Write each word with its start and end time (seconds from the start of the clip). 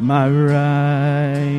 my 0.00 0.28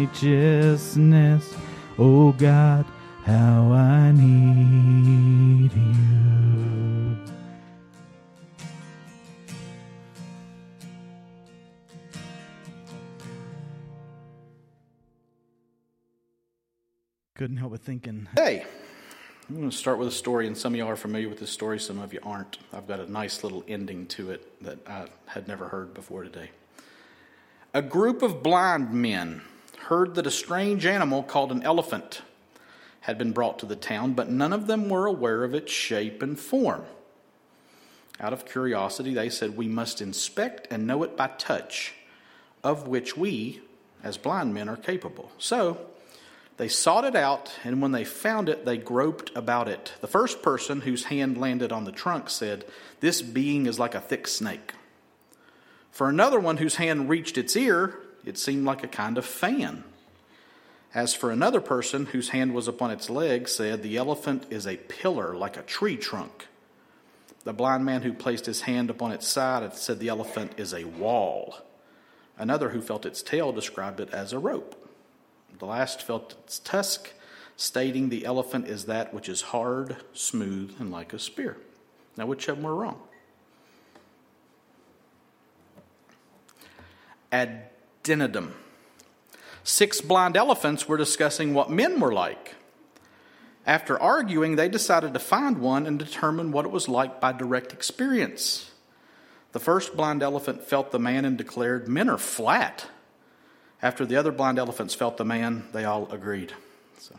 righteousness. 0.02 1.53
Oh 1.98 2.31
God, 2.33 2.85
how 3.25 3.71
I 3.71 4.12
need 4.12 5.71
you. 5.73 5.91
Couldn't 17.36 17.58
help 17.58 17.71
but 17.71 17.82
thinking. 17.82 18.28
Hey, 18.36 18.66
I'm 19.50 19.55
going 19.55 19.70
to 19.70 19.76
start 19.76 19.98
with 19.98 20.08
a 20.08 20.12
story, 20.12 20.46
and 20.48 20.55
some 20.55 20.73
of 20.73 20.78
y'all 20.78 20.89
are 20.89 20.96
familiar 20.96 21.28
with 21.28 21.39
this 21.39 21.50
story, 21.50 21.80
some 21.80 22.00
of 22.00 22.14
you 22.14 22.20
aren't. 22.23 22.60
I've 22.71 22.88
got 22.88 23.00
a 23.00 23.12
nice 23.12 23.44
little 23.44 23.64
ending 23.68 24.05
to 24.08 24.30
it 24.30 24.64
that 24.64 24.78
I 24.88 25.08
had 25.26 25.48
never 25.48 25.68
heard 25.68 25.94
before 25.94 26.23
today. 26.23 26.52
A 27.74 27.82
group 27.82 28.22
of 28.22 28.44
blind 28.44 28.92
men 28.92 29.41
heard 29.84 30.16
that 30.16 30.27
a 30.27 30.32
strange 30.32 30.86
animal 30.86 31.23
called 31.23 31.54
an 31.54 31.64
elephant 31.64 32.22
had 33.02 33.18
been 33.18 33.32
brought 33.32 33.59
to 33.59 33.66
the 33.66 33.78
town, 33.78 34.14
but 34.14 34.30
none 34.30 34.52
of 34.52 34.68
them 34.68 34.90
were 34.90 35.05
aware 35.05 35.45
of 35.45 35.54
its 35.54 35.72
shape 35.72 36.22
and 36.22 36.38
form. 36.38 36.84
Out 38.20 38.34
of 38.34 38.45
curiosity, 38.45 39.14
they 39.14 39.30
said, 39.30 39.55
We 39.55 39.70
must 39.70 40.02
inspect 40.02 40.68
and 40.70 40.86
know 40.86 41.02
it 41.04 41.16
by 41.16 41.28
touch, 41.38 41.94
of 42.62 42.90
which 42.90 43.16
we, 43.16 43.62
as 44.03 44.17
blind 44.17 44.53
men, 44.53 44.67
are 44.67 44.76
capable. 44.76 45.31
So 45.38 45.80
they 46.58 46.67
sought 46.67 47.06
it 47.06 47.16
out, 47.16 47.58
and 47.64 47.81
when 47.81 47.94
they 47.94 48.03
found 48.03 48.50
it, 48.50 48.66
they 48.66 48.78
groped 48.78 49.31
about 49.34 49.70
it. 49.70 49.94
The 50.02 50.08
first 50.08 50.42
person 50.42 50.81
whose 50.81 51.06
hand 51.06 51.38
landed 51.38 51.72
on 51.72 51.86
the 51.86 51.92
trunk 51.94 52.30
said, 52.30 52.66
This 53.00 53.22
being 53.22 53.66
is 53.66 53.80
like 53.80 53.95
a 53.95 54.02
thick 54.02 54.28
snake. 54.28 54.73
For 55.91 56.09
another 56.09 56.40
one 56.40 56.58
whose 56.58 56.76
hand 56.76 57.09
reached 57.09 57.38
its 57.38 57.55
ear, 57.55 58.00
it 58.26 58.38
seemed 58.38 58.66
like 58.66 58.84
a 58.84 58.88
kind 58.88 59.18
of 59.18 59.26
fan. 59.26 59.84
As 60.94 61.14
for 61.14 61.31
another 61.31 61.61
person 61.61 62.08
whose 62.08 62.30
hand 62.30 62.53
was 62.53 62.67
upon 62.67 62.92
its 62.92 63.09
leg, 63.09 63.47
said, 63.47 63.84
The 63.84 63.97
elephant 63.97 64.45
is 64.50 64.66
a 64.66 64.78
pillar 64.78 65.36
like 65.36 65.58
a 65.58 65.62
tree 65.62 65.97
trunk. 65.97 66.47
The 67.44 67.53
blind 67.53 67.86
man 67.86 68.02
who 68.03 68.14
placed 68.14 68.45
his 68.45 68.62
hand 68.62 68.89
upon 68.89 69.12
its 69.12 69.28
side 69.28 69.73
said, 69.75 70.00
The 70.00 70.09
elephant 70.09 70.53
is 70.58 70.73
a 70.73 70.86
wall. 70.86 71.59
Another 72.38 72.69
who 72.69 72.81
felt 72.81 73.06
its 73.06 73.22
tail 73.22 73.52
described 73.52 74.00
it 74.00 74.09
as 74.12 74.34
a 74.34 74.39
rope. 74.39 74.78
The 75.59 75.66
last 75.66 76.02
felt 76.02 76.36
its 76.44 76.59
tusk, 76.59 77.12
stating 77.56 78.09
the 78.09 78.25
elephant 78.25 78.67
is 78.67 78.86
that 78.86 79.14
which 79.14 79.30
is 79.30 79.42
hard, 79.42 79.97
smooth, 80.14 80.75
and 80.80 80.92
like 80.92 81.14
a 81.14 81.19
spear. 81.19 81.58
Now, 82.17 82.25
which 82.25 82.47
of 82.47 82.58
them 82.58 82.66
were 82.66 82.75
wrong? 82.75 83.02
Addendum. 87.32 88.56
Six 89.64 90.02
blind 90.02 90.36
elephants 90.36 90.88
were 90.88 90.98
discussing 90.98 91.54
what 91.54 91.70
men 91.70 92.00
were 92.00 92.14
like. 92.14 92.56
After 93.66 94.02
arguing, 94.02 94.56
they 94.56 94.70
decided 94.70 95.14
to 95.14 95.20
find 95.20 95.59
one 95.59 95.86
and 95.86 96.00
determine 96.00 96.52
what 96.52 96.66
it 96.66 96.72
was 96.72 96.90
like 96.90 97.22
by 97.22 97.32
direct 97.32 97.74
experience. 97.74 98.72
The 99.52 99.59
first 99.59 99.96
blind 99.96 100.24
elephant 100.24 100.64
felt 100.64 100.92
the 100.92 100.98
man 100.98 101.26
and 101.26 101.38
declared, 101.38 101.88
Men 101.88 102.09
are 102.09 102.18
flat. 102.18 102.88
After 103.82 104.06
the 104.06 104.16
other 104.16 104.32
blind 104.32 104.58
elephants 104.58 104.96
felt 104.96 105.18
the 105.18 105.26
man, 105.26 105.66
they 105.74 105.86
all 105.86 106.12
agreed. 106.12 106.54
So. 106.98 107.16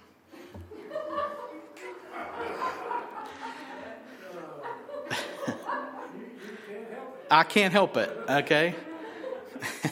I 7.30 7.44
can't 7.44 7.72
help 7.72 7.96
it, 7.96 8.10
okay? 8.28 8.74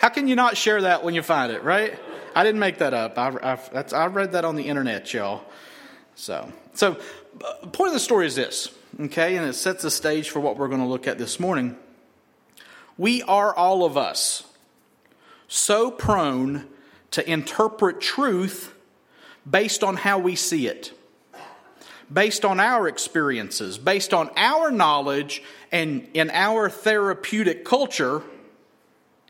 How 0.00 0.08
can 0.08 0.28
you 0.28 0.34
not 0.34 0.56
share 0.56 0.80
that 0.80 1.04
when 1.04 1.14
you 1.14 1.20
find 1.20 1.52
it, 1.52 1.62
right? 1.62 1.98
I 2.34 2.42
didn't 2.42 2.58
make 2.58 2.78
that 2.78 2.94
up. 2.94 3.18
I, 3.18 3.58
I, 3.74 3.84
I 3.94 4.06
read 4.06 4.32
that 4.32 4.46
on 4.46 4.56
the 4.56 4.62
internet, 4.62 5.12
y'all. 5.12 5.44
So, 6.14 6.50
so 6.72 6.98
uh, 7.44 7.66
point 7.66 7.88
of 7.88 7.92
the 7.92 8.00
story 8.00 8.26
is 8.26 8.34
this, 8.34 8.70
okay, 8.98 9.36
and 9.36 9.46
it 9.46 9.52
sets 9.52 9.82
the 9.82 9.90
stage 9.90 10.30
for 10.30 10.40
what 10.40 10.56
we're 10.56 10.68
going 10.68 10.80
to 10.80 10.86
look 10.86 11.06
at 11.06 11.18
this 11.18 11.38
morning. 11.38 11.76
We 12.96 13.22
are 13.24 13.54
all 13.54 13.84
of 13.84 13.98
us 13.98 14.44
so 15.48 15.90
prone 15.90 16.66
to 17.10 17.30
interpret 17.30 18.00
truth 18.00 18.72
based 19.48 19.84
on 19.84 19.96
how 19.96 20.18
we 20.18 20.34
see 20.34 20.66
it, 20.66 20.98
based 22.10 22.46
on 22.46 22.58
our 22.58 22.88
experiences, 22.88 23.76
based 23.76 24.14
on 24.14 24.30
our 24.34 24.70
knowledge, 24.70 25.42
and 25.70 26.08
in 26.14 26.30
our 26.30 26.70
therapeutic 26.70 27.66
culture, 27.66 28.22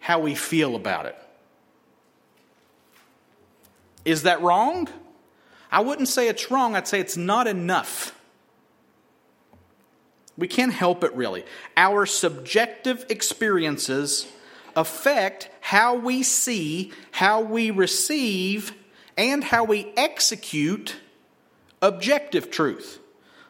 how 0.00 0.19
we 0.19 0.34
feel 0.34 0.75
about 0.75 1.06
it. 1.06 1.16
Is 4.05 4.25
that 4.25 4.43
wrong? 4.43 4.88
I 5.71 5.81
wouldn't 5.81 6.09
say 6.09 6.28
it's 6.28 6.50
wrong, 6.50 6.75
I'd 6.75 6.88
say 6.88 6.99
it's 7.00 7.16
not 7.16 7.47
enough. 7.47 8.16
We 10.37 10.49
can't 10.49 10.72
help 10.72 11.05
it 11.05 11.15
really. 11.15 11.44
Our 11.77 12.06
subjective 12.06 13.05
experiences 13.09 14.27
affect 14.75 15.50
how 15.60 15.97
we 15.97 16.22
see, 16.22 16.93
how 17.10 17.43
we 17.43 17.71
receive, 17.71 18.72
and 19.16 19.44
how 19.44 19.65
we 19.65 19.93
execute 19.97 20.97
objective 21.83 22.50
truth. 22.50 22.99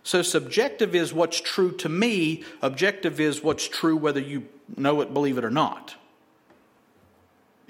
So, 0.03 0.23
subjective 0.23 0.95
is 0.95 1.13
what's 1.13 1.41
true 1.41 1.73
to 1.77 1.89
me, 1.89 2.43
objective 2.63 3.21
is 3.21 3.43
what's 3.43 3.69
true 3.69 3.97
whether 3.97 4.21
you 4.21 4.49
know 4.77 5.01
it, 5.03 5.13
believe 5.13 5.39
it, 5.39 5.45
or 5.45 5.51
not. 5.51 5.95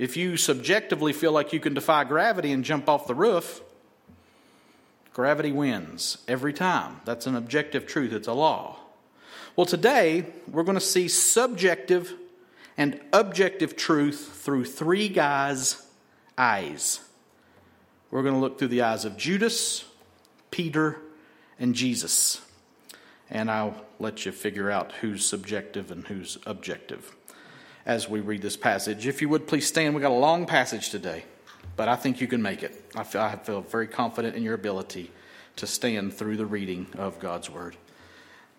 If 0.01 0.17
you 0.17 0.39
subjectively 0.39 1.13
feel 1.13 1.31
like 1.31 1.53
you 1.53 1.61
can 1.61 1.75
defy 1.75 2.05
gravity 2.05 2.53
and 2.53 2.65
jump 2.65 2.89
off 2.89 3.07
the 3.07 3.15
roof, 3.15 3.61
gravity 5.13 5.53
wins 5.53 6.17
every 6.27 6.55
time. 6.55 7.03
That's 7.05 7.27
an 7.27 7.37
objective 7.37 7.87
truth, 7.87 8.15
it's 8.15 8.27
a 8.27 8.33
law. 8.33 8.79
Well, 9.57 9.67
today 9.67 10.25
we're 10.51 10.63
going 10.63 10.79
to 10.79 10.81
see 10.81 11.07
subjective 11.07 12.15
and 12.79 12.99
objective 13.13 13.77
truth 13.77 14.41
through 14.43 14.65
three 14.65 15.11
guys' 15.11 15.87
eyes. 16.39 17.01
We're 18.11 18.23
going 18.23 18.37
to 18.37 18.41
look 18.41 18.59
through 18.59 18.69
the 18.69 18.81
eyes 18.81 19.05
of 19.05 19.19
Judas, 19.19 19.85
Peter, 20.51 20.97
and 21.59 21.75
Jesus. 21.75 22.41
And 23.29 23.51
I'll 23.51 23.85
let 23.99 24.25
you 24.25 24.33
figure 24.33 24.71
out 24.71 24.93
who's 25.03 25.27
subjective 25.27 25.91
and 25.91 26.07
who's 26.07 26.39
objective 26.47 27.15
as 27.87 28.09
we 28.09 28.21
read 28.21 28.43
this 28.43 28.57
passage. 28.57 29.07
If 29.07 29.23
you 29.23 29.29
would 29.29 29.47
please 29.47 29.67
stand, 29.67 29.95
we've 29.95 30.03
got 30.03 30.13
a 30.13 30.15
long 30.15 30.47
passage 30.47 30.91
today, 30.91 31.25
but 31.77 31.89
I 31.89 31.97
think 31.97 32.21
you 32.21 32.27
can 32.27 32.43
make 32.43 32.63
it. 32.63 32.85
I 32.95 33.05
feel, 33.05 33.21
I 33.21 33.37
feel 33.37 33.61
very 33.63 33.87
confident 33.87 34.37
in 34.37 34.43
your 34.43 34.55
ability 34.55 35.11
to 35.57 35.67
stand 35.67 36.15
through 36.15 36.37
the 36.37 36.47
reading 36.47 36.87
of 36.97 37.19
God's 37.19 37.51
Word. 37.51 37.77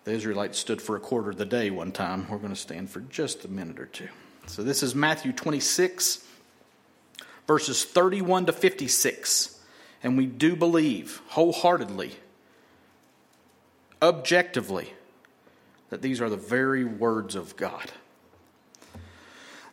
The 0.04 0.12
Israelites 0.12 0.58
stood 0.58 0.82
for 0.82 0.96
a 0.96 1.00
quarter 1.00 1.30
of 1.30 1.36
the 1.36 1.44
day 1.44 1.70
one 1.70 1.92
time. 1.92 2.26
We're 2.28 2.38
going 2.38 2.52
to 2.52 2.56
stand 2.56 2.90
for 2.90 3.00
just 3.00 3.44
a 3.44 3.48
minute 3.48 3.78
or 3.78 3.86
two. 3.86 4.08
So 4.46 4.62
this 4.62 4.82
is 4.82 4.94
Matthew 4.94 5.32
26, 5.32 6.26
verses 7.46 7.84
31 7.84 8.46
to 8.46 8.52
56. 8.52 9.60
And 10.02 10.18
we 10.18 10.26
do 10.26 10.56
believe 10.56 11.22
wholeheartedly, 11.28 12.16
objectively, 14.00 14.92
that 15.90 16.02
these 16.02 16.20
are 16.20 16.28
the 16.28 16.36
very 16.36 16.84
words 16.84 17.36
of 17.36 17.56
God. 17.56 17.92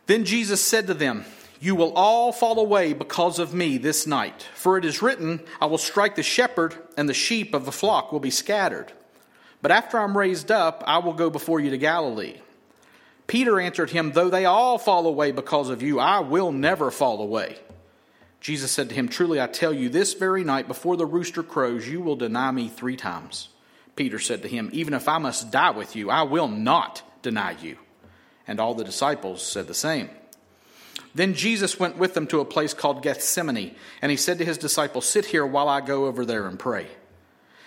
Then 0.09 0.25
Jesus 0.25 0.59
said 0.59 0.87
to 0.87 0.95
them, 0.95 1.23
You 1.59 1.75
will 1.75 1.93
all 1.93 2.31
fall 2.31 2.59
away 2.59 2.93
because 2.93 3.37
of 3.37 3.53
me 3.53 3.77
this 3.77 4.07
night. 4.07 4.41
For 4.55 4.75
it 4.75 4.83
is 4.83 5.03
written, 5.03 5.39
I 5.61 5.67
will 5.67 5.77
strike 5.77 6.15
the 6.15 6.23
shepherd, 6.23 6.73
and 6.97 7.07
the 7.07 7.13
sheep 7.13 7.53
of 7.53 7.65
the 7.65 7.71
flock 7.71 8.11
will 8.11 8.19
be 8.19 8.31
scattered. 8.31 8.91
But 9.61 9.69
after 9.69 9.99
I'm 9.99 10.17
raised 10.17 10.49
up, 10.49 10.83
I 10.87 10.97
will 10.97 11.13
go 11.13 11.29
before 11.29 11.59
you 11.59 11.69
to 11.69 11.77
Galilee. 11.77 12.37
Peter 13.27 13.59
answered 13.59 13.91
him, 13.91 14.13
Though 14.13 14.31
they 14.31 14.45
all 14.45 14.79
fall 14.79 15.05
away 15.05 15.31
because 15.31 15.69
of 15.69 15.83
you, 15.83 15.99
I 15.99 16.21
will 16.21 16.51
never 16.51 16.89
fall 16.89 17.21
away. 17.21 17.59
Jesus 18.41 18.71
said 18.71 18.89
to 18.89 18.95
him, 18.95 19.09
Truly 19.09 19.39
I 19.39 19.45
tell 19.45 19.71
you, 19.71 19.89
this 19.89 20.15
very 20.15 20.43
night 20.43 20.67
before 20.67 20.97
the 20.97 21.05
rooster 21.05 21.43
crows, 21.43 21.87
you 21.87 22.01
will 22.01 22.15
deny 22.15 22.49
me 22.49 22.67
three 22.67 22.97
times. 22.97 23.49
Peter 23.95 24.17
said 24.17 24.41
to 24.41 24.47
him, 24.47 24.71
Even 24.73 24.95
if 24.95 25.07
I 25.07 25.19
must 25.19 25.51
die 25.51 25.69
with 25.69 25.95
you, 25.95 26.09
I 26.09 26.23
will 26.23 26.47
not 26.47 27.03
deny 27.21 27.51
you. 27.61 27.77
And 28.49 28.59
all 28.59 28.73
the 28.73 28.83
disciples 28.83 29.43
said 29.43 29.67
the 29.67 29.75
same. 29.75 30.09
Then 31.13 31.35
Jesus 31.35 31.79
went 31.79 31.97
with 31.97 32.15
them 32.15 32.25
to 32.27 32.39
a 32.39 32.45
place 32.45 32.73
called 32.73 33.03
Gethsemane, 33.03 33.75
and 34.01 34.09
he 34.09 34.17
said 34.17 34.39
to 34.39 34.45
his 34.45 34.57
disciples, 34.57 35.05
Sit 35.05 35.25
here 35.25 35.45
while 35.45 35.69
I 35.69 35.81
go 35.81 36.07
over 36.07 36.25
there 36.25 36.47
and 36.47 36.57
pray. 36.57 36.87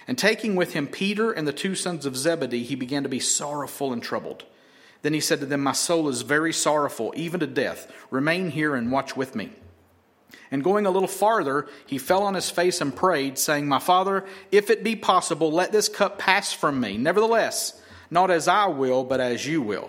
And 0.08 0.18
taking 0.18 0.56
with 0.56 0.72
him 0.72 0.88
Peter 0.88 1.30
and 1.30 1.46
the 1.46 1.52
two 1.52 1.76
sons 1.76 2.04
of 2.04 2.16
Zebedee, 2.16 2.64
he 2.64 2.74
began 2.74 3.04
to 3.04 3.08
be 3.08 3.20
sorrowful 3.20 3.92
and 3.92 4.02
troubled. 4.02 4.44
Then 5.02 5.14
he 5.14 5.20
said 5.20 5.38
to 5.38 5.46
them, 5.46 5.60
My 5.60 5.70
soul 5.70 6.08
is 6.08 6.22
very 6.22 6.52
sorrowful, 6.52 7.14
even 7.14 7.38
to 7.38 7.46
death. 7.46 7.88
Remain 8.10 8.50
here 8.50 8.74
and 8.74 8.90
watch 8.90 9.16
with 9.16 9.36
me. 9.36 9.50
And 10.50 10.64
going 10.64 10.84
a 10.84 10.90
little 10.90 11.06
farther, 11.06 11.68
he 11.86 11.96
fell 11.96 12.24
on 12.24 12.34
his 12.34 12.50
face 12.50 12.80
and 12.80 12.94
prayed, 12.94 13.38
saying, 13.38 13.68
My 13.68 13.78
father, 13.78 14.24
if 14.50 14.68
it 14.68 14.82
be 14.82 14.96
possible, 14.96 15.52
let 15.52 15.70
this 15.70 15.88
cup 15.88 16.18
pass 16.18 16.52
from 16.52 16.80
me. 16.80 16.96
Nevertheless, 16.98 17.80
not 18.10 18.32
as 18.32 18.48
I 18.48 18.66
will, 18.66 19.04
but 19.04 19.20
as 19.20 19.46
you 19.46 19.62
will. 19.62 19.88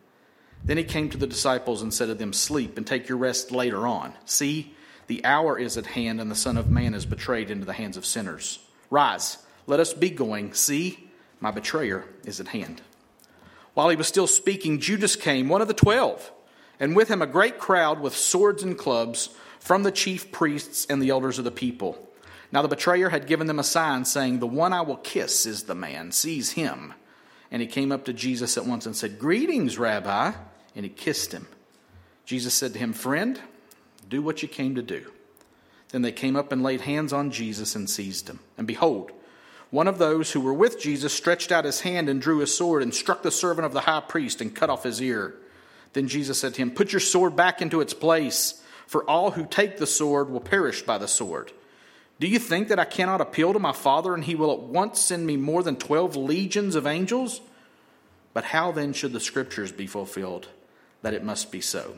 Then 0.63 0.77
he 0.77 0.83
came 0.83 1.09
to 1.09 1.17
the 1.17 1.27
disciples 1.27 1.81
and 1.81 1.93
said 1.93 2.07
to 2.07 2.15
them, 2.15 2.33
Sleep 2.33 2.77
and 2.77 2.85
take 2.85 3.09
your 3.09 3.17
rest 3.17 3.51
later 3.51 3.87
on. 3.87 4.13
See, 4.25 4.73
the 5.07 5.25
hour 5.25 5.57
is 5.57 5.77
at 5.77 5.87
hand, 5.87 6.21
and 6.21 6.29
the 6.29 6.35
Son 6.35 6.57
of 6.57 6.69
Man 6.69 6.93
is 6.93 7.05
betrayed 7.05 7.49
into 7.49 7.65
the 7.65 7.73
hands 7.73 7.97
of 7.97 8.05
sinners. 8.05 8.59
Rise, 8.89 9.37
let 9.65 9.79
us 9.79 9.93
be 9.93 10.09
going. 10.09 10.53
See, 10.53 11.09
my 11.39 11.51
betrayer 11.51 12.05
is 12.23 12.39
at 12.39 12.49
hand. 12.49 12.81
While 13.73 13.89
he 13.89 13.95
was 13.95 14.07
still 14.07 14.27
speaking, 14.27 14.79
Judas 14.79 15.15
came, 15.15 15.49
one 15.49 15.61
of 15.61 15.67
the 15.67 15.73
twelve, 15.73 16.31
and 16.79 16.95
with 16.95 17.07
him 17.07 17.21
a 17.21 17.27
great 17.27 17.57
crowd 17.57 17.99
with 17.99 18.15
swords 18.15 18.63
and 18.63 18.77
clubs 18.77 19.29
from 19.59 19.83
the 19.83 19.91
chief 19.91 20.31
priests 20.31 20.85
and 20.89 21.01
the 21.01 21.09
elders 21.09 21.39
of 21.39 21.45
the 21.45 21.51
people. 21.51 22.07
Now 22.51 22.61
the 22.61 22.67
betrayer 22.67 23.09
had 23.09 23.27
given 23.27 23.47
them 23.47 23.59
a 23.59 23.63
sign, 23.63 24.05
saying, 24.05 24.39
The 24.39 24.47
one 24.47 24.73
I 24.73 24.81
will 24.81 24.97
kiss 24.97 25.45
is 25.45 25.63
the 25.63 25.75
man, 25.75 26.11
seize 26.11 26.51
him. 26.51 26.93
And 27.49 27.61
he 27.61 27.67
came 27.67 27.91
up 27.91 28.05
to 28.05 28.13
Jesus 28.13 28.57
at 28.57 28.65
once 28.65 28.85
and 28.85 28.95
said, 28.95 29.19
Greetings, 29.19 29.77
Rabbi 29.77 30.33
and 30.75 30.85
he 30.85 30.89
kissed 30.89 31.31
him. 31.31 31.47
Jesus 32.25 32.53
said 32.53 32.73
to 32.73 32.79
him, 32.79 32.93
Friend, 32.93 33.39
do 34.07 34.21
what 34.21 34.41
you 34.41 34.47
came 34.47 34.75
to 34.75 34.81
do. 34.81 35.11
Then 35.89 36.01
they 36.01 36.11
came 36.11 36.35
up 36.35 36.51
and 36.51 36.63
laid 36.63 36.81
hands 36.81 37.11
on 37.11 37.31
Jesus 37.31 37.75
and 37.75 37.89
seized 37.89 38.29
him. 38.29 38.39
And 38.57 38.65
behold, 38.65 39.11
one 39.69 39.87
of 39.87 39.97
those 39.97 40.31
who 40.31 40.41
were 40.41 40.53
with 40.53 40.79
Jesus 40.79 41.13
stretched 41.13 41.51
out 41.51 41.65
his 41.65 41.81
hand 41.81 42.09
and 42.09 42.21
drew 42.21 42.39
his 42.39 42.55
sword 42.55 42.83
and 42.83 42.93
struck 42.93 43.23
the 43.23 43.31
servant 43.31 43.65
of 43.65 43.73
the 43.73 43.81
high 43.81 44.01
priest 44.01 44.41
and 44.41 44.55
cut 44.55 44.69
off 44.69 44.83
his 44.83 45.01
ear. 45.01 45.35
Then 45.93 46.07
Jesus 46.07 46.39
said 46.39 46.53
to 46.53 46.61
him, 46.61 46.71
Put 46.71 46.93
your 46.93 46.99
sword 46.99 47.35
back 47.35 47.61
into 47.61 47.81
its 47.81 47.93
place, 47.93 48.61
for 48.85 49.09
all 49.09 49.31
who 49.31 49.45
take 49.45 49.77
the 49.77 49.87
sword 49.87 50.29
will 50.29 50.41
perish 50.41 50.81
by 50.81 50.97
the 50.97 51.07
sword. 51.07 51.51
Do 52.19 52.27
you 52.27 52.37
think 52.37 52.67
that 52.67 52.79
I 52.79 52.85
cannot 52.85 53.21
appeal 53.21 53.53
to 53.53 53.59
my 53.59 53.71
Father, 53.71 54.13
and 54.13 54.23
he 54.23 54.35
will 54.35 54.51
at 54.51 54.59
once 54.59 54.99
send 54.99 55.25
me 55.25 55.37
more 55.37 55.63
than 55.63 55.75
twelve 55.75 56.15
legions 56.15 56.75
of 56.75 56.85
angels? 56.85 57.41
But 58.33 58.45
how 58.45 58.71
then 58.71 58.93
should 58.93 59.13
the 59.13 59.19
scriptures 59.19 59.71
be 59.71 59.87
fulfilled? 59.87 60.47
That 61.01 61.13
it 61.13 61.23
must 61.23 61.51
be 61.51 61.61
so. 61.61 61.95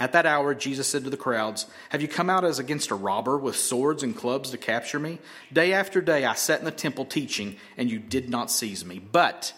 At 0.00 0.12
that 0.12 0.26
hour, 0.26 0.54
Jesus 0.54 0.86
said 0.86 1.04
to 1.04 1.10
the 1.10 1.16
crowds, 1.16 1.66
Have 1.88 2.02
you 2.02 2.08
come 2.08 2.30
out 2.30 2.44
as 2.44 2.58
against 2.58 2.90
a 2.90 2.94
robber 2.94 3.36
with 3.36 3.56
swords 3.56 4.02
and 4.02 4.16
clubs 4.16 4.50
to 4.50 4.58
capture 4.58 5.00
me? 5.00 5.18
Day 5.52 5.72
after 5.72 6.00
day 6.00 6.24
I 6.24 6.34
sat 6.34 6.60
in 6.60 6.64
the 6.64 6.70
temple 6.70 7.04
teaching, 7.04 7.56
and 7.76 7.90
you 7.90 7.98
did 7.98 8.30
not 8.30 8.50
seize 8.50 8.84
me. 8.84 9.00
But 9.00 9.52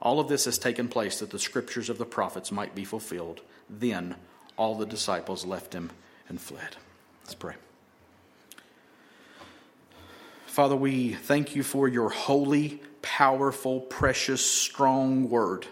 all 0.00 0.18
of 0.18 0.28
this 0.28 0.46
has 0.46 0.58
taken 0.58 0.88
place 0.88 1.20
that 1.20 1.30
the 1.30 1.38
scriptures 1.38 1.90
of 1.90 1.98
the 1.98 2.06
prophets 2.06 2.50
might 2.50 2.74
be 2.74 2.84
fulfilled. 2.84 3.42
Then 3.68 4.16
all 4.56 4.76
the 4.76 4.86
disciples 4.86 5.44
left 5.44 5.74
him 5.74 5.90
and 6.28 6.40
fled. 6.40 6.76
Let's 7.24 7.34
pray. 7.34 7.54
Father, 10.46 10.76
we 10.76 11.12
thank 11.12 11.54
you 11.54 11.62
for 11.62 11.86
your 11.86 12.08
holy, 12.08 12.80
powerful, 13.02 13.80
precious, 13.80 14.42
strong 14.42 15.28
word. 15.28 15.66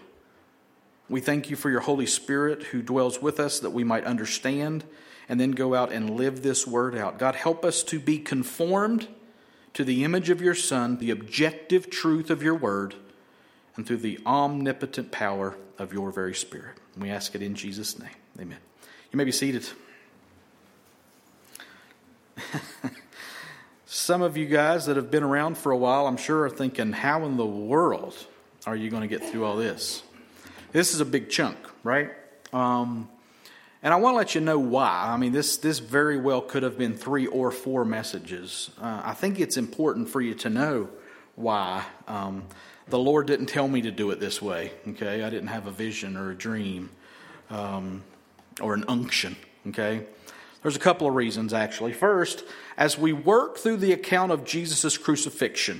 We 1.07 1.21
thank 1.21 1.49
you 1.49 1.55
for 1.55 1.69
your 1.69 1.81
Holy 1.81 2.07
Spirit 2.07 2.63
who 2.63 2.81
dwells 2.81 3.21
with 3.21 3.39
us 3.39 3.59
that 3.59 3.69
we 3.69 3.83
might 3.83 4.05
understand 4.05 4.83
and 5.29 5.39
then 5.39 5.51
go 5.51 5.75
out 5.75 5.91
and 5.91 6.09
live 6.09 6.41
this 6.41 6.65
word 6.65 6.95
out. 6.95 7.19
God, 7.19 7.35
help 7.35 7.63
us 7.63 7.83
to 7.83 7.99
be 7.99 8.17
conformed 8.17 9.07
to 9.73 9.83
the 9.83 10.03
image 10.03 10.29
of 10.29 10.41
your 10.41 10.55
Son, 10.55 10.97
the 10.97 11.11
objective 11.11 11.89
truth 11.89 12.29
of 12.29 12.41
your 12.41 12.55
word, 12.55 12.95
and 13.75 13.85
through 13.85 13.97
the 13.97 14.19
omnipotent 14.25 15.11
power 15.11 15.55
of 15.77 15.93
your 15.93 16.11
very 16.11 16.33
Spirit. 16.33 16.77
We 16.97 17.09
ask 17.09 17.35
it 17.35 17.41
in 17.41 17.55
Jesus' 17.55 17.99
name. 17.99 18.09
Amen. 18.39 18.59
You 19.11 19.17
may 19.17 19.25
be 19.25 19.31
seated. 19.31 19.67
Some 23.85 24.21
of 24.21 24.37
you 24.37 24.45
guys 24.45 24.85
that 24.85 24.95
have 24.95 25.11
been 25.11 25.23
around 25.23 25.57
for 25.57 25.71
a 25.71 25.77
while, 25.77 26.07
I'm 26.07 26.17
sure, 26.17 26.43
are 26.43 26.49
thinking, 26.49 26.91
how 26.93 27.25
in 27.25 27.37
the 27.37 27.45
world 27.45 28.15
are 28.65 28.75
you 28.75 28.89
going 28.89 29.01
to 29.01 29.07
get 29.07 29.23
through 29.29 29.45
all 29.45 29.55
this? 29.55 30.03
This 30.75 30.93
is 30.93 30.99
a 30.99 31.05
big 31.05 31.29
chunk, 31.29 31.55
right? 31.85 32.11
Um, 32.51 33.07
and 33.81 33.93
I 33.93 33.95
want 33.95 34.15
to 34.15 34.17
let 34.17 34.35
you 34.35 34.41
know 34.41 34.59
why. 34.59 35.05
I 35.07 35.15
mean, 35.15 35.31
this, 35.31 35.55
this 35.55 35.79
very 35.79 36.17
well 36.17 36.41
could 36.41 36.63
have 36.63 36.77
been 36.77 36.97
three 36.97 37.27
or 37.27 37.49
four 37.49 37.85
messages. 37.85 38.71
Uh, 38.81 39.01
I 39.05 39.13
think 39.13 39.39
it's 39.39 39.55
important 39.55 40.09
for 40.09 40.19
you 40.19 40.33
to 40.33 40.49
know 40.49 40.89
why. 41.37 41.85
Um, 42.09 42.43
the 42.89 42.99
Lord 42.99 43.25
didn't 43.25 43.45
tell 43.45 43.69
me 43.69 43.83
to 43.83 43.91
do 43.91 44.11
it 44.11 44.19
this 44.19 44.41
way, 44.41 44.73
okay? 44.85 45.23
I 45.23 45.29
didn't 45.29 45.47
have 45.47 45.65
a 45.65 45.71
vision 45.71 46.17
or 46.17 46.31
a 46.31 46.35
dream 46.35 46.89
um, 47.49 48.03
or 48.59 48.73
an 48.73 48.83
unction, 48.89 49.37
okay? 49.67 50.05
There's 50.61 50.75
a 50.75 50.79
couple 50.79 51.07
of 51.07 51.15
reasons, 51.15 51.53
actually. 51.53 51.93
First, 51.93 52.43
as 52.75 52.97
we 52.97 53.13
work 53.13 53.59
through 53.59 53.77
the 53.77 53.93
account 53.93 54.33
of 54.33 54.43
Jesus' 54.43 54.97
crucifixion, 54.97 55.79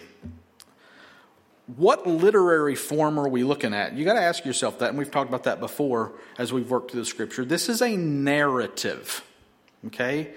what 1.67 2.05
literary 2.05 2.75
form 2.75 3.19
are 3.19 3.27
we 3.27 3.43
looking 3.43 3.73
at? 3.73 3.93
You 3.93 4.05
got 4.05 4.13
to 4.13 4.21
ask 4.21 4.45
yourself 4.45 4.79
that, 4.79 4.89
and 4.89 4.97
we've 4.97 5.09
talked 5.09 5.29
about 5.29 5.43
that 5.43 5.59
before 5.59 6.13
as 6.37 6.53
we've 6.53 6.69
worked 6.69 6.91
through 6.91 7.01
the 7.01 7.05
scripture. 7.05 7.43
This 7.43 7.69
is 7.69 7.81
a 7.81 7.97
narrative, 7.97 9.23
okay? 9.87 10.33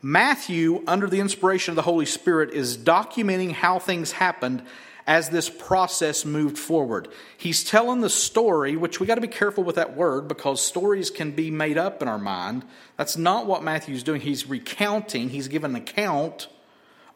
Matthew, 0.00 0.84
under 0.86 1.08
the 1.08 1.18
inspiration 1.18 1.72
of 1.72 1.76
the 1.76 1.82
Holy 1.82 2.06
Spirit, 2.06 2.52
is 2.52 2.78
documenting 2.78 3.50
how 3.50 3.80
things 3.80 4.12
happened 4.12 4.62
as 5.04 5.30
this 5.30 5.48
process 5.48 6.24
moved 6.24 6.56
forward. 6.56 7.08
He's 7.36 7.64
telling 7.64 8.02
the 8.02 8.10
story, 8.10 8.76
which 8.76 9.00
we 9.00 9.06
got 9.06 9.16
to 9.16 9.20
be 9.20 9.26
careful 9.26 9.64
with 9.64 9.76
that 9.76 9.96
word 9.96 10.28
because 10.28 10.64
stories 10.64 11.10
can 11.10 11.32
be 11.32 11.50
made 11.50 11.78
up 11.78 12.02
in 12.02 12.08
our 12.08 12.18
mind. 12.18 12.62
That's 12.96 13.16
not 13.16 13.46
what 13.46 13.64
Matthew's 13.64 14.04
doing. 14.04 14.20
He's 14.20 14.46
recounting, 14.46 15.30
he's 15.30 15.48
giving 15.48 15.70
an 15.70 15.76
account 15.76 16.48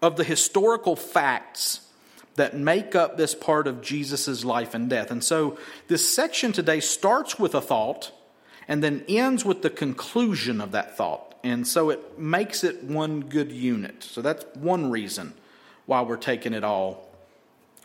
of 0.01 0.17
the 0.17 0.25
historical 0.25 0.97
facts 0.97 1.83
that 2.37 2.57
make 2.57 2.95
up 2.95 3.17
this 3.17 3.35
part 3.35 3.67
of 3.67 3.83
Jesus' 3.83 4.45
life 4.45 4.75
and 4.75 4.89
death. 4.89 5.11
And 5.11 5.23
so 5.23 5.59
this 5.89 6.15
section 6.15 6.53
today 6.53 6.81
starts 6.81 7.39
with 7.39 7.55
a 7.55 7.61
thought 7.61 8.13
and 8.69 8.83
then 8.83 9.05
ends 9.09 9.45
with 9.45 9.63
the 9.63 9.71
conclusion 9.71 10.61
of 10.61 10.73
that 10.73 10.97
thought. 10.97 11.35
And 11.45 11.67
so 11.67 11.91
it 11.91 12.19
makes 12.19 12.65
it 12.65 12.85
one 12.85 13.21
good 13.21 13.53
unit. 13.53 14.03
So 14.05 14.23
that's 14.23 14.45
one 14.55 14.91
reason 14.91 15.35
why 15.87 16.03
we're 16.03 16.17
taking 16.17 16.55
it 16.55 16.65
all 16.65 17.11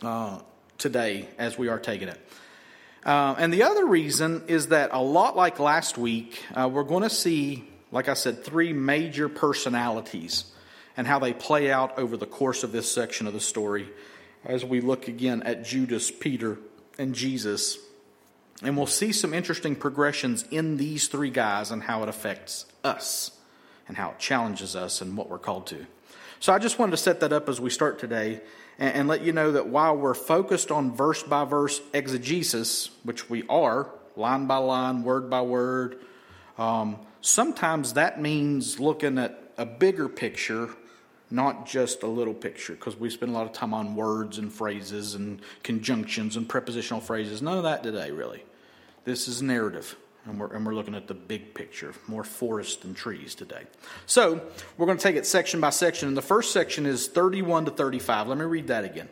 uh, 0.02 0.38
today 0.78 1.28
as 1.38 1.58
we 1.58 1.68
are 1.68 1.78
taking 1.78 2.08
it. 2.08 2.20
Uh, 3.04 3.34
and 3.38 3.52
the 3.52 3.64
other 3.64 3.86
reason 3.86 4.44
is 4.48 4.68
that 4.68 4.90
a 4.92 5.02
lot 5.02 5.36
like 5.36 5.58
last 5.58 5.98
week, 5.98 6.42
uh, 6.54 6.68
we're 6.72 6.84
going 6.84 7.02
to 7.02 7.10
see, 7.10 7.64
like 7.90 8.08
I 8.08 8.14
said, 8.14 8.44
three 8.44 8.72
major 8.72 9.28
personalities 9.28 10.44
and 10.96 11.06
how 11.06 11.18
they 11.18 11.32
play 11.32 11.70
out 11.70 11.98
over 11.98 12.16
the 12.16 12.26
course 12.26 12.64
of 12.64 12.72
this 12.72 12.90
section 12.90 13.26
of 13.26 13.32
the 13.32 13.40
story 13.40 13.88
as 14.44 14.64
we 14.64 14.80
look 14.80 15.08
again 15.08 15.42
at 15.42 15.64
Judas, 15.64 16.10
Peter, 16.10 16.58
and 16.98 17.14
Jesus. 17.14 17.78
And 18.62 18.76
we'll 18.76 18.86
see 18.86 19.12
some 19.12 19.32
interesting 19.32 19.76
progressions 19.76 20.44
in 20.50 20.76
these 20.76 21.08
three 21.08 21.30
guys 21.30 21.70
and 21.70 21.82
how 21.82 22.02
it 22.02 22.08
affects 22.08 22.66
us 22.82 23.30
and 23.86 23.96
how 23.96 24.10
it 24.10 24.18
challenges 24.18 24.74
us 24.76 25.00
and 25.00 25.16
what 25.16 25.28
we're 25.28 25.38
called 25.38 25.66
to. 25.68 25.86
So 26.40 26.52
I 26.52 26.58
just 26.58 26.78
wanted 26.78 26.92
to 26.92 26.96
set 26.98 27.20
that 27.20 27.32
up 27.32 27.48
as 27.48 27.60
we 27.60 27.70
start 27.70 27.98
today 27.98 28.40
and, 28.78 28.94
and 28.94 29.08
let 29.08 29.22
you 29.22 29.32
know 29.32 29.52
that 29.52 29.68
while 29.68 29.96
we're 29.96 30.14
focused 30.14 30.70
on 30.70 30.92
verse 30.92 31.22
by 31.22 31.44
verse 31.44 31.80
exegesis, 31.92 32.90
which 33.02 33.28
we 33.30 33.44
are, 33.48 33.90
line 34.16 34.46
by 34.46 34.56
line, 34.56 35.02
word 35.02 35.30
by 35.30 35.40
word, 35.42 36.00
um, 36.58 36.98
sometimes 37.20 37.94
that 37.94 38.20
means 38.20 38.78
looking 38.78 39.18
at 39.18 39.52
a 39.56 39.66
bigger 39.66 40.08
picture 40.08 40.70
not 41.30 41.66
just 41.66 42.02
a 42.02 42.06
little 42.06 42.34
picture, 42.34 42.74
because 42.74 42.96
we 42.96 43.10
spend 43.10 43.32
a 43.32 43.34
lot 43.34 43.46
of 43.46 43.52
time 43.52 43.74
on 43.74 43.94
words 43.94 44.38
and 44.38 44.52
phrases 44.52 45.14
and 45.14 45.40
conjunctions 45.62 46.36
and 46.36 46.48
prepositional 46.48 47.00
phrases. 47.00 47.42
None 47.42 47.56
of 47.56 47.64
that 47.64 47.82
today, 47.82 48.10
really. 48.10 48.44
This 49.04 49.28
is 49.28 49.42
narrative, 49.42 49.96
and 50.24 50.40
we're, 50.40 50.52
and 50.54 50.64
we're 50.64 50.74
looking 50.74 50.94
at 50.94 51.06
the 51.06 51.14
big 51.14 51.54
picture, 51.54 51.92
more 52.06 52.24
forest 52.24 52.84
and 52.84 52.96
trees 52.96 53.34
today. 53.34 53.64
So, 54.06 54.40
we're 54.76 54.86
going 54.86 54.98
to 54.98 55.02
take 55.02 55.16
it 55.16 55.26
section 55.26 55.60
by 55.60 55.70
section, 55.70 56.08
and 56.08 56.16
the 56.16 56.22
first 56.22 56.52
section 56.52 56.86
is 56.86 57.08
31 57.08 57.66
to 57.66 57.70
35. 57.70 58.28
Let 58.28 58.38
me 58.38 58.44
read 58.44 58.68
that 58.68 58.84
again. 58.84 59.08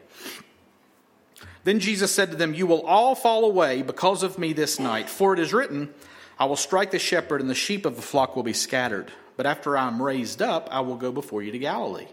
Then 1.64 1.80
Jesus 1.80 2.12
said 2.12 2.30
to 2.30 2.36
them, 2.36 2.54
You 2.54 2.66
will 2.66 2.82
all 2.82 3.14
fall 3.14 3.44
away 3.44 3.82
because 3.82 4.22
of 4.22 4.38
me 4.38 4.52
this 4.52 4.78
night, 4.78 5.10
for 5.10 5.34
it 5.34 5.40
is 5.40 5.52
written, 5.52 5.92
I 6.38 6.44
will 6.44 6.56
strike 6.56 6.90
the 6.90 6.98
shepherd, 6.98 7.40
and 7.40 7.48
the 7.48 7.54
sheep 7.54 7.86
of 7.86 7.96
the 7.96 8.02
flock 8.02 8.36
will 8.36 8.42
be 8.42 8.52
scattered. 8.52 9.10
But 9.36 9.46
after 9.46 9.76
I 9.76 9.86
am 9.86 10.02
raised 10.02 10.42
up, 10.42 10.68
I 10.70 10.80
will 10.80 10.96
go 10.96 11.12
before 11.12 11.42
you 11.42 11.52
to 11.52 11.58
Galilee. 11.58 12.08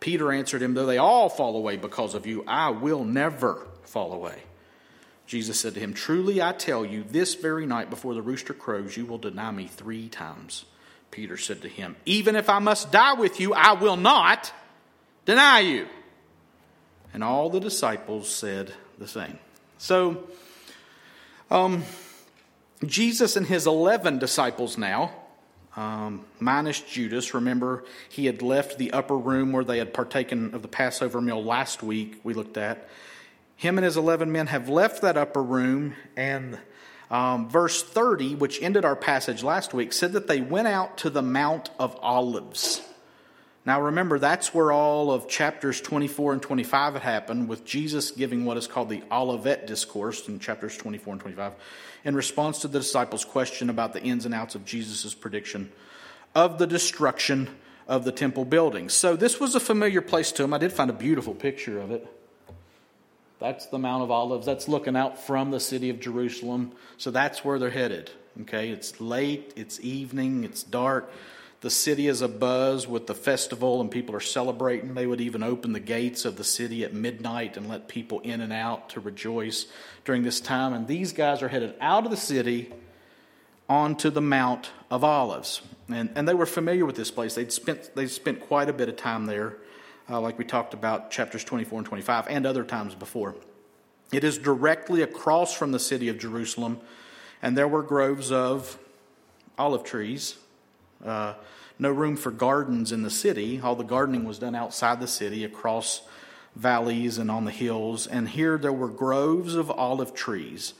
Peter 0.00 0.32
answered 0.32 0.62
him, 0.62 0.74
Though 0.74 0.86
they 0.86 0.98
all 0.98 1.28
fall 1.28 1.56
away 1.56 1.76
because 1.76 2.14
of 2.14 2.26
you, 2.26 2.44
I 2.46 2.70
will 2.70 3.04
never 3.04 3.66
fall 3.84 4.12
away. 4.12 4.42
Jesus 5.26 5.58
said 5.58 5.74
to 5.74 5.80
him, 5.80 5.94
Truly 5.94 6.42
I 6.42 6.52
tell 6.52 6.84
you, 6.84 7.04
this 7.04 7.34
very 7.34 7.64
night 7.64 7.88
before 7.90 8.14
the 8.14 8.22
rooster 8.22 8.52
crows, 8.52 8.96
you 8.96 9.06
will 9.06 9.18
deny 9.18 9.50
me 9.50 9.66
three 9.66 10.08
times. 10.08 10.66
Peter 11.10 11.36
said 11.36 11.62
to 11.62 11.68
him, 11.68 11.96
Even 12.04 12.36
if 12.36 12.50
I 12.50 12.58
must 12.58 12.92
die 12.92 13.14
with 13.14 13.40
you, 13.40 13.54
I 13.54 13.72
will 13.72 13.96
not 13.96 14.52
deny 15.24 15.60
you. 15.60 15.86
And 17.14 17.24
all 17.24 17.48
the 17.48 17.60
disciples 17.60 18.28
said 18.28 18.72
the 18.98 19.06
same. 19.06 19.38
So, 19.78 20.28
um, 21.50 21.84
Jesus 22.88 23.36
and 23.36 23.46
his 23.46 23.66
11 23.66 24.18
disciples 24.18 24.78
now, 24.78 25.12
um, 25.76 26.24
minus 26.38 26.80
Judas, 26.80 27.34
remember 27.34 27.84
he 28.08 28.26
had 28.26 28.42
left 28.42 28.78
the 28.78 28.92
upper 28.92 29.16
room 29.16 29.52
where 29.52 29.64
they 29.64 29.78
had 29.78 29.92
partaken 29.92 30.54
of 30.54 30.62
the 30.62 30.68
Passover 30.68 31.20
meal 31.20 31.42
last 31.42 31.82
week, 31.82 32.20
we 32.22 32.34
looked 32.34 32.56
at. 32.56 32.88
Him 33.56 33.78
and 33.78 33.84
his 33.84 33.96
11 33.96 34.30
men 34.30 34.48
have 34.48 34.68
left 34.68 35.02
that 35.02 35.16
upper 35.16 35.42
room, 35.42 35.94
and 36.16 36.58
um, 37.10 37.48
verse 37.48 37.82
30, 37.82 38.36
which 38.36 38.60
ended 38.62 38.84
our 38.84 38.96
passage 38.96 39.42
last 39.42 39.74
week, 39.74 39.92
said 39.92 40.12
that 40.12 40.26
they 40.26 40.40
went 40.40 40.68
out 40.68 40.98
to 40.98 41.10
the 41.10 41.22
Mount 41.22 41.70
of 41.78 41.96
Olives. 42.00 42.80
Now 43.66 43.80
remember, 43.80 44.18
that's 44.18 44.52
where 44.52 44.72
all 44.72 45.10
of 45.10 45.28
chapters 45.28 45.80
24 45.80 46.34
and 46.34 46.42
25 46.42 46.94
had 46.94 47.02
happened, 47.02 47.48
with 47.48 47.64
Jesus 47.64 48.10
giving 48.10 48.44
what 48.44 48.56
is 48.56 48.66
called 48.66 48.90
the 48.90 49.02
Olivet 49.10 49.66
Discourse 49.66 50.28
in 50.28 50.38
chapters 50.38 50.76
24 50.76 51.14
and 51.14 51.20
25, 51.20 51.52
in 52.04 52.14
response 52.14 52.60
to 52.60 52.68
the 52.68 52.78
disciples' 52.78 53.24
question 53.24 53.70
about 53.70 53.92
the 53.92 54.02
ins 54.02 54.26
and 54.26 54.34
outs 54.34 54.54
of 54.54 54.64
Jesus' 54.64 55.14
prediction 55.14 55.72
of 56.34 56.58
the 56.58 56.66
destruction 56.66 57.48
of 57.86 58.04
the 58.04 58.12
temple 58.12 58.44
building. 58.44 58.88
So 58.88 59.16
this 59.16 59.38
was 59.38 59.54
a 59.54 59.60
familiar 59.60 60.00
place 60.00 60.32
to 60.32 60.44
him. 60.44 60.52
I 60.52 60.58
did 60.58 60.72
find 60.72 60.90
a 60.90 60.94
beautiful 60.94 61.34
picture 61.34 61.80
of 61.80 61.90
it. 61.90 62.06
That's 63.38 63.66
the 63.66 63.78
Mount 63.78 64.02
of 64.02 64.10
Olives. 64.10 64.46
That's 64.46 64.68
looking 64.68 64.96
out 64.96 65.18
from 65.18 65.50
the 65.50 65.60
city 65.60 65.90
of 65.90 66.00
Jerusalem. 66.00 66.72
So 66.96 67.10
that's 67.10 67.44
where 67.44 67.58
they're 67.58 67.70
headed. 67.70 68.10
Okay, 68.42 68.70
it's 68.70 69.00
late, 69.00 69.52
it's 69.54 69.78
evening, 69.80 70.44
it's 70.44 70.62
dark. 70.62 71.10
The 71.60 71.70
city 71.70 72.08
is 72.08 72.20
abuzz 72.20 72.86
with 72.86 73.06
the 73.06 73.14
festival, 73.14 73.80
and 73.80 73.90
people 73.90 74.14
are 74.14 74.20
celebrating. 74.20 74.94
They 74.94 75.06
would 75.06 75.20
even 75.20 75.42
open 75.42 75.72
the 75.72 75.80
gates 75.80 76.24
of 76.24 76.36
the 76.36 76.44
city 76.44 76.84
at 76.84 76.92
midnight 76.92 77.56
and 77.56 77.68
let 77.68 77.88
people 77.88 78.20
in 78.20 78.40
and 78.40 78.52
out 78.52 78.90
to 78.90 79.00
rejoice 79.00 79.66
during 80.04 80.22
this 80.22 80.40
time. 80.40 80.72
And 80.72 80.86
these 80.86 81.12
guys 81.12 81.42
are 81.42 81.48
headed 81.48 81.74
out 81.80 82.04
of 82.04 82.10
the 82.10 82.16
city 82.16 82.72
onto 83.68 84.10
the 84.10 84.20
Mount 84.20 84.70
of 84.90 85.04
Olives. 85.04 85.62
And, 85.88 86.10
and 86.14 86.28
they 86.28 86.34
were 86.34 86.46
familiar 86.46 86.84
with 86.84 86.96
this 86.96 87.10
place. 87.10 87.34
They'd 87.34 87.52
spent, 87.52 87.94
they'd 87.94 88.08
spent 88.08 88.40
quite 88.40 88.68
a 88.68 88.72
bit 88.72 88.88
of 88.88 88.96
time 88.96 89.26
there 89.26 89.56
uh, 90.08 90.20
like 90.20 90.38
we 90.38 90.44
talked 90.44 90.74
about 90.74 91.10
chapters 91.10 91.44
24 91.44 91.80
and 91.80 91.86
25, 91.86 92.26
and 92.28 92.46
other 92.46 92.64
times 92.64 92.94
before. 92.94 93.34
It 94.12 94.24
is 94.24 94.38
directly 94.38 95.02
across 95.02 95.54
from 95.54 95.72
the 95.72 95.78
city 95.78 96.08
of 96.08 96.18
Jerusalem, 96.18 96.80
and 97.42 97.56
there 97.56 97.68
were 97.68 97.82
groves 97.82 98.30
of 98.30 98.78
olive 99.58 99.84
trees. 99.84 100.36
Uh, 101.04 101.34
no 101.78 101.90
room 101.90 102.16
for 102.16 102.30
gardens 102.30 102.92
in 102.92 103.02
the 103.02 103.10
city. 103.10 103.60
All 103.60 103.74
the 103.74 103.82
gardening 103.82 104.24
was 104.24 104.38
done 104.38 104.54
outside 104.54 105.00
the 105.00 105.08
city, 105.08 105.42
across 105.44 106.02
valleys 106.56 107.18
and 107.18 107.30
on 107.30 107.44
the 107.44 107.50
hills. 107.50 108.06
And 108.06 108.28
here 108.28 108.58
there 108.58 108.72
were 108.72 108.88
groves 108.88 109.54
of 109.54 109.70
olive 109.70 110.14
trees 110.14 110.74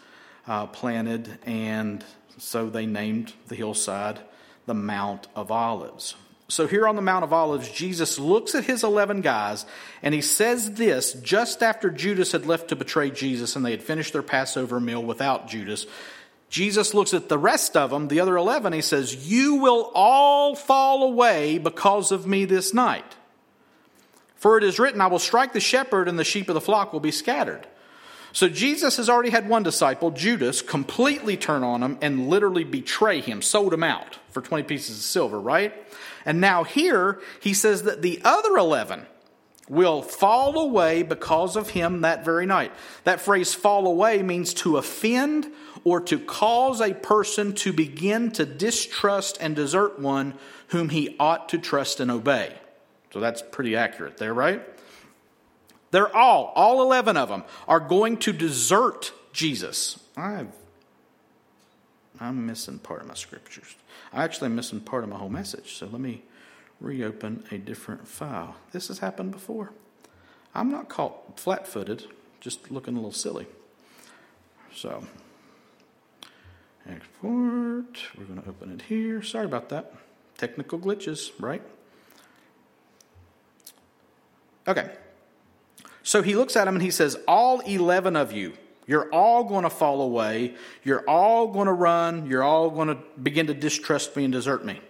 uh, 0.47 0.67
planted, 0.67 1.39
and 1.45 2.05
so 2.39 2.69
they 2.69 2.87
named 2.87 3.33
the 3.49 3.55
hillside 3.55 4.21
the 4.67 4.75
Mount 4.75 5.27
of 5.35 5.51
Olives. 5.51 6.15
So, 6.49 6.67
here 6.67 6.87
on 6.87 6.97
the 6.97 7.03
Mount 7.03 7.25
of 7.25 7.33
Olives, 7.33 7.71
Jesus 7.71 8.19
looks 8.19 8.55
at 8.55 8.65
his 8.65 8.85
11 8.85 9.23
guys 9.23 9.65
and 10.03 10.15
he 10.15 10.21
says 10.21 10.75
this 10.75 11.15
just 11.15 11.63
after 11.63 11.91
Judas 11.91 12.33
had 12.33 12.47
left 12.47 12.69
to 12.69 12.77
betray 12.77 13.11
Jesus 13.11 13.57
and 13.57 13.65
they 13.65 13.71
had 13.71 13.83
finished 13.83 14.13
their 14.13 14.23
Passover 14.23 14.79
meal 14.79 15.03
without 15.03 15.49
Judas. 15.49 15.87
Jesus 16.51 16.93
looks 16.95 17.15
at 17.15 17.29
the 17.29 17.39
rest 17.39 17.77
of 17.77 17.91
them, 17.91 18.09
the 18.09 18.21
other 18.21 18.37
11, 18.37 18.75
he 18.75 18.83
says, 18.83 19.29
You 19.29 19.57
will 19.57 19.91
all 19.95 20.55
fall 20.55 21.03
away 21.03 21.59
because 21.59 22.13
of 22.13 22.27
me 22.27 22.45
this 22.45 22.75
night. 22.75 23.17
For 24.35 24.59
it 24.59 24.65
is 24.65 24.79
written, 24.79 25.01
I 25.01 25.07
will 25.07 25.19
strike 25.19 25.53
the 25.53 25.61
shepherd 25.61 26.09
and 26.09 26.19
the 26.19 26.25
sheep 26.25 26.49
of 26.49 26.55
the 26.55 26.61
flock 26.61 26.93
will 26.93 27.01
be 27.01 27.11
scattered. 27.11 27.67
So 28.33 28.49
Jesus 28.49 28.97
has 28.97 29.09
already 29.09 29.31
had 29.31 29.49
one 29.49 29.63
disciple, 29.63 30.11
Judas, 30.11 30.61
completely 30.61 31.37
turn 31.37 31.63
on 31.63 31.83
him 31.83 31.99
and 32.03 32.29
literally 32.29 32.65
betray 32.65 33.21
him, 33.21 33.41
sold 33.41 33.73
him 33.73 33.85
out 33.85 34.19
for 34.31 34.43
20 34.43 34.65
pieces 34.65 34.99
of 34.99 35.05
silver, 35.05 35.41
right? 35.41 35.73
And 36.27 36.41
now 36.41 36.65
here 36.65 37.21
he 37.41 37.55
says 37.55 37.85
that 37.85 38.03
the 38.03 38.21
other 38.25 38.57
11 38.57 39.07
will 39.69 40.03
fall 40.03 40.59
away 40.59 41.05
because 41.05 41.55
of 41.55 41.71
him 41.71 42.01
that 42.01 42.25
very 42.25 42.45
night. 42.45 42.73
That 43.05 43.21
phrase 43.21 43.55
fall 43.55 43.87
away 43.87 44.23
means 44.23 44.53
to 44.55 44.79
offend 44.79 45.47
or 45.85 46.01
to 46.01 46.19
cause 46.19 46.81
a 46.81 46.93
person 46.93 47.55
to 47.55 47.73
begin 47.73 48.33
to 48.33 48.45
distrust 48.45 49.39
and 49.41 49.55
desert 49.55 50.01
one 50.01 50.35
whom 50.69 50.89
he 50.89 51.15
ought 51.21 51.49
to 51.51 51.59
trust 51.59 52.01
and 52.01 52.11
obey. 52.11 52.53
So 53.15 53.21
that's 53.21 53.43
pretty 53.43 53.77
accurate 53.77 54.17
there, 54.17 54.35
right? 54.35 54.61
They're 55.93 56.15
all, 56.17 56.53
all 56.57 56.83
11 56.83 57.17
of 57.17 57.29
them, 57.29 57.45
are 57.69 57.79
going 57.79 58.17
to 58.17 58.33
desert 58.33 59.13
Jesus. 59.33 60.01
i 60.17 60.47
I'm 62.19 62.45
missing 62.45 62.81
part 62.81 63.03
of 63.03 63.07
my 63.07 63.15
scriptures. 63.15 63.77
I 64.13 64.25
actually 64.25 64.47
am 64.47 64.57
missing 64.57 64.81
part 64.81 65.05
of 65.05 65.11
my 65.11 65.17
whole 65.17 65.29
message. 65.29 65.75
So 65.75 65.87
let 65.87 66.01
me 66.01 66.25
reopen 66.81 67.45
a 67.53 67.59
different 67.59 68.09
file. 68.09 68.57
This 68.73 68.89
has 68.89 68.99
happened 68.99 69.31
before. 69.31 69.71
I'm 70.53 70.73
not 70.73 70.89
caught 70.89 71.39
flat 71.39 71.69
footed, 71.69 72.07
just 72.41 72.73
looking 72.73 72.95
a 72.95 72.97
little 72.97 73.13
silly. 73.13 73.47
So, 74.75 75.05
export. 76.91 77.97
We're 78.19 78.25
going 78.25 78.43
to 78.43 78.49
open 78.49 78.73
it 78.73 78.83
here. 78.83 79.23
Sorry 79.23 79.45
about 79.45 79.69
that. 79.69 79.95
Technical 80.37 80.81
glitches, 80.81 81.31
right? 81.39 81.63
Okay. 84.67 84.91
So 86.03 86.23
he 86.23 86.37
looks 86.37 86.57
at 86.57 86.69
him 86.69 86.75
and 86.75 86.83
he 86.83 86.91
says, 86.91 87.17
All 87.27 87.61
11 87.61 88.17
of 88.17 88.33
you, 88.33 88.55
you're 88.87 89.11
all 89.11 89.45
going 89.45 89.65
to 89.65 89.71
fall 89.71 90.03
away. 90.03 90.55
You're 90.83 91.09
all 91.09 91.49
going 91.49 91.67
to 91.67 91.73
run. 91.73 92.27
You're 92.27 92.43
all 92.43 92.71
going 92.71 92.89
to 92.89 92.99
begin 93.23 93.47
to 93.47 93.55
distrust 93.55 94.15
me 94.17 94.25
and 94.25 94.33
desert 94.33 94.65
me. 94.65 94.81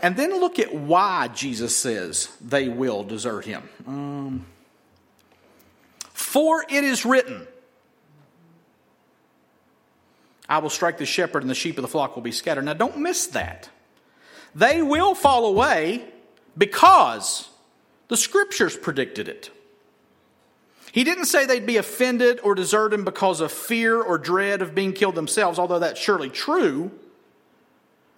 And 0.00 0.16
then 0.16 0.38
look 0.38 0.58
at 0.58 0.74
why 0.74 1.28
Jesus 1.28 1.76
says 1.76 2.28
they 2.40 2.68
will 2.68 3.02
desert 3.02 3.44
him. 3.44 3.68
Um, 3.86 4.46
For 6.12 6.64
it 6.68 6.84
is 6.84 7.04
written, 7.04 7.46
I 10.48 10.58
will 10.58 10.70
strike 10.70 10.98
the 10.98 11.06
shepherd 11.06 11.42
and 11.42 11.50
the 11.50 11.54
sheep 11.54 11.76
of 11.76 11.82
the 11.82 11.88
flock 11.88 12.14
will 12.14 12.22
be 12.22 12.32
scattered. 12.32 12.64
Now 12.64 12.74
don't 12.74 12.98
miss 12.98 13.26
that. 13.28 13.68
They 14.54 14.80
will 14.80 15.14
fall 15.14 15.46
away 15.46 16.04
because 16.56 17.48
the 18.08 18.16
scriptures 18.16 18.76
predicted 18.76 19.28
it. 19.28 19.50
He 20.92 21.04
didn't 21.04 21.26
say 21.26 21.44
they'd 21.44 21.66
be 21.66 21.76
offended 21.76 22.40
or 22.42 22.54
desert 22.54 22.92
him 22.92 23.04
because 23.04 23.40
of 23.40 23.52
fear 23.52 24.00
or 24.00 24.18
dread 24.18 24.62
of 24.62 24.74
being 24.74 24.92
killed 24.92 25.14
themselves, 25.14 25.58
although 25.58 25.78
that's 25.78 26.00
surely 26.00 26.30
true. 26.30 26.90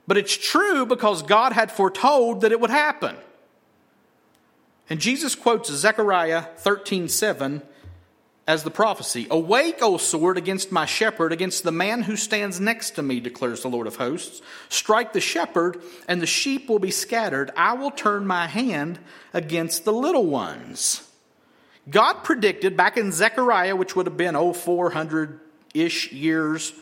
But 0.07 0.17
it's 0.17 0.37
true 0.37 0.87
because 0.87 1.23
God 1.23 1.53
had 1.53 1.71
foretold 1.71 2.41
that 2.41 2.53
it 2.53 2.61
would 2.61 2.71
happen. 2.71 3.17
And 4.89 5.01
Jesus 5.01 5.35
quotes 5.35 5.71
Zechariah 5.71 6.43
13 6.59 7.09
7 7.09 7.63
as 8.51 8.65
the 8.65 8.71
prophecy 8.71 9.29
Awake, 9.31 9.79
O 9.81 9.97
sword, 9.97 10.37
against 10.37 10.73
my 10.73 10.85
shepherd, 10.85 11.33
against 11.33 11.63
the 11.63 11.71
man 11.71 12.03
who 12.03 12.17
stands 12.17 12.59
next 12.59 12.97
to 12.97 13.03
me, 13.03 13.21
declares 13.21 13.63
the 13.63 13.69
Lord 13.69 13.87
of 13.87 13.95
hosts. 13.95 14.43
Strike 14.69 15.13
the 15.13 15.21
shepherd, 15.21 15.81
and 16.09 16.21
the 16.21 16.27
sheep 16.27 16.69
will 16.69 16.81
be 16.81 16.91
scattered. 16.91 17.53
I 17.57 17.75
will 17.75 17.93
turn 17.93 18.27
my 18.27 18.49
hand 18.49 18.99
against 19.33 19.85
the 19.85 19.93
little 19.93 20.27
ones. 20.27 21.09
God 21.89 22.25
predicted 22.25 22.77
back 22.77 22.97
in 22.97 23.13
Zechariah, 23.13 23.77
which 23.77 23.95
would 23.95 24.07
have 24.07 24.17
been, 24.17 24.35
oh, 24.35 24.53
400 24.53 25.39
ish 25.73 26.11
years 26.11 26.73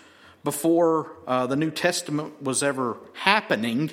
before 0.44 1.12
uh, 1.26 1.46
the 1.46 1.56
New 1.56 1.70
Testament 1.70 2.42
was 2.42 2.62
ever 2.62 2.96
happening, 3.12 3.90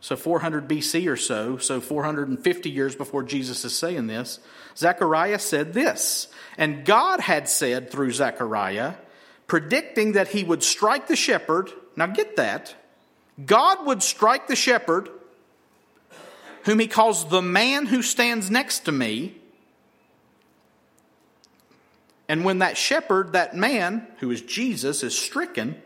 so 0.00 0.16
400 0.16 0.66
BC 0.66 1.06
or 1.06 1.16
so, 1.16 1.58
so 1.58 1.78
450 1.78 2.70
years 2.70 2.96
before 2.96 3.22
Jesus 3.22 3.66
is 3.66 3.76
saying 3.76 4.06
this, 4.06 4.40
Zechariah 4.78 5.38
said 5.38 5.74
this. 5.74 6.28
And 6.56 6.84
God 6.84 7.20
had 7.20 7.48
said 7.48 7.90
through 7.90 8.12
Zechariah, 8.12 8.94
predicting 9.46 10.12
that 10.12 10.28
he 10.28 10.44
would 10.44 10.62
strike 10.62 11.08
the 11.08 11.16
shepherd. 11.16 11.70
Now 11.96 12.06
get 12.06 12.36
that. 12.36 12.74
God 13.44 13.86
would 13.86 14.02
strike 14.02 14.46
the 14.46 14.56
shepherd, 14.56 15.08
whom 16.64 16.78
he 16.78 16.86
calls 16.86 17.28
the 17.28 17.42
man 17.42 17.86
who 17.86 18.02
stands 18.02 18.50
next 18.50 18.80
to 18.86 18.92
me 18.92 19.38
and 22.28 22.44
when 22.44 22.58
that 22.58 22.76
shepherd, 22.76 23.32
that 23.32 23.56
man, 23.56 24.06
who 24.18 24.30
is 24.30 24.42
Jesus, 24.42 25.02
is 25.02 25.18
stricken, 25.18 25.80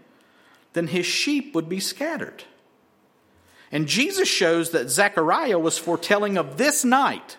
then 0.73 0.89
his 0.89 1.07
sheep 1.07 1.55
would 1.55 1.69
be 1.69 1.79
scattered. 1.79 2.43
And 3.71 3.87
Jesus 3.87 4.29
shows 4.29 4.71
that 4.71 4.91
Zechariah 4.91 5.59
was 5.59 5.79
foretelling 5.79 6.37
of 6.37 6.59
this 6.59 6.85
night 6.85 7.37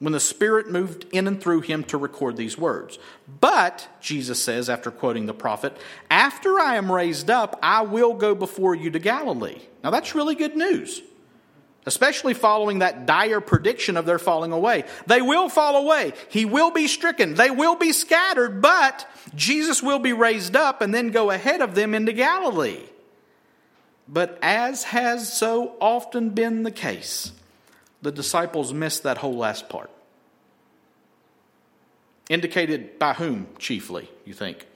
when 0.00 0.14
the 0.14 0.20
Spirit 0.20 0.70
moved 0.70 1.06
in 1.12 1.28
and 1.28 1.40
through 1.40 1.60
him 1.60 1.84
to 1.84 1.98
record 1.98 2.36
these 2.36 2.58
words. 2.58 2.98
But, 3.40 3.86
Jesus 4.00 4.42
says, 4.42 4.68
after 4.68 4.90
quoting 4.90 5.26
the 5.26 5.34
prophet, 5.34 5.76
after 6.10 6.58
I 6.58 6.76
am 6.76 6.90
raised 6.90 7.30
up, 7.30 7.58
I 7.62 7.82
will 7.82 8.14
go 8.14 8.34
before 8.34 8.74
you 8.74 8.90
to 8.90 8.98
Galilee. 8.98 9.60
Now, 9.84 9.90
that's 9.90 10.14
really 10.14 10.34
good 10.34 10.56
news, 10.56 11.02
especially 11.84 12.32
following 12.32 12.78
that 12.78 13.04
dire 13.04 13.42
prediction 13.42 13.98
of 13.98 14.06
their 14.06 14.18
falling 14.18 14.52
away. 14.52 14.84
They 15.06 15.20
will 15.20 15.50
fall 15.50 15.76
away, 15.76 16.14
He 16.30 16.46
will 16.46 16.70
be 16.70 16.88
stricken, 16.88 17.34
they 17.34 17.50
will 17.50 17.76
be 17.76 17.92
scattered, 17.92 18.62
but 18.62 19.06
Jesus 19.34 19.82
will 19.82 19.98
be 19.98 20.14
raised 20.14 20.56
up 20.56 20.80
and 20.80 20.94
then 20.94 21.10
go 21.10 21.30
ahead 21.30 21.60
of 21.60 21.74
them 21.74 21.94
into 21.94 22.14
Galilee. 22.14 22.80
But 24.08 24.38
as 24.40 24.84
has 24.84 25.32
so 25.32 25.76
often 25.78 26.30
been 26.30 26.62
the 26.62 26.72
case, 26.72 27.32
the 28.02 28.12
disciples 28.12 28.72
missed 28.72 29.02
that 29.02 29.18
whole 29.18 29.36
last 29.36 29.68
part. 29.68 29.90
Indicated 32.28 32.98
by 32.98 33.14
whom, 33.14 33.48
chiefly, 33.58 34.10
you 34.24 34.34
think? 34.34 34.66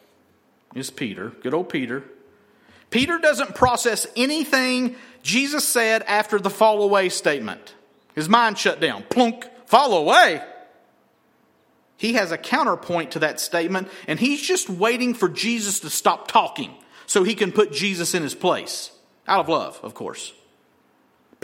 Is 0.75 0.90
Peter, 0.90 1.31
good 1.43 1.54
old 1.54 1.69
Peter. 1.69 2.02
Peter 2.90 3.19
doesn't 3.19 3.54
process 3.54 4.07
anything 4.16 4.97
Jesus 5.23 5.66
said 5.66 6.02
after 6.02 6.38
the 6.38 6.50
fall 6.50 6.83
away 6.83 7.09
statement. 7.09 7.75
His 8.14 8.28
mind 8.28 8.59
shut 8.59 8.81
down. 8.81 9.04
Plunk, 9.09 9.49
fall 9.66 9.97
away. 9.97 10.43
He 11.97 12.14
has 12.14 12.33
a 12.33 12.38
counterpoint 12.38 13.12
to 13.12 13.21
that 13.21 13.40
statement, 13.40 13.88
and 14.07 14.19
he's 14.19 14.43
just 14.43 14.69
waiting 14.69 15.14
for 15.14 15.28
Jesus 15.28 15.81
to 15.81 15.90
stop 15.90 16.28
talking 16.28 16.75
so 17.07 17.23
he 17.23 17.35
can 17.35 17.52
put 17.52 17.73
Jesus 17.73 18.14
in 18.14 18.23
his 18.23 18.35
place. 18.35 18.90
Out 19.26 19.40
of 19.40 19.49
love, 19.49 19.81
of 19.83 19.95
course. 19.95 20.33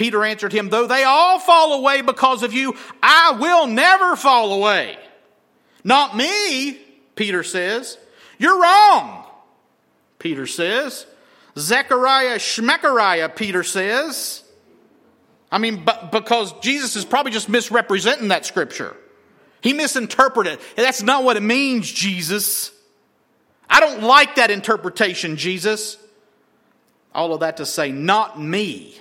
Peter 0.01 0.25
answered 0.25 0.51
him, 0.51 0.71
Though 0.71 0.87
they 0.87 1.05
all 1.05 1.39
fall 1.39 1.75
away 1.75 2.01
because 2.01 2.43
of 2.43 2.55
you, 2.55 2.75
I 3.03 3.37
will 3.39 3.67
never 3.67 4.17
fall 4.17 4.55
away. 4.55 4.97
Not 5.85 6.17
me, 6.17 6.79
Peter 7.17 7.43
says. 7.43 7.99
You're 8.39 8.63
wrong, 8.63 9.27
Peter 10.19 10.47
says. 10.47 11.05
Zechariah 11.59 12.39
Schmechariah, 12.39 13.29
Peter 13.29 13.63
says. 13.63 14.43
I 15.53 15.59
mean, 15.59 15.85
but 15.85 16.11
because 16.13 16.55
Jesus 16.61 16.97
is 16.97 17.05
probably 17.05 17.33
just 17.33 17.51
misrepresenting 17.51 18.29
that 18.29 18.47
scripture. 18.47 18.97
He 19.61 19.75
misinterpreted. 19.75 20.61
That's 20.77 21.03
not 21.03 21.25
what 21.25 21.37
it 21.37 21.43
means, 21.43 21.93
Jesus. 21.93 22.73
I 23.69 23.81
don't 23.81 24.03
like 24.03 24.37
that 24.37 24.51
interpretation, 24.51 25.37
Jesus. 25.37 25.99
All 27.15 27.35
of 27.35 27.41
that 27.41 27.59
to 27.59 27.67
say, 27.67 27.93
not 27.93 28.41
me. 28.41 28.99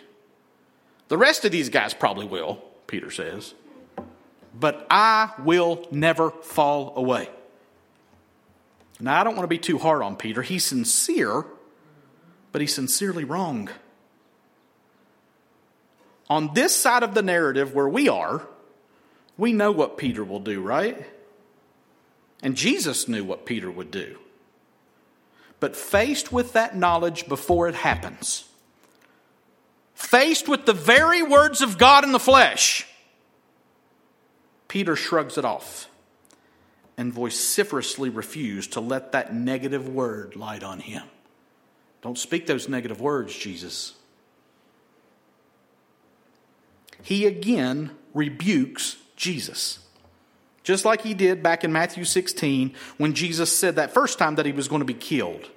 The 1.10 1.18
rest 1.18 1.44
of 1.44 1.52
these 1.52 1.70
guys 1.70 1.94
probably 1.94 2.26
will, 2.26 2.64
Peter 2.88 3.12
says. 3.12 3.54
But 4.58 4.88
I 4.90 5.32
will 5.44 5.88
never 5.92 6.32
fall 6.32 6.94
away. 6.96 7.30
Now, 9.00 9.20
I 9.20 9.24
don't 9.24 9.36
want 9.36 9.44
to 9.44 9.48
be 9.48 9.58
too 9.58 9.78
hard 9.78 10.02
on 10.02 10.16
Peter. 10.16 10.42
He's 10.42 10.66
sincere, 10.66 11.46
but 12.52 12.62
he's 12.62 12.74
sincerely 12.74 13.24
wrong. 13.24 13.70
On 16.30 16.54
this 16.54 16.76
side 16.76 17.02
of 17.02 17.14
the 17.14 17.22
narrative 17.22 17.74
where 17.74 17.88
we 17.88 18.08
are, 18.08 18.48
we 19.38 19.54
know 19.54 19.72
what 19.72 19.98
Peter 19.98 20.24
will 20.24 20.42
do, 20.42 20.62
right? 20.62 21.06
And 22.44 22.56
Jesus 22.56 23.08
knew 23.08 23.24
what 23.24 23.46
Peter 23.46 23.72
would 23.72 23.90
do. 23.90 24.18
But 25.60 25.76
faced 25.76 26.32
with 26.32 26.54
that 26.54 26.76
knowledge 26.76 27.28
before 27.28 27.68
it 27.68 27.76
happens, 27.76 28.49
faced 30.00 30.48
with 30.48 30.66
the 30.66 30.74
very 30.74 31.22
words 31.22 31.62
of 31.62 31.78
God 31.78 32.06
in 32.06 32.14
the 32.14 32.20
flesh, 32.20 32.88
Peter 34.70 34.96
shrugs 34.96 35.38
it 35.38 35.44
off 35.44 35.90
and 36.98 37.14
vociferously 37.14 38.10
refused 38.10 38.74
to 38.74 38.80
let 38.80 39.12
that 39.12 39.34
negative 39.34 39.90
word 39.90 40.36
light 40.38 40.64
on 40.64 40.80
him. 40.80 41.04
Don't 42.02 42.18
speak 42.18 42.48
those 42.48 42.70
negative 42.70 43.02
words, 43.02 43.36
Jesus. 43.36 43.96
He 47.04 47.26
again 47.26 47.92
rebukes 48.14 48.96
Jesus. 49.18 49.80
Just 50.64 50.86
like 50.86 51.02
he 51.02 51.14
did 51.14 51.44
back 51.44 51.64
in 51.64 51.74
Matthew 51.74 52.06
16 52.06 52.74
when 52.98 53.14
Jesus 53.14 53.56
said 53.56 53.76
that 53.76 53.94
first 53.94 54.18
time 54.18 54.36
that 54.36 54.46
he 54.46 54.54
was 54.54 54.70
going 54.70 54.82
to 54.82 54.86
be 54.86 54.94
killed. 54.94 55.50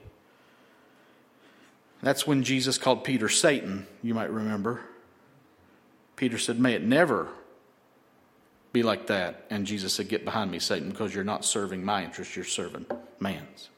That's 2.03 2.27
when 2.27 2.43
Jesus 2.43 2.79
called 2.79 3.05
Peter 3.05 3.29
Satan, 3.29 3.87
you 4.03 4.13
might 4.13 4.31
remember. 4.31 4.81
Peter 6.17 6.37
said, 6.37 6.59
May 6.59 6.75
it 6.75 6.83
never 6.83 7.29
be 8.73 8.83
like 8.83 9.07
that. 9.07 9.47
And 9.51 9.67
Jesus 9.67 9.95
said, 9.95 10.09
Get 10.09 10.25
behind 10.25 10.51
me, 10.51 10.59
Satan, 10.59 10.91
because 10.91 11.15
you're 11.15 11.25
not 11.25 11.45
serving 11.45 11.85
my 11.85 12.05
interest, 12.05 12.35
you're 12.35 12.45
serving 12.45 12.87
man's. 13.21 13.71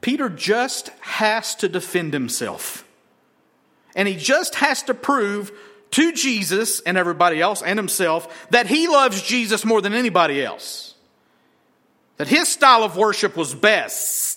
Peter 0.00 0.28
just 0.28 0.88
has 1.00 1.54
to 1.56 1.68
defend 1.68 2.12
himself. 2.12 2.86
And 3.94 4.06
he 4.06 4.16
just 4.16 4.56
has 4.56 4.82
to 4.84 4.94
prove 4.94 5.52
to 5.92 6.12
Jesus 6.12 6.80
and 6.80 6.96
everybody 6.96 7.40
else 7.40 7.62
and 7.62 7.78
himself 7.78 8.48
that 8.50 8.66
he 8.66 8.88
loves 8.88 9.22
Jesus 9.22 9.64
more 9.64 9.80
than 9.80 9.94
anybody 9.94 10.44
else. 10.44 10.94
That 12.18 12.28
his 12.28 12.48
style 12.48 12.82
of 12.82 12.96
worship 12.96 13.36
was 13.36 13.54
best. 13.54 14.35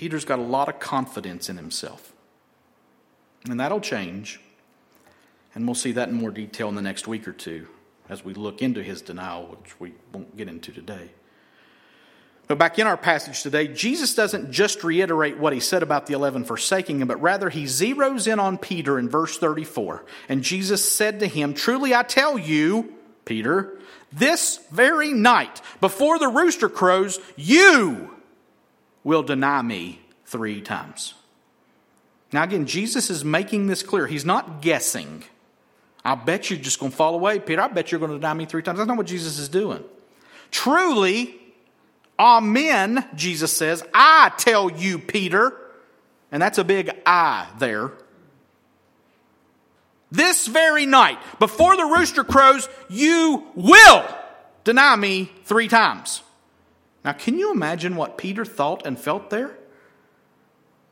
Peter's 0.00 0.24
got 0.24 0.38
a 0.38 0.42
lot 0.42 0.66
of 0.70 0.80
confidence 0.80 1.50
in 1.50 1.58
himself. 1.58 2.14
And 3.50 3.60
that'll 3.60 3.82
change. 3.82 4.40
And 5.54 5.66
we'll 5.66 5.74
see 5.74 5.92
that 5.92 6.08
in 6.08 6.14
more 6.14 6.30
detail 6.30 6.70
in 6.70 6.74
the 6.74 6.80
next 6.80 7.06
week 7.06 7.28
or 7.28 7.32
two 7.32 7.68
as 8.08 8.24
we 8.24 8.32
look 8.32 8.62
into 8.62 8.82
his 8.82 9.02
denial, 9.02 9.58
which 9.60 9.78
we 9.78 9.92
won't 10.10 10.34
get 10.38 10.48
into 10.48 10.72
today. 10.72 11.10
But 12.46 12.56
back 12.56 12.78
in 12.78 12.86
our 12.86 12.96
passage 12.96 13.42
today, 13.42 13.68
Jesus 13.68 14.14
doesn't 14.14 14.50
just 14.50 14.84
reiterate 14.84 15.36
what 15.36 15.52
he 15.52 15.60
said 15.60 15.82
about 15.82 16.06
the 16.06 16.14
eleven 16.14 16.44
forsaking 16.44 17.02
him, 17.02 17.08
but 17.08 17.20
rather 17.20 17.50
he 17.50 17.64
zeroes 17.64 18.26
in 18.26 18.40
on 18.40 18.56
Peter 18.56 18.98
in 18.98 19.06
verse 19.06 19.36
34. 19.36 20.06
And 20.30 20.42
Jesus 20.42 20.90
said 20.90 21.20
to 21.20 21.26
him, 21.26 21.52
Truly 21.52 21.94
I 21.94 22.04
tell 22.04 22.38
you, 22.38 22.94
Peter, 23.26 23.78
this 24.10 24.60
very 24.72 25.12
night, 25.12 25.60
before 25.82 26.18
the 26.18 26.28
rooster 26.28 26.70
crows, 26.70 27.20
you 27.36 28.16
will 29.04 29.22
deny 29.22 29.62
me 29.62 30.00
three 30.24 30.60
times. 30.60 31.14
Now, 32.32 32.44
again, 32.44 32.66
Jesus 32.66 33.10
is 33.10 33.24
making 33.24 33.66
this 33.66 33.82
clear. 33.82 34.06
He's 34.06 34.24
not 34.24 34.62
guessing. 34.62 35.24
I 36.04 36.14
bet 36.14 36.48
you're 36.48 36.58
just 36.58 36.78
going 36.78 36.92
to 36.92 36.96
fall 36.96 37.14
away, 37.14 37.38
Peter. 37.40 37.60
I 37.60 37.68
bet 37.68 37.90
you're 37.90 37.98
going 37.98 38.12
to 38.12 38.18
deny 38.18 38.34
me 38.34 38.46
three 38.46 38.62
times. 38.62 38.78
That's 38.78 38.88
not 38.88 38.96
what 38.96 39.06
Jesus 39.06 39.38
is 39.38 39.48
doing. 39.48 39.82
Truly, 40.50 41.38
amen, 42.18 43.06
Jesus 43.14 43.52
says, 43.56 43.84
I 43.92 44.32
tell 44.38 44.70
you, 44.70 44.98
Peter. 44.98 45.56
And 46.32 46.40
that's 46.40 46.58
a 46.58 46.64
big 46.64 46.90
I 47.04 47.48
there. 47.58 47.92
This 50.12 50.46
very 50.46 50.86
night, 50.86 51.18
before 51.38 51.76
the 51.76 51.84
rooster 51.84 52.24
crows, 52.24 52.68
you 52.88 53.44
will 53.54 54.04
deny 54.64 54.96
me 54.96 55.30
three 55.44 55.68
times. 55.68 56.22
Now, 57.04 57.12
can 57.12 57.38
you 57.38 57.52
imagine 57.52 57.96
what 57.96 58.18
Peter 58.18 58.44
thought 58.44 58.86
and 58.86 58.98
felt 58.98 59.30
there? 59.30 59.56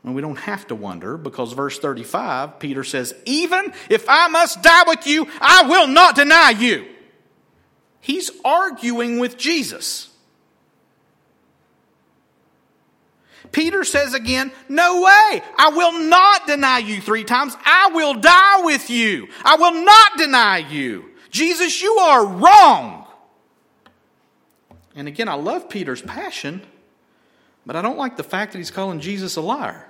And 0.04 0.14
we 0.14 0.22
don't 0.22 0.36
have 0.36 0.66
to 0.68 0.74
wonder 0.74 1.18
because 1.18 1.52
verse 1.52 1.78
35, 1.78 2.58
Peter 2.58 2.84
says, 2.84 3.14
Even 3.26 3.72
if 3.90 4.06
I 4.08 4.28
must 4.28 4.62
die 4.62 4.84
with 4.86 5.06
you, 5.06 5.26
I 5.40 5.64
will 5.64 5.86
not 5.86 6.14
deny 6.14 6.50
you. 6.50 6.86
He's 8.00 8.30
arguing 8.44 9.18
with 9.18 9.36
Jesus. 9.36 10.08
Peter 13.50 13.84
says 13.84 14.14
again, 14.14 14.52
No 14.68 15.02
way, 15.02 15.42
I 15.58 15.72
will 15.74 15.98
not 16.00 16.46
deny 16.46 16.78
you 16.78 17.00
three 17.00 17.24
times. 17.24 17.56
I 17.64 17.90
will 17.92 18.14
die 18.14 18.62
with 18.62 18.88
you. 18.90 19.28
I 19.44 19.56
will 19.56 19.84
not 19.84 20.16
deny 20.16 20.58
you. 20.58 21.10
Jesus, 21.30 21.82
you 21.82 21.92
are 21.94 22.26
wrong. 22.26 23.07
And 24.98 25.06
again, 25.06 25.28
I 25.28 25.34
love 25.34 25.68
Peter's 25.68 26.02
passion, 26.02 26.60
but 27.64 27.76
I 27.76 27.82
don't 27.82 27.96
like 27.96 28.16
the 28.16 28.24
fact 28.24 28.50
that 28.50 28.58
he's 28.58 28.72
calling 28.72 28.98
Jesus 28.98 29.36
a 29.36 29.40
liar. 29.40 29.86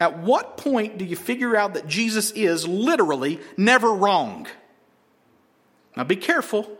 At 0.00 0.18
what 0.18 0.56
point 0.56 0.96
do 0.96 1.04
you 1.04 1.14
figure 1.14 1.54
out 1.54 1.74
that 1.74 1.86
Jesus 1.86 2.30
is 2.30 2.66
literally 2.66 3.38
never 3.58 3.92
wrong? 3.92 4.46
Now 5.94 6.04
be 6.04 6.16
careful. 6.16 6.78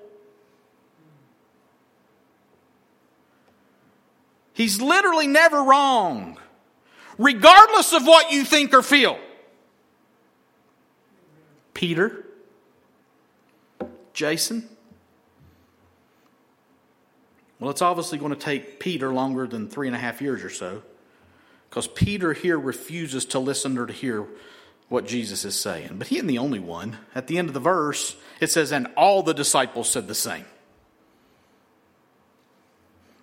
He's 4.54 4.80
literally 4.80 5.26
never 5.26 5.62
wrong, 5.62 6.38
regardless 7.18 7.92
of 7.92 8.06
what 8.06 8.32
you 8.32 8.42
think 8.42 8.72
or 8.72 8.80
feel. 8.80 9.18
Peter, 11.74 12.24
Jason, 14.14 14.66
well, 17.60 17.70
it's 17.70 17.82
obviously 17.82 18.18
going 18.18 18.34
to 18.34 18.38
take 18.38 18.80
Peter 18.80 19.12
longer 19.12 19.46
than 19.46 19.68
three 19.68 19.86
and 19.86 19.96
a 19.96 19.98
half 19.98 20.20
years 20.20 20.42
or 20.42 20.50
so, 20.50 20.82
because 21.68 21.86
Peter 21.86 22.32
here 22.32 22.58
refuses 22.58 23.24
to 23.26 23.38
listen 23.38 23.78
or 23.78 23.86
to 23.86 23.92
hear 23.92 24.26
what 24.88 25.06
Jesus 25.06 25.44
is 25.44 25.58
saying. 25.58 25.96
But 25.98 26.08
he 26.08 26.16
isn't 26.16 26.26
the 26.26 26.38
only 26.38 26.60
one. 26.60 26.98
At 27.14 27.26
the 27.26 27.38
end 27.38 27.48
of 27.48 27.54
the 27.54 27.60
verse, 27.60 28.16
it 28.40 28.50
says, 28.50 28.72
And 28.72 28.88
all 28.96 29.22
the 29.22 29.34
disciples 29.34 29.88
said 29.88 30.08
the 30.08 30.14
same. 30.14 30.44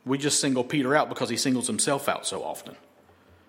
We 0.05 0.17
just 0.17 0.39
single 0.39 0.63
Peter 0.63 0.95
out 0.95 1.09
because 1.09 1.29
he 1.29 1.37
singles 1.37 1.67
himself 1.67 2.09
out 2.09 2.25
so 2.25 2.43
often. 2.43 2.75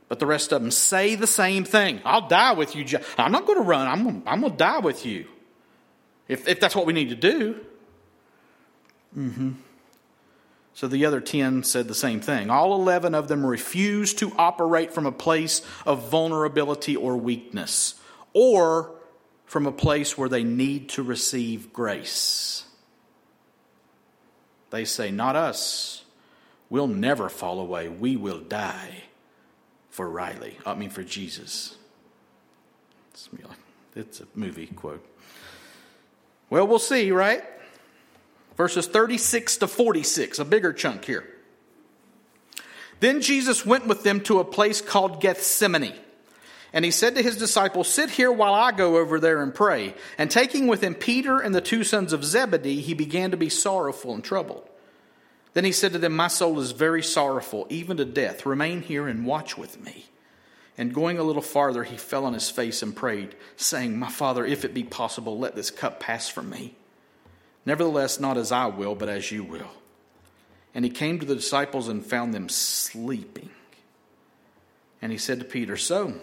But 0.08 0.18
the 0.18 0.26
rest 0.26 0.52
of 0.52 0.60
them 0.60 0.70
say 0.70 1.14
the 1.14 1.26
same 1.26 1.64
thing. 1.64 2.00
I'll 2.04 2.28
die 2.28 2.52
with 2.52 2.76
you. 2.76 2.84
I'm 3.16 3.32
not 3.32 3.46
going 3.46 3.58
to 3.58 3.64
run. 3.64 3.88
I'm, 3.88 4.22
I'm 4.26 4.40
going 4.40 4.52
to 4.52 4.58
die 4.58 4.80
with 4.80 5.06
you. 5.06 5.26
If, 6.28 6.46
if 6.46 6.60
that's 6.60 6.76
what 6.76 6.84
we 6.84 6.92
need 6.92 7.08
to 7.08 7.14
do. 7.14 7.60
Mm-hmm. 9.16 9.52
So 10.74 10.88
the 10.88 11.04
other 11.04 11.20
10 11.20 11.64
said 11.64 11.86
the 11.86 11.94
same 11.94 12.20
thing. 12.20 12.48
All 12.50 12.74
11 12.74 13.14
of 13.14 13.28
them 13.28 13.44
refused 13.44 14.18
to 14.18 14.32
operate 14.38 14.92
from 14.92 15.06
a 15.06 15.12
place 15.12 15.60
of 15.84 16.08
vulnerability 16.08 16.96
or 16.96 17.16
weakness, 17.16 17.94
or 18.32 18.92
from 19.44 19.66
a 19.66 19.72
place 19.72 20.16
where 20.16 20.30
they 20.30 20.44
need 20.44 20.88
to 20.90 21.02
receive 21.02 21.72
grace. 21.72 22.64
They 24.70 24.86
say, 24.86 25.10
Not 25.10 25.36
us. 25.36 26.04
We'll 26.70 26.86
never 26.86 27.28
fall 27.28 27.60
away. 27.60 27.90
We 27.90 28.16
will 28.16 28.40
die 28.40 29.04
for 29.90 30.08
Riley. 30.08 30.56
I 30.64 30.74
mean, 30.74 30.88
for 30.88 31.02
Jesus. 31.02 31.76
It's 33.94 34.20
a 34.20 34.26
movie 34.34 34.68
quote. 34.68 35.06
Well, 36.48 36.66
we'll 36.66 36.78
see, 36.78 37.12
right? 37.12 37.44
Verses 38.56 38.86
36 38.86 39.58
to 39.58 39.66
46, 39.66 40.38
a 40.38 40.44
bigger 40.44 40.72
chunk 40.72 41.04
here. 41.04 41.24
Then 43.00 43.20
Jesus 43.20 43.66
went 43.66 43.86
with 43.86 44.04
them 44.04 44.20
to 44.22 44.38
a 44.38 44.44
place 44.44 44.80
called 44.80 45.20
Gethsemane. 45.20 45.94
And 46.72 46.84
he 46.84 46.90
said 46.90 47.16
to 47.16 47.22
his 47.22 47.36
disciples, 47.36 47.88
Sit 47.88 48.10
here 48.10 48.32
while 48.32 48.54
I 48.54 48.72
go 48.72 48.96
over 48.96 49.20
there 49.20 49.42
and 49.42 49.54
pray. 49.54 49.94
And 50.16 50.30
taking 50.30 50.68
with 50.68 50.82
him 50.82 50.94
Peter 50.94 51.40
and 51.40 51.54
the 51.54 51.60
two 51.60 51.84
sons 51.84 52.12
of 52.12 52.24
Zebedee, 52.24 52.80
he 52.80 52.94
began 52.94 53.30
to 53.32 53.36
be 53.36 53.48
sorrowful 53.48 54.14
and 54.14 54.24
troubled. 54.24 54.68
Then 55.54 55.64
he 55.64 55.72
said 55.72 55.92
to 55.92 55.98
them, 55.98 56.16
My 56.16 56.28
soul 56.28 56.60
is 56.60 56.72
very 56.72 57.02
sorrowful, 57.02 57.66
even 57.68 57.98
to 57.98 58.04
death. 58.04 58.46
Remain 58.46 58.80
here 58.80 59.06
and 59.06 59.26
watch 59.26 59.58
with 59.58 59.84
me. 59.84 60.06
And 60.78 60.94
going 60.94 61.18
a 61.18 61.22
little 61.22 61.42
farther, 61.42 61.84
he 61.84 61.98
fell 61.98 62.24
on 62.24 62.32
his 62.32 62.48
face 62.48 62.82
and 62.82 62.96
prayed, 62.96 63.34
saying, 63.56 63.98
My 63.98 64.08
father, 64.08 64.46
if 64.46 64.64
it 64.64 64.72
be 64.72 64.84
possible, 64.84 65.38
let 65.38 65.54
this 65.54 65.70
cup 65.70 66.00
pass 66.00 66.28
from 66.28 66.48
me. 66.48 66.74
Nevertheless, 67.64 68.18
not 68.18 68.36
as 68.36 68.52
I 68.52 68.66
will, 68.66 68.94
but 68.94 69.08
as 69.08 69.30
you 69.30 69.44
will. 69.44 69.70
And 70.74 70.84
he 70.84 70.90
came 70.90 71.18
to 71.20 71.26
the 71.26 71.34
disciples 71.34 71.88
and 71.88 72.04
found 72.04 72.34
them 72.34 72.48
sleeping. 72.48 73.50
And 75.00 75.12
he 75.12 75.18
said 75.18 75.38
to 75.40 75.44
Peter, 75.44 75.76
So, 75.76 76.14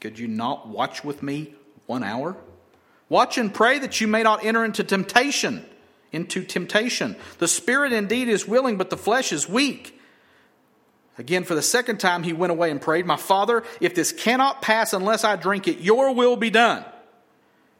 could 0.00 0.18
you 0.18 0.28
not 0.28 0.68
watch 0.68 1.04
with 1.04 1.22
me 1.22 1.54
one 1.86 2.02
hour? 2.02 2.36
Watch 3.08 3.38
and 3.38 3.52
pray 3.52 3.78
that 3.78 4.00
you 4.00 4.06
may 4.06 4.22
not 4.22 4.44
enter 4.44 4.64
into 4.64 4.82
temptation 4.84 5.64
into 6.14 6.44
temptation. 6.44 7.16
The 7.38 7.48
spirit 7.48 7.92
indeed 7.92 8.28
is 8.28 8.46
willing, 8.46 8.78
but 8.78 8.88
the 8.88 8.96
flesh 8.96 9.32
is 9.32 9.48
weak. 9.48 9.98
Again, 11.18 11.44
for 11.44 11.54
the 11.54 11.62
second 11.62 11.98
time, 11.98 12.22
he 12.22 12.32
went 12.32 12.52
away 12.52 12.70
and 12.70 12.80
prayed, 12.80 13.04
My 13.04 13.16
Father, 13.16 13.64
if 13.80 13.94
this 13.94 14.12
cannot 14.12 14.62
pass 14.62 14.92
unless 14.92 15.24
I 15.24 15.36
drink 15.36 15.68
it, 15.68 15.80
your 15.80 16.14
will 16.14 16.36
be 16.36 16.50
done. 16.50 16.84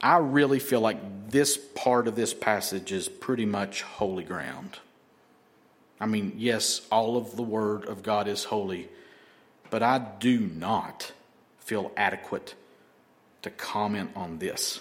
I 0.00 0.18
really 0.18 0.58
feel 0.58 0.80
like 0.80 1.30
this 1.30 1.56
part 1.56 2.08
of 2.08 2.16
this 2.16 2.32
passage 2.32 2.92
is 2.92 3.08
pretty 3.08 3.46
much 3.46 3.82
holy 3.82 4.24
ground. 4.24 4.78
I 6.00 6.06
mean, 6.06 6.34
yes, 6.36 6.86
all 6.90 7.16
of 7.16 7.36
the 7.36 7.42
Word 7.42 7.86
of 7.86 8.02
God 8.02 8.28
is 8.28 8.44
holy, 8.44 8.88
but 9.70 9.82
I 9.82 9.98
do 9.98 10.38
not 10.38 11.12
feel 11.58 11.90
adequate 11.96 12.54
to 13.42 13.50
comment 13.50 14.10
on 14.14 14.38
this. 14.38 14.80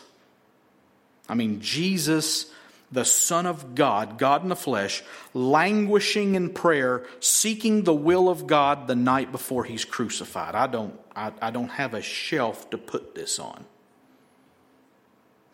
I 1.27 1.33
mean, 1.33 1.59
Jesus 1.61 2.51
the 2.91 3.05
Son 3.05 3.45
of 3.45 3.75
God, 3.75 4.17
God 4.17 4.43
in 4.43 4.49
the 4.49 4.55
flesh, 4.55 5.03
languishing 5.33 6.35
in 6.35 6.49
prayer, 6.49 7.05
seeking 7.19 7.83
the 7.83 7.93
will 7.93 8.29
of 8.29 8.47
God 8.47 8.87
the 8.87 8.95
night 8.95 9.31
before 9.31 9.65
he's 9.65 9.83
crucified. 9.83 10.55
I 10.55 10.67
don't, 10.67 10.97
I, 11.15 11.31
I 11.41 11.51
don't 11.51 11.69
have 11.69 11.93
a 11.93 12.01
shelf 12.01 12.69
to 12.69 12.77
put 12.77 13.13
this 13.13 13.39
on. 13.39 13.65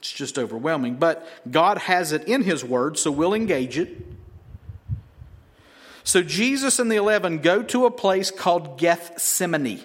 It's 0.03 0.11
just 0.11 0.37
overwhelming. 0.37 0.95
But 0.95 1.25
God 1.49 1.77
has 1.77 2.11
it 2.11 2.25
in 2.25 2.43
His 2.43 2.61
Word, 2.61 2.97
so 2.97 3.09
we'll 3.09 3.33
engage 3.33 3.77
it. 3.77 4.05
So 6.03 6.21
Jesus 6.21 6.77
and 6.77 6.91
the 6.91 6.97
eleven 6.97 7.37
go 7.37 7.63
to 7.63 7.85
a 7.85 7.91
place 7.91 8.29
called 8.29 8.77
Gethsemane. 8.77 9.79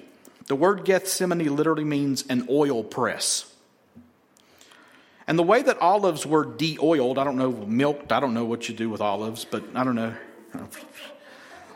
The 0.48 0.56
word 0.56 0.84
Gethsemane 0.84 1.54
literally 1.54 1.84
means 1.84 2.24
an 2.28 2.48
oil 2.50 2.82
press. 2.82 3.54
And 5.28 5.38
the 5.38 5.44
way 5.44 5.62
that 5.62 5.80
olives 5.80 6.26
were 6.26 6.44
de 6.44 6.76
oiled, 6.82 7.16
I 7.16 7.22
don't 7.22 7.36
know, 7.36 7.52
milked, 7.52 8.10
I 8.10 8.18
don't 8.18 8.34
know 8.34 8.44
what 8.44 8.68
you 8.68 8.74
do 8.74 8.90
with 8.90 9.00
olives, 9.00 9.44
but 9.44 9.62
I 9.72 9.84
don't 9.84 9.94
know. 9.94 10.14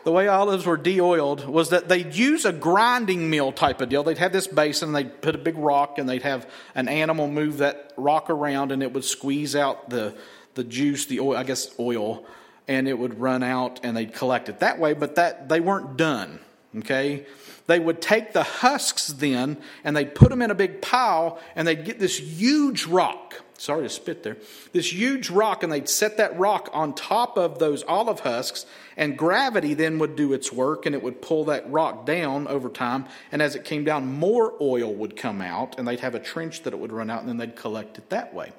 The 0.05 0.13
way 0.13 0.27
olives 0.27 0.67
were 0.67 0.77
de 0.77 1.01
oiled 1.01 1.47
was 1.47 1.71
that 1.71 1.89
they'd 1.89 2.15
use 2.15 2.45
a 2.45 2.53
grinding 2.53 3.31
mill 3.31 3.53
type 3.53 3.81
of 3.81 3.89
deal. 3.89 4.03
They'd 4.03 4.19
have 4.19 4.33
this 4.33 4.47
basin, 4.47 4.93
they'd 4.93 5.23
put 5.23 5.35
a 5.35 5.39
big 5.39 5.57
rock, 5.57 5.99
and 5.99 6.09
they'd 6.09 6.23
have 6.23 6.49
an 6.75 6.89
animal 6.89 7.29
move 7.29 7.59
that 7.59 7.93
rock 7.97 8.29
around, 8.29 8.73
and 8.73 8.83
it 8.83 8.93
would 8.93 9.05
squeeze 9.05 9.55
out 9.55 9.91
the, 9.91 10.15
the 10.55 10.65
juice, 10.65 11.07
the 11.07 11.21
oil, 11.21 11.37
I 11.37 11.45
guess 11.45 11.73
oil, 11.79 12.25
and 12.67 12.89
it 12.89 12.99
would 12.99 13.21
run 13.21 13.43
out, 13.43 13.81
and 13.85 13.97
they'd 13.97 14.13
collect 14.13 14.49
it 14.49 14.61
that 14.61 14.79
way, 14.79 14.93
but 14.93 15.15
that 15.15 15.49
they 15.49 15.61
weren't 15.61 15.97
done. 15.97 16.41
Okay? 16.79 17.27
they 17.67 17.79
would 17.79 18.01
take 18.01 18.33
the 18.33 18.43
husks 18.43 19.09
then 19.09 19.57
and 19.85 19.97
they'd 19.97 20.15
put 20.15 20.31
them 20.31 20.43
in 20.43 20.51
a 20.51 20.55
big 20.55 20.83
pile 20.83 21.39
and 21.55 21.67
they'd 21.67 21.85
get 21.85 21.99
this 21.99 22.19
huge 22.19 22.87
rock. 22.87 23.41
Sorry 23.63 23.85
to 23.85 23.89
spit 23.89 24.25
there. 24.25 24.39
This 24.73 24.93
huge 24.93 25.31
rock, 25.31 25.63
and 25.63 25.73
they'd 25.73 25.89
set 25.89 26.17
that 26.17 26.37
rock 26.37 26.69
on 26.73 26.95
top 26.95 27.39
of 27.39 27.61
those 27.61 27.85
olive 27.85 28.19
husks, 28.19 28.67
and 28.97 29.17
gravity 29.17 29.73
then 29.75 30.01
would 30.01 30.17
do 30.17 30.33
its 30.33 30.53
work 30.53 30.85
and 30.85 30.97
it 30.97 31.03
would 31.05 31.23
pull 31.23 31.45
that 31.45 31.71
rock 31.71 32.05
down 32.05 32.49
over 32.49 32.69
time. 32.69 33.07
And 33.31 33.41
as 33.41 33.55
it 33.55 33.63
came 33.63 33.85
down, 33.85 34.19
more 34.19 34.53
oil 34.61 34.93
would 34.93 35.15
come 35.15 35.41
out, 35.41 35.79
and 35.79 35.87
they'd 35.87 36.01
have 36.01 36.17
a 36.17 36.19
trench 36.19 36.65
that 36.65 36.73
it 36.73 36.81
would 36.81 36.91
run 36.91 37.09
out, 37.09 37.21
and 37.21 37.29
then 37.29 37.37
they'd 37.37 37.55
collect 37.55 37.99
it 37.99 38.11
that 38.11 38.35
way. 38.35 38.51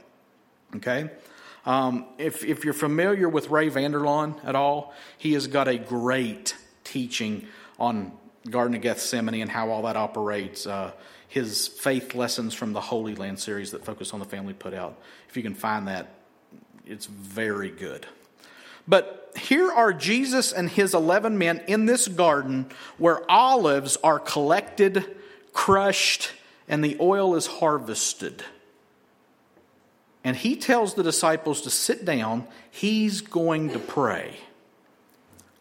Okay? 0.78 1.10
Um, 1.66 2.06
if, 2.18 2.46
if 2.46 2.64
you're 2.64 2.74
familiar 2.74 3.28
with 3.28 3.50
Ray 3.50 3.68
Vander 3.68 4.00
Laan 4.00 4.40
at 4.46 4.56
all, 4.56 4.94
he 5.18 5.34
has 5.34 5.48
got 5.48 5.68
a 5.68 5.78
great 5.78 6.56
teaching 6.86 7.46
on 7.78 8.14
Garden 8.50 8.74
of 8.74 8.82
Gethsemane 8.82 9.42
and 9.42 9.52
how 9.52 9.70
all 9.70 9.82
that 9.82 9.98
operates. 9.98 10.66
Uh, 10.66 10.94
his 11.34 11.68
faith 11.68 12.14
lessons 12.14 12.54
from 12.54 12.74
the 12.74 12.80
Holy 12.80 13.16
Land 13.16 13.40
series 13.40 13.72
that 13.72 13.84
Focus 13.84 14.14
on 14.14 14.20
the 14.20 14.26
Family 14.26 14.54
put 14.54 14.72
out. 14.72 15.00
If 15.28 15.36
you 15.36 15.42
can 15.42 15.56
find 15.56 15.88
that, 15.88 16.14
it's 16.86 17.08
very 17.08 17.72
good. 17.72 18.06
But 18.88 19.34
here 19.36 19.72
are 19.72 19.94
Jesus 19.94 20.54
and 20.54 20.70
his 20.70 20.94
11 20.94 21.40
men 21.40 21.64
in 21.66 21.88
this 21.88 22.08
garden 22.08 22.68
where 23.00 23.20
olives 23.32 23.98
are 24.04 24.20
collected, 24.20 25.16
crushed, 25.54 26.34
and 26.68 26.84
the 26.84 26.98
oil 27.00 27.34
is 27.34 27.48
harvested. 27.48 28.44
And 30.24 30.38
he 30.38 30.56
tells 30.56 30.94
the 30.94 31.02
disciples 31.02 31.62
to 31.62 31.72
sit 31.72 32.06
down. 32.06 32.46
He's 32.70 33.22
going 33.22 33.72
to 33.72 33.80
pray. 33.80 34.36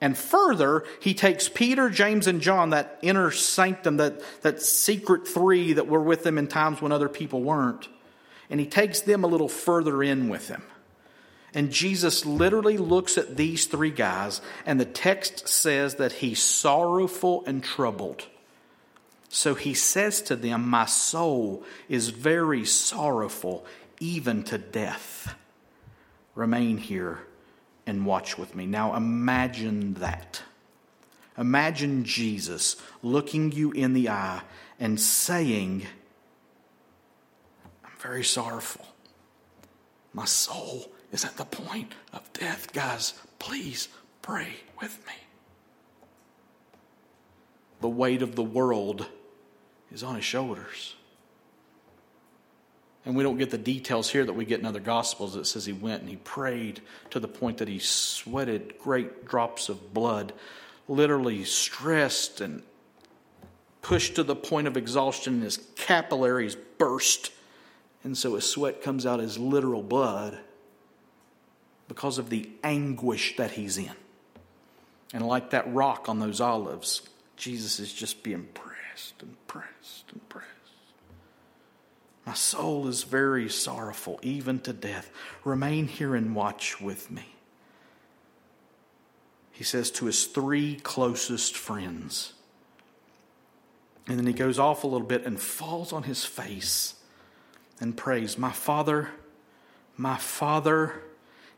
And 0.03 0.19
further, 0.19 0.85
he 0.99 1.15
takes 1.15 1.49
Peter, 1.49 1.89
James, 1.89 2.27
and 2.27 2.41
John, 2.41 2.71
that 2.71 2.99
inner 3.03 3.31
sanctum, 3.31 3.99
that, 3.99 4.21
that 4.43 4.61
secret 4.61 5.29
three 5.29 5.75
that 5.75 5.87
were 5.87 6.03
with 6.03 6.25
them 6.25 6.39
in 6.39 6.49
times 6.49 6.83
when 6.83 6.91
other 6.91 7.09
people 7.09 7.41
weren't, 7.41 7.89
and 8.51 8.59
he 8.59 8.67
takes 8.67 9.03
them 9.03 9.23
a 9.23 9.29
little 9.29 9.49
further 9.49 10.03
in 10.03 10.29
with 10.29 10.49
him. 10.49 10.65
And 11.55 11.71
Jesus 11.71 12.27
literally 12.27 12.79
looks 12.79 13.17
at 13.17 13.37
these 13.37 13.67
three 13.67 13.93
guys, 13.93 14.41
and 14.67 14.81
the 14.81 14.85
text 14.85 15.47
says 15.47 15.95
that 15.95 16.15
he's 16.15 16.43
sorrowful 16.43 17.45
and 17.47 17.63
troubled. 17.63 18.27
So 19.29 19.55
he 19.55 19.73
says 19.73 20.21
to 20.23 20.35
them, 20.35 20.69
My 20.69 20.87
soul 20.87 21.63
is 21.89 22.09
very 22.09 22.65
sorrowful, 22.65 23.65
even 24.01 24.43
to 24.45 24.59
death. 24.59 25.37
Remain 26.35 26.79
here 26.79 27.21
and 27.87 28.07
watch 28.07 28.39
with 28.39 28.55
me. 28.55 28.67
Now 28.67 28.95
imagine 28.95 29.95
that. 29.95 30.43
Imagine 31.37 32.05
Jesus 32.05 32.77
looking 33.03 33.53
you 33.53 33.73
in 33.73 33.95
the 33.95 34.09
eye 34.09 34.43
and 34.79 35.01
saying, 35.01 35.87
I'm 37.85 37.91
very 37.99 38.25
sorrowful. 38.25 38.87
My 40.13 40.27
soul 40.27 40.93
is 41.11 41.25
at 41.25 41.37
the 41.37 41.45
point 41.45 41.95
of 42.13 42.31
death. 42.33 42.73
Guys, 42.73 43.15
please 43.39 43.89
pray 44.21 44.57
with 44.81 44.99
me. 45.07 45.15
The 47.81 47.89
weight 47.89 48.23
of 48.23 48.37
the 48.37 48.43
world 48.43 49.07
is 49.91 50.03
on 50.03 50.17
his 50.17 50.25
shoulders. 50.25 50.95
And 53.05 53.17
we 53.17 53.25
don't 53.25 53.39
get 53.39 53.51
the 53.51 53.59
details 53.59 54.09
here 54.09 54.25
that 54.25 54.33
we 54.33 54.45
get 54.45 54.61
in 54.61 54.67
other 54.67 54.81
gospels. 54.81 55.35
It 55.35 55.47
says 55.47 55.67
he 55.67 55.73
went 55.73 56.03
and 56.03 56.11
he 56.11 56.17
prayed 56.17 56.81
to 57.11 57.19
the 57.19 57.29
point 57.29 57.59
that 57.59 57.69
he 57.69 57.81
sweated 57.81 58.79
great 58.79 59.27
drops 59.27 59.69
of 59.69 59.93
blood, 59.93 60.33
literally 60.87 61.45
stressed 61.45 62.41
and 62.41 62.63
pushed 63.81 64.15
to 64.15 64.23
the 64.23 64.37
point 64.37 64.69
of 64.69 64.77
exhaustion, 64.77 65.35
and 65.35 65.43
his 65.43 65.59
capillaries 65.75 66.57
burst. 66.79 67.33
And 68.05 68.17
so 68.17 68.37
his 68.37 68.49
sweat 68.49 68.83
comes 68.83 69.05
out 69.05 69.21
as 69.21 69.37
literal 69.37 69.83
blood 69.83 70.39
because 71.89 72.19
of 72.19 72.31
the 72.31 72.49
anguish 72.63 73.37
that 73.37 73.51
he's 73.53 73.79
in. 73.79 73.91
And 75.13 75.27
like 75.27 75.51
that 75.51 75.73
rock 75.75 76.09
on 76.09 76.21
those 76.21 76.41
olives, 76.41 77.03
Jesus 77.37 77.81
is 77.81 77.93
just 77.93 78.23
being 78.23 78.49
pressed 78.55 79.21
and 79.21 79.37
pressed 79.47 80.05
and 80.13 80.27
pressed. 80.29 80.52
My 82.25 82.35
soul 82.35 82.87
is 82.87 83.03
very 83.03 83.49
sorrowful, 83.49 84.21
even 84.23 84.61
to 84.61 84.73
death. 84.73 85.11
Remain 85.45 85.89
here 85.89 86.15
and 86.15 86.37
watch 86.37 86.81
with 86.81 87.11
me. 87.11 87.35
He 89.51 89.65
says 89.65 89.91
to 89.93 90.07
his 90.07 90.27
three 90.27 90.77
closest 90.77 91.57
friends. 91.57 92.35
And 94.07 94.19
then 94.19 94.27
he 94.27 94.33
goes 94.33 94.59
off 94.59 94.85
a 94.85 94.87
little 94.87 95.07
bit 95.07 95.25
and 95.25 95.41
falls 95.41 95.93
on 95.93 96.05
his 96.05 96.25
face 96.25 96.95
and 97.81 97.97
prays, 97.97 98.39
My 98.39 98.53
Father, 98.53 99.11
my 99.97 100.17
Father, 100.17 101.03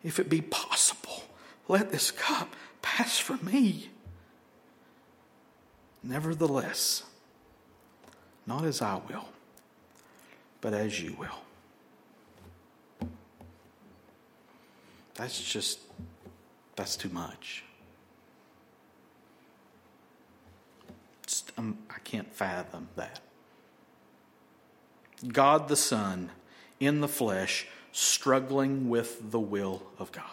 if 0.03 0.19
it 0.19 0.29
be 0.29 0.41
possible, 0.41 1.25
let 1.69 1.93
this 1.93 2.11
cup 2.11 2.55
pass 2.83 3.19
from 3.19 3.45
me. 3.45 3.91
Nevertheless, 6.03 7.05
not 8.47 8.65
as 8.65 8.83
I 8.83 9.01
will 9.09 9.29
but 10.65 10.73
as 10.73 10.99
you 10.99 11.15
will. 11.19 13.09
That's 15.15 15.39
just, 15.45 15.79
that's 16.75 16.97
too 16.97 17.11
much. 17.11 17.65
Um, 21.59 21.77
I 21.91 21.99
can't 22.03 22.33
fathom 22.33 22.89
that. 22.97 23.21
God 25.29 25.69
the 25.69 25.77
Son 25.77 26.31
in 26.81 27.03
the 27.03 27.09
flesh, 27.09 27.67
struggling 27.93 28.89
with 28.89 29.33
the 29.33 29.39
will 29.39 29.83
of 29.99 30.13
God. 30.13 30.25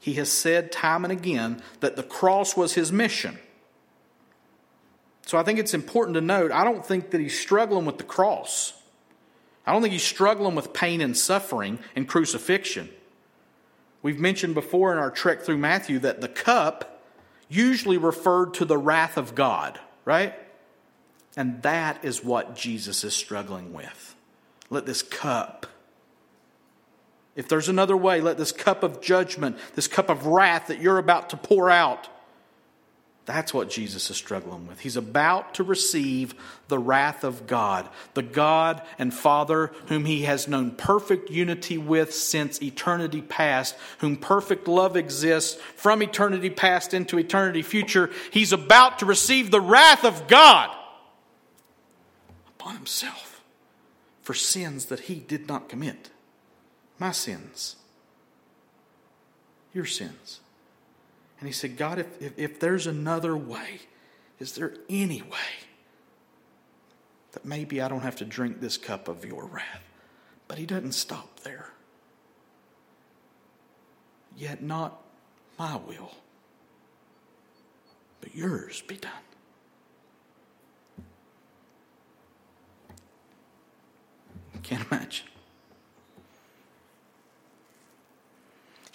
He 0.00 0.14
has 0.14 0.32
said 0.32 0.72
time 0.72 1.04
and 1.04 1.12
again 1.12 1.62
that 1.78 1.94
the 1.94 2.02
cross 2.02 2.56
was 2.56 2.74
his 2.74 2.90
mission. 2.90 3.38
So 5.30 5.38
I 5.38 5.44
think 5.44 5.60
it's 5.60 5.74
important 5.74 6.16
to 6.16 6.20
note 6.20 6.50
I 6.50 6.64
don't 6.64 6.84
think 6.84 7.10
that 7.12 7.20
he's 7.20 7.38
struggling 7.38 7.84
with 7.84 7.98
the 7.98 8.02
cross. 8.02 8.72
I 9.64 9.72
don't 9.72 9.80
think 9.80 9.92
he's 9.92 10.02
struggling 10.02 10.56
with 10.56 10.72
pain 10.72 11.00
and 11.00 11.16
suffering 11.16 11.78
and 11.94 12.08
crucifixion. 12.08 12.88
We've 14.02 14.18
mentioned 14.18 14.54
before 14.54 14.90
in 14.90 14.98
our 14.98 15.12
trek 15.12 15.42
through 15.42 15.58
Matthew 15.58 16.00
that 16.00 16.20
the 16.20 16.26
cup 16.26 17.00
usually 17.48 17.96
referred 17.96 18.54
to 18.54 18.64
the 18.64 18.76
wrath 18.76 19.16
of 19.16 19.36
God, 19.36 19.78
right? 20.04 20.34
And 21.36 21.62
that 21.62 22.04
is 22.04 22.24
what 22.24 22.56
Jesus 22.56 23.04
is 23.04 23.14
struggling 23.14 23.72
with. 23.72 24.16
Let 24.68 24.84
this 24.84 25.00
cup, 25.00 25.68
if 27.36 27.46
there's 27.46 27.68
another 27.68 27.96
way, 27.96 28.20
let 28.20 28.36
this 28.36 28.50
cup 28.50 28.82
of 28.82 29.00
judgment, 29.00 29.58
this 29.76 29.86
cup 29.86 30.08
of 30.08 30.26
wrath 30.26 30.66
that 30.66 30.80
you're 30.80 30.98
about 30.98 31.30
to 31.30 31.36
pour 31.36 31.70
out, 31.70 32.08
that's 33.26 33.54
what 33.54 33.70
Jesus 33.70 34.10
is 34.10 34.16
struggling 34.16 34.66
with. 34.66 34.80
He's 34.80 34.96
about 34.96 35.54
to 35.54 35.62
receive 35.62 36.34
the 36.68 36.78
wrath 36.78 37.22
of 37.22 37.46
God, 37.46 37.88
the 38.14 38.22
God 38.22 38.82
and 38.98 39.12
Father 39.12 39.72
whom 39.86 40.04
he 40.04 40.22
has 40.22 40.48
known 40.48 40.72
perfect 40.72 41.30
unity 41.30 41.78
with 41.78 42.14
since 42.14 42.60
eternity 42.62 43.20
past, 43.20 43.76
whom 43.98 44.16
perfect 44.16 44.66
love 44.66 44.96
exists 44.96 45.60
from 45.76 46.02
eternity 46.02 46.50
past 46.50 46.94
into 46.94 47.18
eternity 47.18 47.62
future. 47.62 48.10
He's 48.32 48.52
about 48.52 48.98
to 49.00 49.06
receive 49.06 49.50
the 49.50 49.60
wrath 49.60 50.04
of 50.04 50.26
God 50.26 50.74
upon 52.48 52.74
himself 52.76 53.42
for 54.22 54.34
sins 54.34 54.86
that 54.86 55.00
he 55.00 55.16
did 55.16 55.46
not 55.46 55.68
commit. 55.68 56.10
My 56.98 57.12
sins, 57.12 57.76
your 59.72 59.86
sins. 59.86 60.40
And 61.40 61.48
he 61.48 61.52
said, 61.52 61.78
God, 61.78 61.98
if, 61.98 62.22
if, 62.22 62.38
if 62.38 62.60
there's 62.60 62.86
another 62.86 63.34
way, 63.34 63.80
is 64.38 64.52
there 64.52 64.74
any 64.90 65.22
way 65.22 65.66
that 67.32 67.46
maybe 67.46 67.80
I 67.80 67.88
don't 67.88 68.02
have 68.02 68.16
to 68.16 68.26
drink 68.26 68.60
this 68.60 68.76
cup 68.76 69.08
of 69.08 69.24
your 69.24 69.46
wrath? 69.46 69.82
But 70.48 70.58
he 70.58 70.66
doesn't 70.66 70.92
stop 70.92 71.40
there. 71.40 71.70
Yet 74.36 74.62
not 74.62 75.02
my 75.58 75.76
will, 75.76 76.12
but 78.20 78.34
yours 78.34 78.82
be 78.86 78.96
done. 78.96 79.12
Can't 84.62 84.86
imagine. 84.90 85.26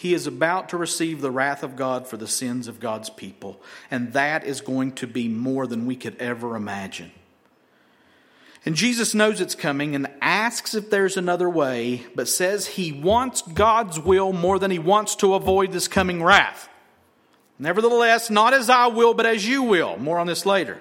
He 0.06 0.14
is 0.14 0.28
about 0.28 0.70
to 0.70 0.78
receive 0.78 1.20
the 1.20 1.32
wrath 1.32 1.64
of 1.64 1.76
God 1.76 2.06
for 2.06 2.16
the 2.16 2.28
sins 2.28 2.68
of 2.68 2.80
God's 2.80 3.10
people, 3.10 3.60
and 3.90 4.14
that 4.14 4.44
is 4.44 4.62
going 4.62 4.92
to 4.92 5.08
be 5.08 5.28
more 5.28 5.66
than 5.66 5.88
we 5.88 5.96
could 5.96 6.16
ever 6.18 6.56
imagine. 6.56 7.12
And 8.68 8.76
Jesus 8.76 9.16
knows 9.16 9.42
it's 9.42 9.56
coming 9.56 9.96
and 9.96 10.08
asks 10.22 10.76
if 10.76 10.92
there's 10.92 11.18
another 11.18 11.50
way, 11.50 12.06
but 12.14 12.28
says 12.28 12.68
he 12.68 12.92
wants 12.92 13.42
God's 13.42 14.00
will 14.00 14.32
more 14.32 14.60
than 14.60 14.70
he 14.70 14.78
wants 14.78 15.16
to 15.16 15.34
avoid 15.34 15.72
this 15.72 15.88
coming 15.88 16.22
wrath. 16.22 16.70
Nevertheless, 17.58 18.30
not 18.30 18.54
as 18.54 18.70
I 18.70 18.86
will, 18.86 19.16
but 19.16 19.26
as 19.26 19.48
you 19.48 19.64
will. 19.64 19.98
More 19.98 20.20
on 20.20 20.28
this 20.28 20.46
later. 20.46 20.80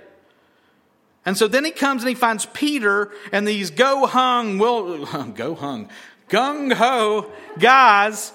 And 1.24 1.38
so 1.38 1.48
then 1.48 1.64
he 1.64 1.70
comes 1.70 2.02
and 2.02 2.10
he 2.10 2.14
finds 2.14 2.44
Peter 2.44 3.10
and 3.32 3.48
these 3.48 3.70
go 3.70 4.04
hung, 4.04 4.58
will, 4.58 5.06
go 5.34 5.54
hung, 5.54 5.88
gung 6.28 6.74
ho 6.74 7.32
guys 7.58 8.34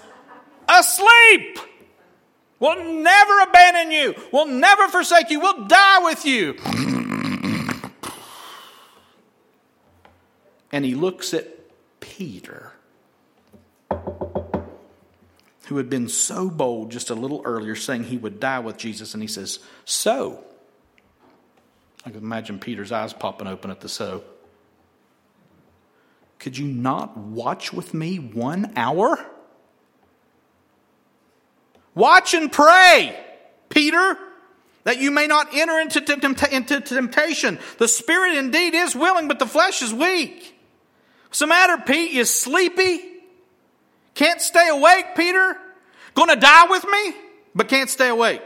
asleep. 0.69 1.60
We'll 2.60 2.84
never 3.01 3.39
abandon 3.41 3.91
you. 3.91 4.15
We'll 4.34 4.47
never 4.47 4.88
forsake 4.89 5.29
you. 5.29 5.39
We'll 5.39 5.65
die 5.65 6.03
with 6.03 6.25
you. 6.25 6.55
And 10.71 10.86
he 10.86 10.93
looks 10.93 11.34
at 11.34 11.47
Peter, 11.99 12.73
who 15.65 15.77
had 15.77 15.89
been 15.89 16.08
so 16.08 16.49
bold 16.49 16.91
just 16.91 17.10
a 17.10 17.15
little 17.15 17.41
earlier, 17.43 17.75
saying 17.75 18.05
he 18.05 18.17
would 18.17 18.39
die 18.39 18.60
with 18.60 18.77
Jesus, 18.77 19.13
and 19.13 19.23
he 19.23 19.27
says, 19.27 19.60
So. 19.86 20.43
I 22.05 22.12
can 22.12 22.19
imagine 22.19 22.60
Peter's 22.60 22.91
eyes 22.91 23.13
popping 23.13 23.47
open 23.47 23.71
at 23.71 23.82
the 23.82 23.89
so. 23.89 24.23
Could 26.39 26.58
you 26.58 26.65
not 26.67 27.17
watch 27.17 27.73
with 27.73 27.93
me 27.93 28.17
one 28.17 28.71
hour? 28.77 29.25
Watch 31.95 32.34
and 32.34 32.52
pray, 32.52 33.17
Peter, 33.69 34.17
that 34.84 34.99
you 34.99 35.12
may 35.12 35.28
not 35.28 35.54
enter 35.54 35.80
into, 35.80 35.99
into 36.52 36.82
temptation. 36.82 37.60
The 37.78 37.88
spirit 37.88 38.38
indeed 38.38 38.73
is 38.73 38.95
willing, 38.95 39.28
but 39.28 39.39
the 39.39 39.45
flesh 39.45 39.82
is 39.82 39.93
weak. 39.93 40.56
What's 41.28 41.39
the 41.39 41.47
matter, 41.47 41.78
Pete? 41.78 42.12
You 42.12 42.25
sleepy? 42.25 43.02
Can't 44.15 44.41
stay 44.41 44.67
awake, 44.69 45.15
Peter? 45.15 45.58
Gonna 46.15 46.36
die 46.36 46.65
with 46.69 46.86
me, 46.86 47.13
but 47.54 47.67
can't 47.67 47.89
stay 47.89 48.10
awake. 48.10 48.41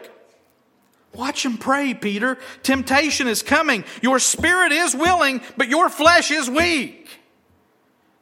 Watch 1.13 1.45
and 1.45 1.59
pray, 1.59 1.93
Peter. 1.93 2.37
Temptation 2.63 3.27
is 3.27 3.43
coming. 3.43 3.83
Your 4.01 4.19
spirit 4.19 4.71
is 4.71 4.95
willing, 4.95 5.41
but 5.57 5.69
your 5.69 5.89
flesh 5.89 6.31
is 6.31 6.49
weak. 6.49 7.07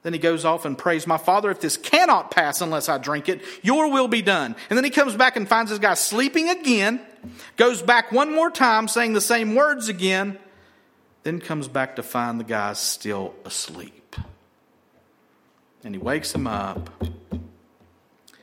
Then 0.03 0.13
he 0.13 0.19
goes 0.19 0.45
off 0.45 0.65
and 0.65 0.77
prays, 0.77 1.05
My 1.05 1.17
father, 1.17 1.51
if 1.51 1.61
this 1.61 1.77
cannot 1.77 2.31
pass 2.31 2.61
unless 2.61 2.89
I 2.89 2.97
drink 2.97 3.29
it, 3.29 3.41
your 3.61 3.91
will 3.91 4.07
be 4.07 4.21
done. 4.21 4.55
And 4.69 4.77
then 4.77 4.83
he 4.83 4.89
comes 4.89 5.15
back 5.15 5.35
and 5.35 5.47
finds 5.47 5.69
this 5.69 5.79
guy 5.79 5.93
sleeping 5.93 6.49
again, 6.49 6.99
goes 7.55 7.81
back 7.81 8.11
one 8.11 8.33
more 8.33 8.49
time, 8.49 8.87
saying 8.87 9.13
the 9.13 9.21
same 9.21 9.53
words 9.53 9.89
again, 9.89 10.39
then 11.23 11.39
comes 11.39 11.67
back 11.67 11.97
to 11.97 12.03
find 12.03 12.39
the 12.39 12.43
guy 12.43 12.73
still 12.73 13.35
asleep. 13.45 14.15
And 15.83 15.93
he 15.93 15.99
wakes 15.99 16.33
him 16.33 16.47
up. 16.47 16.89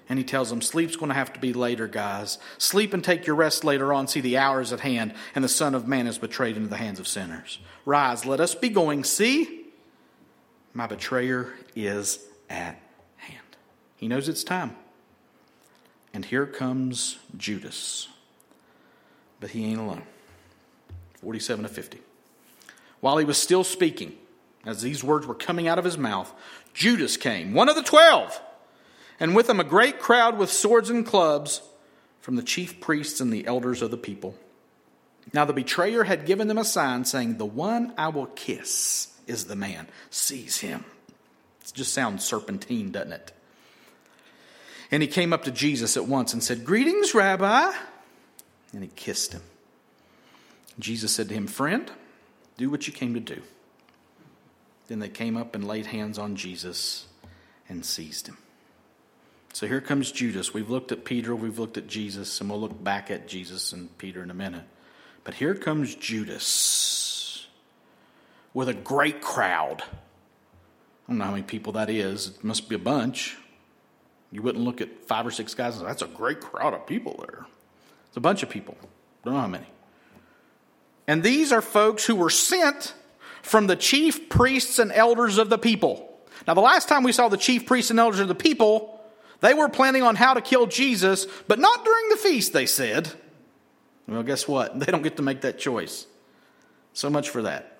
And 0.09 0.19
he 0.19 0.25
tells 0.25 0.51
him, 0.51 0.63
Sleep's 0.63 0.97
going 0.97 1.11
to 1.11 1.15
have 1.15 1.35
to 1.35 1.41
be 1.41 1.53
later, 1.53 1.87
guys. 1.87 2.39
Sleep 2.57 2.95
and 2.95 3.05
take 3.05 3.27
your 3.27 3.37
rest 3.37 3.63
later 3.63 3.93
on. 3.93 4.09
See, 4.09 4.23
the 4.23 4.39
hour 4.39 4.61
is 4.61 4.73
at 4.73 4.81
hand, 4.81 5.13
and 5.35 5.45
the 5.45 5.51
Son 5.51 5.75
of 5.75 5.87
Man 5.87 6.07
is 6.07 6.17
betrayed 6.17 6.57
into 6.57 6.71
the 6.71 6.79
hands 6.79 6.99
of 6.99 7.07
sinners. 7.07 7.59
Rise, 7.85 8.25
let 8.25 8.41
us 8.41 8.55
be 8.55 8.71
going. 8.71 9.05
See? 9.05 9.58
My 10.79 10.87
betrayer 10.87 11.53
is 11.75 12.21
at 12.49 12.81
hand. 13.17 13.57
He 13.97 14.07
knows 14.07 14.29
it's 14.29 14.45
time. 14.45 14.77
And 16.15 16.25
here 16.25 16.47
comes 16.47 17.19
Judas. 17.37 18.07
But 19.41 19.51
he 19.51 19.65
ain't 19.65 19.81
alone. 19.81 20.05
47 21.21 21.65
to 21.65 21.69
50. 21.69 21.99
While 23.01 23.19
he 23.19 23.25
was 23.25 23.39
still 23.39 23.65
speaking, 23.65 24.17
as 24.65 24.81
these 24.81 25.03
words 25.03 25.27
were 25.27 25.35
coming 25.35 25.67
out 25.67 25.81
of 25.81 25.85
his 25.85 25.99
mouth, 25.99 26.33
Judas 26.75 27.17
came, 27.17 27.55
one 27.55 27.69
of 27.69 27.75
the 27.75 27.83
twelve, 27.83 28.41
and 29.19 29.35
with 29.35 29.51
him 29.51 29.59
a 29.59 29.65
great 29.65 29.99
crowd 29.99 30.39
with 30.39 30.49
swords 30.49 30.91
and 30.91 31.05
clubs 31.05 31.61
from 32.21 32.37
the 32.37 32.43
chief 32.43 32.81
priests 32.81 33.21
and 33.21 33.33
the 33.33 33.49
elders 33.49 33.83
of 33.83 33.91
the 33.91 33.97
people. 33.97 34.37
Now 35.33 35.45
the 35.45 35.53
betrayer 35.53 36.05
had 36.05 36.25
given 36.25 36.47
them 36.47 36.59
a 36.59 36.65
sign, 36.65 37.05
saying, 37.05 37.39
The 37.39 37.47
one 37.47 37.95
I 37.99 38.11
will 38.11 38.27
kiss 38.27 39.18
is 39.29 39.45
the 39.45 39.57
man. 39.57 39.89
Seize 40.11 40.59
him. 40.59 40.85
It 41.63 41.73
just 41.75 41.93
sounds 41.93 42.25
serpentine, 42.25 42.91
doesn't 42.91 43.13
it? 43.13 43.33
And 44.91 45.03
he 45.03 45.09
came 45.09 45.33
up 45.33 45.45
to 45.45 45.51
Jesus 45.51 45.97
at 45.97 46.07
once 46.07 46.33
and 46.33 46.43
said, 46.43 46.65
Greetings, 46.65 47.15
Rabbi. 47.15 47.73
And 48.73 48.83
he 48.83 48.91
kissed 48.97 49.33
him. 49.33 49.43
Jesus 50.79 51.13
said 51.13 51.29
to 51.29 51.35
him, 51.35 51.47
Friend, 51.47 51.91
do 52.57 52.71
what 52.71 52.87
you 52.87 52.93
came 52.93 53.15
to 53.15 53.21
do. 53.21 53.43
Then 54.87 55.01
they 55.01 55.09
came 55.09 55.37
up 55.37 55.55
and 55.55 55.67
laid 55.67 55.87
hands 55.87 56.19
on 56.19 56.37
Jesus 56.37 57.07
and 57.69 57.85
seized 57.85 58.29
him. 58.29 58.39
So 59.53 59.67
here 59.67 59.81
comes 59.81 60.13
Judas. 60.13 60.55
We've 60.55 60.71
looked 60.71 60.93
at 60.93 61.05
Peter, 61.05 61.35
we've 61.35 61.59
looked 61.59 61.77
at 61.77 61.87
Jesus, 61.87 62.41
and 62.41 62.49
we'll 62.49 62.61
look 62.61 62.83
back 62.83 63.11
at 63.11 63.29
Jesus 63.29 63.73
and 63.73 63.97
Peter 63.99 64.23
in 64.23 64.31
a 64.31 64.35
minute. 64.35 64.65
But 65.25 65.35
here 65.35 65.55
comes 65.55 65.95
Judas 65.95 66.47
with 68.59 68.69
a 68.69 68.75
great 68.75 69.21
crowd. 69.21 69.83
I 69.83 69.87
don't 71.07 71.19
know 71.19 71.27
how 71.27 71.31
many 71.31 71.45
people 71.45 71.75
that 71.75 71.89
is. 71.89 72.27
It 72.27 72.43
must 72.43 72.69
be 72.69 72.75
a 72.75 72.79
bunch. 72.81 73.37
You 74.33 74.43
wouldn't 74.43 74.65
look 74.65 74.81
at 74.81 75.07
five 75.07 75.25
or 75.25 75.31
six 75.31 75.55
guys 75.55 75.75
and 75.77 75.83
say, 75.83 75.87
that's 75.87 76.03
a 76.03 76.09
great 76.09 76.41
crowd 76.41 76.75
of 76.75 76.85
people 76.85 77.25
there. 77.25 77.47
It's 78.09 78.17
a 78.17 78.21
bunch 78.21 78.43
of 78.43 78.51
people. 78.51 78.77
Don't 79.25 79.35
know 79.35 79.41
how 79.43 79.47
many. 79.47 79.69
And 81.07 81.23
these 81.23 81.53
are 81.53 81.63
folks 81.63 82.05
who 82.05 82.17
were 82.17 82.31
sent 82.31 82.95
from 83.43 83.69
the 83.69 83.77
chief 83.77 84.29
priests 84.29 84.81
and 84.81 84.91
elders 84.91 85.39
of 85.39 85.51
the 85.51 85.59
people. 85.59 86.19
Now, 86.49 86.55
the 86.55 86.61
last 86.61 86.89
time 86.89 87.05
we 87.05 87.13
saw 87.13 87.29
the 87.29 87.37
chief 87.37 87.65
priests 87.65 87.93
and 87.93 88.01
elders 88.01 88.19
of 88.19 88.27
the 88.27 88.35
people, 88.35 89.01
they 89.39 89.55
were 89.55 89.69
planning 89.69 90.03
on 90.03 90.17
how 90.17 90.35
to 90.35 90.41
kill 90.41 90.67
Jesus, 90.67 91.29
but 91.47 91.61
not 91.61 91.85
during 91.85 92.09
the 92.09 92.17
feast, 92.17 92.53
they 92.53 92.67
said. 92.67 93.13
Well, 94.09 94.25
guess 94.25 94.49
what? 94.49 94.77
They 94.81 94.87
don't 94.87 95.03
get 95.03 95.17
to 95.19 95.23
make 95.23 95.43
that 95.43 95.61
choice. 95.61 96.09
So 96.93 97.09
much 97.09 97.31
for 97.31 97.43
that. 97.43 97.78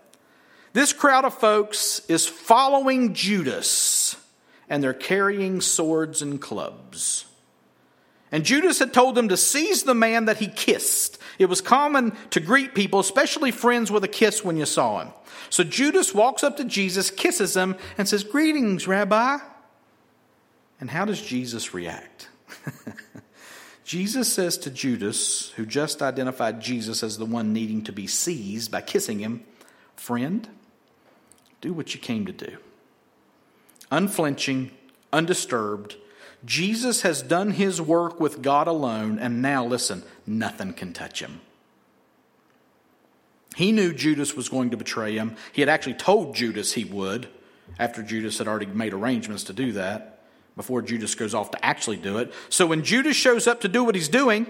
This 0.73 0.93
crowd 0.93 1.25
of 1.25 1.35
folks 1.35 2.01
is 2.09 2.27
following 2.27 3.15
Judas, 3.15 4.17
and 4.69 4.83
they're 4.83 4.93
carrying 4.93 5.61
swords 5.61 6.23
and 6.23 6.41
clubs. 6.41 7.25
And 8.31 8.45
Judas 8.45 8.79
had 8.79 8.93
told 8.93 9.15
them 9.15 9.29
to 9.29 9.37
seize 9.37 9.85
the 9.85 9.95
man 9.95 10.27
that 10.27 10.37
he 10.37 10.49
kissed. 10.49 11.19
It 11.39 11.47
was 11.47 11.61
common 11.61 12.17
to 12.31 12.41
greet 12.41 12.75
people, 12.75 13.01
especially 13.01 13.51
friends, 13.51 13.91
with 13.91 14.05
a 14.05 14.09
kiss 14.09 14.45
when 14.45 14.57
you 14.57 14.67
saw 14.67 15.01
him. 15.01 15.13
So 15.51 15.65
Judas 15.65 16.15
walks 16.15 16.45
up 16.45 16.59
to 16.59 16.65
Jesus, 16.65 17.11
kisses 17.11 17.57
him, 17.57 17.77
and 17.97 18.07
says, 18.07 18.25
Greetings, 18.25 18.87
Rabbi. 18.87 19.39
And 20.81 20.91
how 20.91 21.07
does 21.07 21.23
Jesus 21.23 21.73
react? 21.73 22.29
Jesus 23.85 24.31
says 24.31 24.59
to 24.59 24.71
Judas, 24.71 25.51
who 25.53 25.65
just 25.65 26.03
identified 26.03 26.61
Jesus 26.61 27.03
as 27.03 27.17
the 27.17 27.25
one 27.25 27.55
needing 27.55 27.83
to 27.85 27.93
be 27.93 28.07
seized 28.07 28.71
by 28.71 28.83
kissing 28.83 29.19
him, 29.19 29.45
Friend, 29.97 30.47
do 31.61 31.73
what 31.73 31.95
you 31.95 32.01
came 32.01 32.27
to 32.27 32.33
do. 32.33 32.57
Unflinching, 33.91 34.71
undisturbed, 35.13 35.97
Jesus 36.45 37.03
has 37.03 37.23
done 37.23 37.53
his 37.53 37.81
work 37.81 38.21
with 38.21 38.43
God 38.43 38.69
alone, 38.69 39.19
and 39.19 39.43
now 39.43 39.65
listen, 39.65 40.05
nothing 40.27 40.73
can 40.73 40.93
touch 40.93 41.21
him. 41.21 41.41
He 43.57 43.73
knew 43.73 43.93
Judas 43.93 44.37
was 44.37 44.49
going 44.49 44.71
to 44.71 44.77
betray 44.77 45.17
him. 45.17 45.35
He 45.53 45.63
had 45.63 45.69
actually 45.69 45.95
told 45.95 46.37
Judas 46.37 46.75
he 46.75 46.85
would, 46.85 47.29
after 47.79 48.03
Judas 48.03 48.39
had 48.39 48.47
already 48.47 48.67
made 48.67 48.93
arrangements 48.93 49.45
to 49.45 49.53
do 49.53 49.73
that, 49.73 50.21
before 50.55 50.83
Judas 50.83 51.15
goes 51.15 51.35
off 51.35 51.51
to 51.53 51.65
actually 51.65 51.97
do 51.97 52.19
it. 52.19 52.33
So 52.49 52.67
when 52.67 52.85
Judas 52.85 53.17
shows 53.17 53.47
up 53.47 53.63
to 53.63 53.69
do 53.69 53.83
what 53.83 53.95
he's 53.95 54.09
doing, 54.09 54.47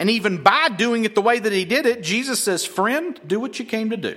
and 0.00 0.10
even 0.10 0.42
by 0.42 0.68
doing 0.70 1.04
it 1.04 1.14
the 1.14 1.22
way 1.22 1.38
that 1.38 1.52
he 1.52 1.64
did 1.64 1.86
it, 1.86 2.02
Jesus 2.02 2.42
says, 2.42 2.64
Friend, 2.64 3.20
do 3.26 3.38
what 3.38 3.58
you 3.58 3.64
came 3.64 3.90
to 3.90 3.96
do. 3.96 4.16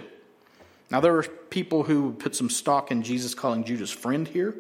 Now, 0.92 1.00
there 1.00 1.16
are 1.18 1.24
people 1.24 1.84
who 1.84 2.12
put 2.12 2.36
some 2.36 2.50
stock 2.50 2.92
in 2.92 3.02
Jesus 3.02 3.34
calling 3.34 3.64
Judas 3.64 3.90
friend 3.90 4.28
here 4.28 4.56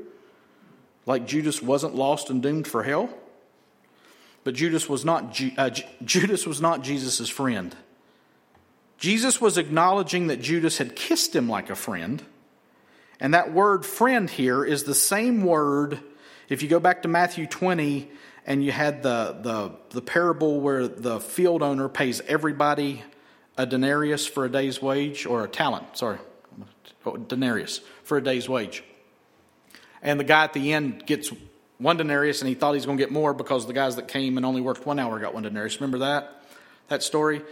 like 1.05 1.25
Judas 1.25 1.61
wasn't 1.61 1.95
lost 1.95 2.29
and 2.29 2.41
doomed 2.41 2.67
for 2.67 2.83
hell. 2.83 3.09
But 4.43 4.55
Judas 4.55 4.89
was 4.89 5.05
not, 5.05 5.39
uh, 5.57 5.69
Judas 6.05 6.47
was 6.47 6.61
not 6.61 6.83
Jesus' 6.83 7.29
friend. 7.29 7.75
Jesus 8.97 9.41
was 9.41 9.57
acknowledging 9.57 10.27
that 10.27 10.41
Judas 10.41 10.77
had 10.77 10.95
kissed 10.95 11.35
him 11.35 11.49
like 11.49 11.69
a 11.69 11.75
friend. 11.75 12.23
And 13.19 13.33
that 13.33 13.51
word 13.51 13.85
friend 13.85 14.29
here 14.29 14.63
is 14.63 14.83
the 14.83 14.95
same 14.95 15.43
word, 15.43 15.99
if 16.49 16.61
you 16.61 16.69
go 16.69 16.79
back 16.79 17.03
to 17.03 17.07
Matthew 17.07 17.47
20 17.47 18.09
and 18.45 18.63
you 18.63 18.71
had 18.71 19.03
the, 19.03 19.37
the, 19.41 19.71
the 19.89 20.01
parable 20.01 20.59
where 20.59 20.87
the 20.87 21.19
field 21.19 21.61
owner 21.61 21.87
pays 21.87 22.21
everybody 22.27 23.03
a 23.61 23.65
denarius 23.67 24.25
for 24.25 24.45
a 24.45 24.49
day's 24.49 24.81
wage, 24.81 25.27
or 25.27 25.43
a 25.43 25.47
talent, 25.47 25.95
sorry, 25.95 26.17
denarius 27.27 27.81
for 28.03 28.17
a 28.17 28.23
day's 28.23 28.49
wage. 28.49 28.83
And 30.01 30.19
the 30.19 30.23
guy 30.23 30.45
at 30.45 30.53
the 30.53 30.73
end 30.73 31.05
gets 31.05 31.31
one 31.77 31.97
denarius 31.97 32.41
and 32.41 32.49
he 32.49 32.55
thought 32.55 32.73
he's 32.73 32.87
going 32.87 32.97
to 32.97 33.03
get 33.03 33.11
more 33.11 33.35
because 33.35 33.67
the 33.67 33.73
guys 33.73 33.97
that 33.97 34.07
came 34.07 34.37
and 34.37 34.45
only 34.45 34.61
worked 34.61 34.83
one 34.85 34.97
hour 34.97 35.19
got 35.19 35.35
one 35.35 35.43
denarius. 35.43 35.79
Remember 35.79 35.99
that? 35.99 36.43
That 36.87 37.03
story? 37.03 37.43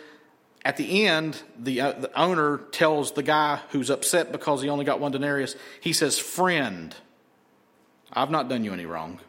At 0.65 0.77
the 0.77 1.05
end, 1.05 1.39
the, 1.59 1.79
uh, 1.79 1.91
the 1.91 2.19
owner 2.19 2.57
tells 2.71 3.11
the 3.11 3.23
guy 3.23 3.59
who's 3.69 3.91
upset 3.91 4.31
because 4.31 4.63
he 4.63 4.69
only 4.69 4.85
got 4.85 4.99
one 4.99 5.11
denarius, 5.11 5.55
he 5.79 5.93
says, 5.93 6.17
Friend, 6.17 6.95
I've 8.11 8.31
not 8.31 8.49
done 8.49 8.63
you 8.63 8.73
any 8.73 8.87
wrong. 8.87 9.19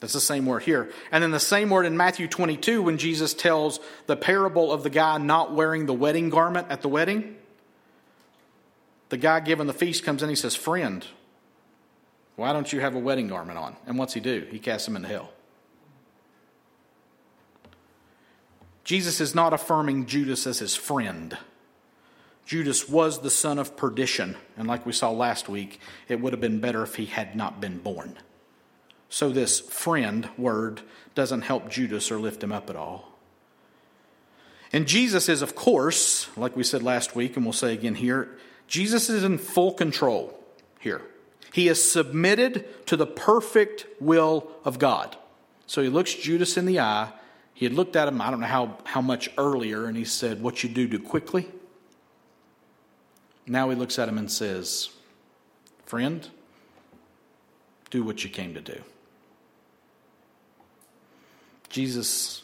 That's 0.00 0.12
the 0.12 0.20
same 0.20 0.46
word 0.46 0.62
here. 0.62 0.90
And 1.10 1.22
then 1.22 1.32
the 1.32 1.40
same 1.40 1.70
word 1.70 1.84
in 1.84 1.96
Matthew 1.96 2.28
22 2.28 2.82
when 2.82 2.98
Jesus 2.98 3.34
tells 3.34 3.80
the 4.06 4.16
parable 4.16 4.72
of 4.72 4.82
the 4.82 4.90
guy 4.90 5.18
not 5.18 5.54
wearing 5.54 5.86
the 5.86 5.94
wedding 5.94 6.30
garment 6.30 6.68
at 6.70 6.82
the 6.82 6.88
wedding. 6.88 7.36
The 9.08 9.16
guy 9.16 9.40
giving 9.40 9.66
the 9.66 9.72
feast 9.72 10.04
comes 10.04 10.22
in, 10.22 10.28
he 10.28 10.36
says, 10.36 10.54
Friend, 10.54 11.04
why 12.36 12.52
don't 12.52 12.72
you 12.72 12.80
have 12.80 12.94
a 12.94 13.00
wedding 13.00 13.26
garment 13.26 13.58
on? 13.58 13.76
And 13.86 13.98
what's 13.98 14.14
he 14.14 14.20
do? 14.20 14.46
He 14.50 14.60
casts 14.60 14.86
him 14.86 14.94
into 14.94 15.08
hell. 15.08 15.32
Jesus 18.84 19.20
is 19.20 19.34
not 19.34 19.52
affirming 19.52 20.06
Judas 20.06 20.46
as 20.46 20.60
his 20.60 20.76
friend. 20.76 21.36
Judas 22.46 22.88
was 22.88 23.20
the 23.20 23.28
son 23.28 23.58
of 23.58 23.76
perdition, 23.76 24.36
and 24.56 24.66
like 24.66 24.86
we 24.86 24.92
saw 24.92 25.10
last 25.10 25.48
week, 25.50 25.80
it 26.08 26.20
would 26.20 26.32
have 26.32 26.40
been 26.40 26.60
better 26.60 26.82
if 26.84 26.94
he 26.94 27.04
had 27.04 27.36
not 27.36 27.60
been 27.60 27.76
born. 27.76 28.16
So, 29.10 29.30
this 29.30 29.60
friend 29.60 30.28
word 30.36 30.82
doesn't 31.14 31.42
help 31.42 31.70
Judas 31.70 32.10
or 32.10 32.18
lift 32.18 32.42
him 32.42 32.52
up 32.52 32.68
at 32.68 32.76
all. 32.76 33.18
And 34.72 34.86
Jesus 34.86 35.28
is, 35.28 35.40
of 35.40 35.54
course, 35.54 36.28
like 36.36 36.54
we 36.54 36.62
said 36.62 36.82
last 36.82 37.16
week, 37.16 37.36
and 37.36 37.44
we'll 37.44 37.52
say 37.52 37.72
again 37.72 37.94
here, 37.94 38.28
Jesus 38.66 39.08
is 39.08 39.24
in 39.24 39.38
full 39.38 39.72
control 39.72 40.38
here. 40.78 41.00
He 41.52 41.68
is 41.68 41.90
submitted 41.90 42.86
to 42.86 42.96
the 42.96 43.06
perfect 43.06 43.86
will 43.98 44.50
of 44.64 44.78
God. 44.78 45.16
So 45.66 45.82
he 45.82 45.88
looks 45.88 46.14
Judas 46.14 46.56
in 46.56 46.66
the 46.66 46.80
eye. 46.80 47.10
He 47.54 47.64
had 47.64 47.74
looked 47.74 47.96
at 47.96 48.08
him, 48.08 48.20
I 48.20 48.30
don't 48.30 48.40
know 48.40 48.46
how, 48.46 48.78
how 48.84 49.00
much 49.00 49.30
earlier, 49.38 49.86
and 49.86 49.96
he 49.96 50.04
said, 50.04 50.42
What 50.42 50.62
you 50.62 50.68
do, 50.68 50.86
do 50.86 50.98
quickly. 50.98 51.48
Now 53.46 53.70
he 53.70 53.76
looks 53.76 53.98
at 53.98 54.08
him 54.08 54.18
and 54.18 54.30
says, 54.30 54.90
Friend, 55.86 56.28
do 57.90 58.04
what 58.04 58.22
you 58.22 58.30
came 58.30 58.52
to 58.54 58.60
do. 58.60 58.82
Jesus 61.68 62.42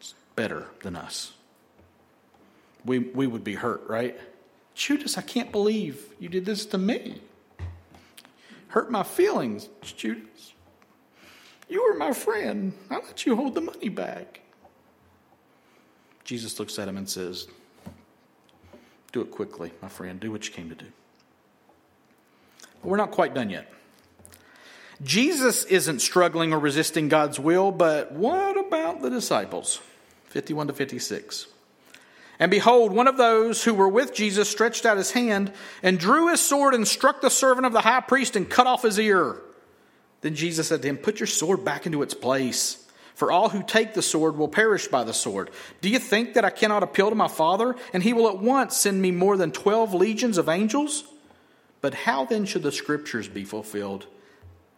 is 0.00 0.14
better 0.34 0.66
than 0.82 0.96
us. 0.96 1.32
We, 2.84 2.98
we 2.98 3.26
would 3.26 3.44
be 3.44 3.54
hurt, 3.54 3.86
right? 3.88 4.18
Judas, 4.74 5.18
I 5.18 5.22
can't 5.22 5.50
believe 5.50 6.04
you 6.18 6.28
did 6.28 6.44
this 6.44 6.66
to 6.66 6.78
me 6.78 7.20
hurt 8.76 8.90
my 8.90 9.02
feelings, 9.02 9.70
Judas. 9.80 10.52
You 11.66 11.82
were 11.82 11.96
my 11.96 12.12
friend. 12.12 12.74
I 12.90 12.96
let 12.96 13.24
you 13.24 13.34
hold 13.34 13.54
the 13.54 13.62
money 13.62 13.88
back. 13.88 14.40
Jesus 16.24 16.58
looks 16.60 16.78
at 16.78 16.86
him 16.86 16.98
and 16.98 17.08
says, 17.08 17.48
Do 19.12 19.22
it 19.22 19.30
quickly, 19.30 19.72
my 19.80 19.88
friend. 19.88 20.20
Do 20.20 20.30
what 20.30 20.46
you 20.46 20.52
came 20.52 20.68
to 20.68 20.74
do. 20.74 20.84
But 22.82 22.88
we're 22.90 22.98
not 22.98 23.12
quite 23.12 23.32
done 23.32 23.48
yet. 23.48 23.72
Jesus 25.02 25.64
isn't 25.64 26.00
struggling 26.00 26.52
or 26.52 26.58
resisting 26.58 27.08
God's 27.08 27.38
will, 27.38 27.70
but 27.70 28.12
what 28.12 28.58
about 28.58 29.02
the 29.02 29.10
disciples? 29.10 29.80
51 30.28 30.68
to 30.68 30.72
56. 30.72 31.46
And 32.38 32.50
behold, 32.50 32.92
one 32.92 33.08
of 33.08 33.16
those 33.16 33.64
who 33.64 33.74
were 33.74 33.88
with 33.88 34.14
Jesus 34.14 34.48
stretched 34.48 34.84
out 34.84 34.96
his 34.96 35.12
hand 35.12 35.52
and 35.82 35.98
drew 35.98 36.28
his 36.28 36.40
sword 36.40 36.74
and 36.74 36.86
struck 36.86 37.20
the 37.20 37.30
servant 37.30 37.66
of 37.66 37.72
the 37.72 37.80
high 37.80 38.00
priest 38.00 38.36
and 38.36 38.48
cut 38.48 38.66
off 38.66 38.82
his 38.82 38.98
ear. 38.98 39.36
Then 40.20 40.34
Jesus 40.34 40.68
said 40.68 40.82
to 40.82 40.88
him, 40.88 40.98
Put 40.98 41.20
your 41.20 41.26
sword 41.26 41.64
back 41.64 41.86
into 41.86 42.02
its 42.02 42.14
place, 42.14 42.86
for 43.14 43.30
all 43.30 43.48
who 43.50 43.62
take 43.62 43.94
the 43.94 44.02
sword 44.02 44.36
will 44.36 44.48
perish 44.48 44.88
by 44.88 45.04
the 45.04 45.14
sword. 45.14 45.50
Do 45.80 45.88
you 45.88 45.98
think 45.98 46.34
that 46.34 46.44
I 46.44 46.50
cannot 46.50 46.82
appeal 46.82 47.08
to 47.10 47.14
my 47.14 47.28
Father, 47.28 47.76
and 47.92 48.02
he 48.02 48.12
will 48.12 48.28
at 48.28 48.38
once 48.38 48.76
send 48.76 49.00
me 49.00 49.10
more 49.10 49.36
than 49.36 49.52
twelve 49.52 49.94
legions 49.94 50.36
of 50.36 50.48
angels? 50.48 51.04
But 51.80 51.94
how 51.94 52.24
then 52.24 52.44
should 52.44 52.62
the 52.62 52.72
scriptures 52.72 53.28
be 53.28 53.44
fulfilled 53.44 54.06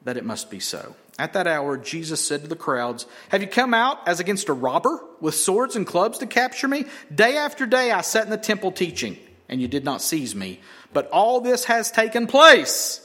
that 0.03 0.17
it 0.17 0.25
must 0.25 0.51
be 0.51 0.61
so? 0.61 0.95
At 1.19 1.33
that 1.33 1.49
hour, 1.49 1.77
Jesus 1.77 2.25
said 2.25 2.43
to 2.43 2.49
the 2.49 2.57
crowds, 2.57 3.07
Have 3.31 3.43
you 3.43 3.49
come 3.49 3.75
out 3.75 4.07
as 4.07 4.21
against 4.21 4.49
a 4.49 4.53
robber 4.53 5.03
with 5.21 5.35
swords 5.35 5.75
and 5.75 5.87
clubs 5.87 6.19
to 6.19 6.27
capture 6.27 6.69
me? 6.69 6.85
Day 7.13 7.37
after 7.37 7.67
day 7.67 7.91
I 7.91 8.03
sat 8.03 8.25
in 8.25 8.31
the 8.31 8.37
temple 8.37 8.71
teaching, 8.71 9.19
and 9.49 9.61
you 9.61 9.67
did 9.67 9.85
not 9.85 10.01
seize 10.01 10.37
me. 10.37 10.61
But 10.93 11.11
all 11.11 11.41
this 11.41 11.65
has 11.65 11.91
taken 11.91 12.29
place 12.29 13.05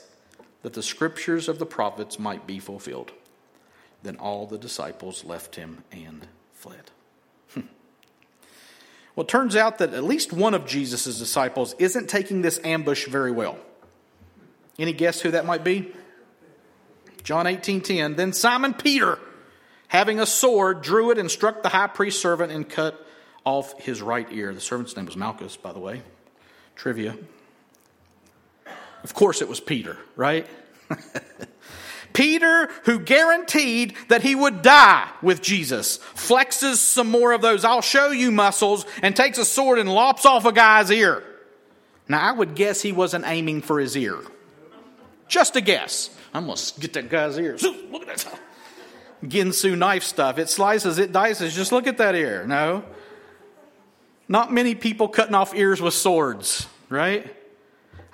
that 0.62 0.74
the 0.74 0.84
scriptures 0.84 1.50
of 1.50 1.58
the 1.58 1.66
prophets 1.66 2.20
might 2.20 2.46
be 2.46 2.60
fulfilled. 2.60 3.12
Then 4.04 4.18
all 4.18 4.46
the 4.46 4.58
disciples 4.60 5.26
left 5.26 5.56
him 5.56 5.84
and 5.91 6.28
fled. 6.54 6.91
Hmm. 7.54 7.62
well, 9.16 9.24
it 9.24 9.30
turns 9.30 9.56
out 9.56 9.80
that 9.80 9.94
at 9.94 10.04
least 10.04 10.32
one 10.32 10.54
of 10.54 10.68
Jesus' 10.68 11.18
disciples 11.18 11.74
isn't 11.80 12.10
taking 12.10 12.44
this 12.44 12.60
ambush 12.64 13.08
very 13.08 13.32
well. 13.32 13.58
Any 14.78 14.94
guess 14.94 15.22
who 15.22 15.32
that 15.32 15.46
might 15.46 15.64
be? 15.64 15.94
John 17.24 17.45
18:10. 17.47 18.15
Then 18.15 18.34
Simon 18.34 18.74
Peter, 18.74 19.17
having 19.88 20.19
a 20.19 20.26
sword, 20.26 20.82
drew 20.82 21.11
it 21.11 21.17
and 21.17 21.32
struck 21.32 21.63
the 21.63 21.69
high 21.69 21.88
priest's 21.88 22.21
servant 22.21 22.51
and 22.51 22.67
cut 22.67 23.05
off 23.45 23.80
his 23.82 24.01
right 24.01 24.28
ear. 24.32 24.53
The 24.53 24.61
servant's 24.61 24.95
name 24.95 25.05
was 25.05 25.15
Malchus, 25.15 25.57
by 25.57 25.74
the 25.74 25.80
way. 25.80 26.01
Trivia. 26.76 27.17
Of 29.03 29.13
course 29.13 29.41
it 29.41 29.49
was 29.49 29.59
Peter, 29.59 29.97
right? 30.15 30.47
Peter, 32.13 32.69
who 32.84 32.99
guaranteed 32.99 33.95
that 34.07 34.21
he 34.21 34.36
would 34.36 34.61
die 34.61 35.09
with 35.21 35.41
Jesus, 35.41 35.97
flexes 36.15 36.76
some 36.76 37.09
more 37.09 37.32
of 37.32 37.41
those 37.41 37.65
I'll 37.65 37.82
show 37.82 38.11
you 38.11 38.32
muscles 38.32 38.86
and 39.01 39.15
takes 39.15 39.38
a 39.38 39.45
sword 39.45 39.80
and 39.80 39.91
lops 39.91 40.26
off 40.26 40.45
a 40.45 40.51
guy's 40.51 40.91
ear. 40.91 41.24
Now, 42.07 42.21
I 42.21 42.32
would 42.32 42.55
guess 42.55 42.82
he 42.82 42.91
wasn't 42.91 43.26
aiming 43.26 43.61
for 43.61 43.80
his 43.80 43.97
ear. 43.97 44.19
Just 45.28 45.55
a 45.55 45.61
guess. 45.61 46.09
I'm 46.34 46.45
going 46.45 46.57
to 46.57 46.79
get 46.79 46.93
that 46.93 47.09
guy's 47.09 47.38
ear. 47.38 47.57
Look 47.61 48.07
at 48.07 48.17
that. 48.17 48.39
Ginsu 49.23 49.77
knife 49.77 50.03
stuff. 50.03 50.38
It 50.38 50.49
slices, 50.49 50.97
it 50.97 51.11
dices. 51.11 51.53
Just 51.53 51.71
look 51.71 51.88
at 51.88 51.97
that 51.97 52.15
ear. 52.15 52.45
No. 52.45 52.84
Not 54.27 54.51
many 54.51 54.75
people 54.75 55.07
cutting 55.07 55.36
off 55.36 55.53
ears 55.53 55.81
with 55.81 55.93
swords, 55.93 56.67
right? 56.89 57.36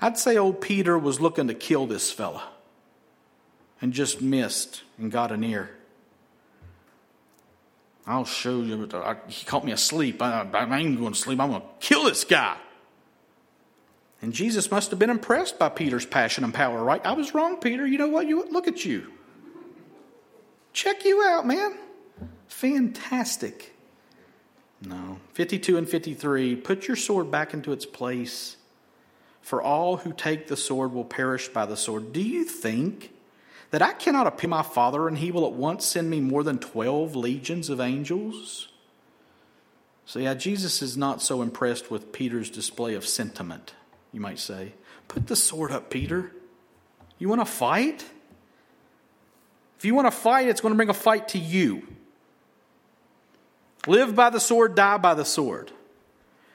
I'd 0.02 0.18
say 0.18 0.38
old 0.38 0.62
Peter 0.62 0.98
was 0.98 1.20
looking 1.20 1.48
to 1.48 1.54
kill 1.54 1.88
this 1.88 2.12
fella 2.12 2.44
and 3.82 3.94
just 3.94 4.22
missed 4.22 4.84
and 4.98 5.12
got 5.12 5.32
an 5.32 5.44
ear. 5.44 5.72
I'll 8.06 8.26
show 8.26 8.62
you. 8.62 8.90
Uh, 8.92 9.16
he 9.28 9.46
caught 9.46 9.64
me 9.64 9.72
asleep. 9.72 10.22
I, 10.22 10.48
I 10.52 10.80
ain't 10.80 11.00
going 11.00 11.14
to 11.14 11.20
sleep. 11.20 11.40
I'm 11.40 11.50
going 11.52 11.62
to 11.62 11.68
kill 11.80 12.06
this 12.06 12.24
guy. 12.24 12.58
And 14.22 14.34
Jesus 14.34 14.70
must 14.70 14.90
have 14.90 15.00
been 15.00 15.10
impressed 15.10 15.58
by 15.58 15.70
Peter's 15.70 16.06
passion 16.06 16.44
and 16.44 16.54
power, 16.54 16.84
right? 16.84 17.06
I 17.06 17.14
was 17.14 17.34
wrong, 17.34 17.58
Peter. 17.58 17.88
You 17.88 17.98
know 17.98 18.10
what? 18.10 18.28
You 18.28 18.46
look 18.50 18.68
at 18.68 18.84
you. 18.84 19.14
Check 20.74 21.06
you 21.06 21.24
out, 21.24 21.48
man. 21.48 21.78
Fantastic. 22.48 23.74
No. 24.82 25.20
52 25.34 25.78
and 25.78 25.88
53. 25.88 26.58
Put 26.58 26.88
your 26.88 26.98
sword 26.98 27.32
back 27.32 27.54
into 27.54 27.72
its 27.72 27.86
place, 27.86 28.58
for 29.42 29.62
all 29.62 29.98
who 29.98 30.12
take 30.12 30.48
the 30.48 30.58
sword 30.58 30.94
will 30.94 31.06
perish 31.06 31.48
by 31.48 31.66
the 31.66 31.78
sword. 31.78 32.12
Do 32.12 32.22
you 32.22 32.44
think 32.44 33.14
that 33.72 33.82
I 33.82 33.94
cannot 33.94 34.28
appeal 34.28 34.50
my 34.50 34.64
Father 34.64 35.08
and 35.08 35.18
he 35.18 35.32
will 35.32 35.46
at 35.46 35.54
once 35.54 35.86
send 35.86 36.10
me 36.10 36.20
more 36.20 36.44
than 36.44 36.60
12 36.60 37.16
legions 37.16 37.70
of 37.70 37.80
angels? 37.80 38.68
So, 40.06 40.20
yeah, 40.20 40.34
Jesus 40.34 40.82
is 40.82 40.98
not 40.98 41.22
so 41.22 41.42
impressed 41.42 41.92
with 41.92 42.12
Peter's 42.12 42.50
display 42.50 42.96
of 42.96 43.06
sentiment 43.06 43.74
you 44.12 44.20
might 44.20 44.40
say. 44.40 44.74
Put 45.08 45.28
the 45.28 45.36
sword 45.36 45.72
up, 45.72 45.90
Peter. 45.90 46.32
You 47.18 47.30
want 47.30 47.42
to 47.42 47.46
fight? 47.46 48.06
If 49.78 49.86
you 49.86 49.96
want 49.96 50.08
to 50.08 50.12
fight, 50.12 50.48
it's 50.48 50.62
going 50.62 50.74
to 50.74 50.78
bring 50.78 50.90
a 50.90 50.94
fight 50.94 51.30
to 51.30 51.40
you. 51.40 51.88
Live 53.88 54.16
by 54.16 54.30
the 54.30 54.40
sword, 54.40 54.76
die 54.76 54.98
by 54.98 55.14
the 55.14 55.26
sword. 55.26 55.72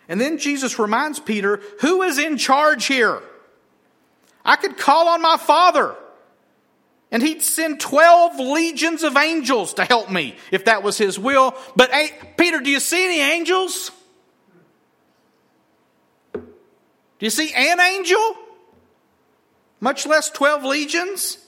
And 0.08 0.20
then 0.20 0.38
Jesus 0.38 0.78
reminds 0.78 1.18
Peter, 1.18 1.60
who 1.80 2.02
is 2.02 2.18
in 2.18 2.36
charge 2.36 2.86
here? 2.86 3.22
I 4.44 4.56
could 4.56 4.76
call 4.76 5.08
on 5.08 5.22
my 5.22 5.38
Father, 5.38 5.96
and 7.10 7.22
he'd 7.22 7.40
send 7.40 7.80
12 7.80 8.38
legions 8.38 9.02
of 9.02 9.16
angels 9.16 9.74
to 9.74 9.84
help 9.86 10.10
me 10.10 10.36
if 10.50 10.66
that 10.66 10.82
was 10.82 10.98
his 10.98 11.18
will. 11.18 11.54
But 11.74 11.90
Peter, 12.36 12.60
do 12.60 12.68
you 12.68 12.80
see 12.80 13.04
any 13.04 13.20
angels? 13.20 13.90
You 17.24 17.30
see 17.30 17.54
an 17.54 17.80
angel? 17.80 18.36
Much 19.80 20.04
less 20.06 20.28
12 20.28 20.62
legions? 20.64 21.38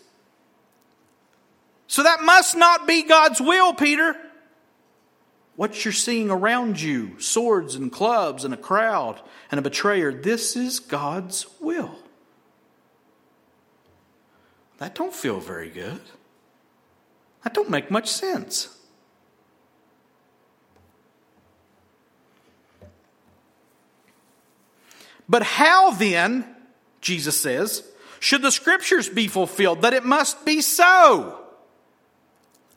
So 1.87 2.03
that 2.03 2.23
must 2.23 2.57
not 2.57 2.87
be 2.87 3.03
God's 3.03 3.43
will, 3.43 3.75
Peter. 3.75 4.17
What 5.55 5.85
you're 5.85 5.93
seeing 5.93 6.31
around 6.31 6.81
you 6.81 7.21
swords 7.21 7.75
and 7.75 7.93
clubs 7.93 8.43
and 8.43 8.55
a 8.55 8.57
crowd 8.57 9.21
and 9.51 9.59
a 9.59 9.63
betrayer 9.63 10.15
this 10.15 10.57
is 10.57 10.81
God's 10.81 11.45
will. 11.61 11.99
That 14.79 14.95
don't 14.95 15.15
feel 15.15 15.41
very 15.41 15.69
good. 15.69 16.01
That 17.45 17.53
don't 17.53 17.69
make 17.69 17.91
much 17.91 18.11
sense. 18.11 18.76
But 25.29 25.43
how 25.43 25.91
then, 25.91 26.45
Jesus 27.01 27.39
says, 27.39 27.83
should 28.21 28.43
the 28.43 28.51
scriptures 28.51 29.09
be 29.09 29.29
fulfilled 29.29 29.83
that 29.83 29.95
it 29.95 30.05
must 30.05 30.45
be 30.45 30.61
so? 30.61 31.41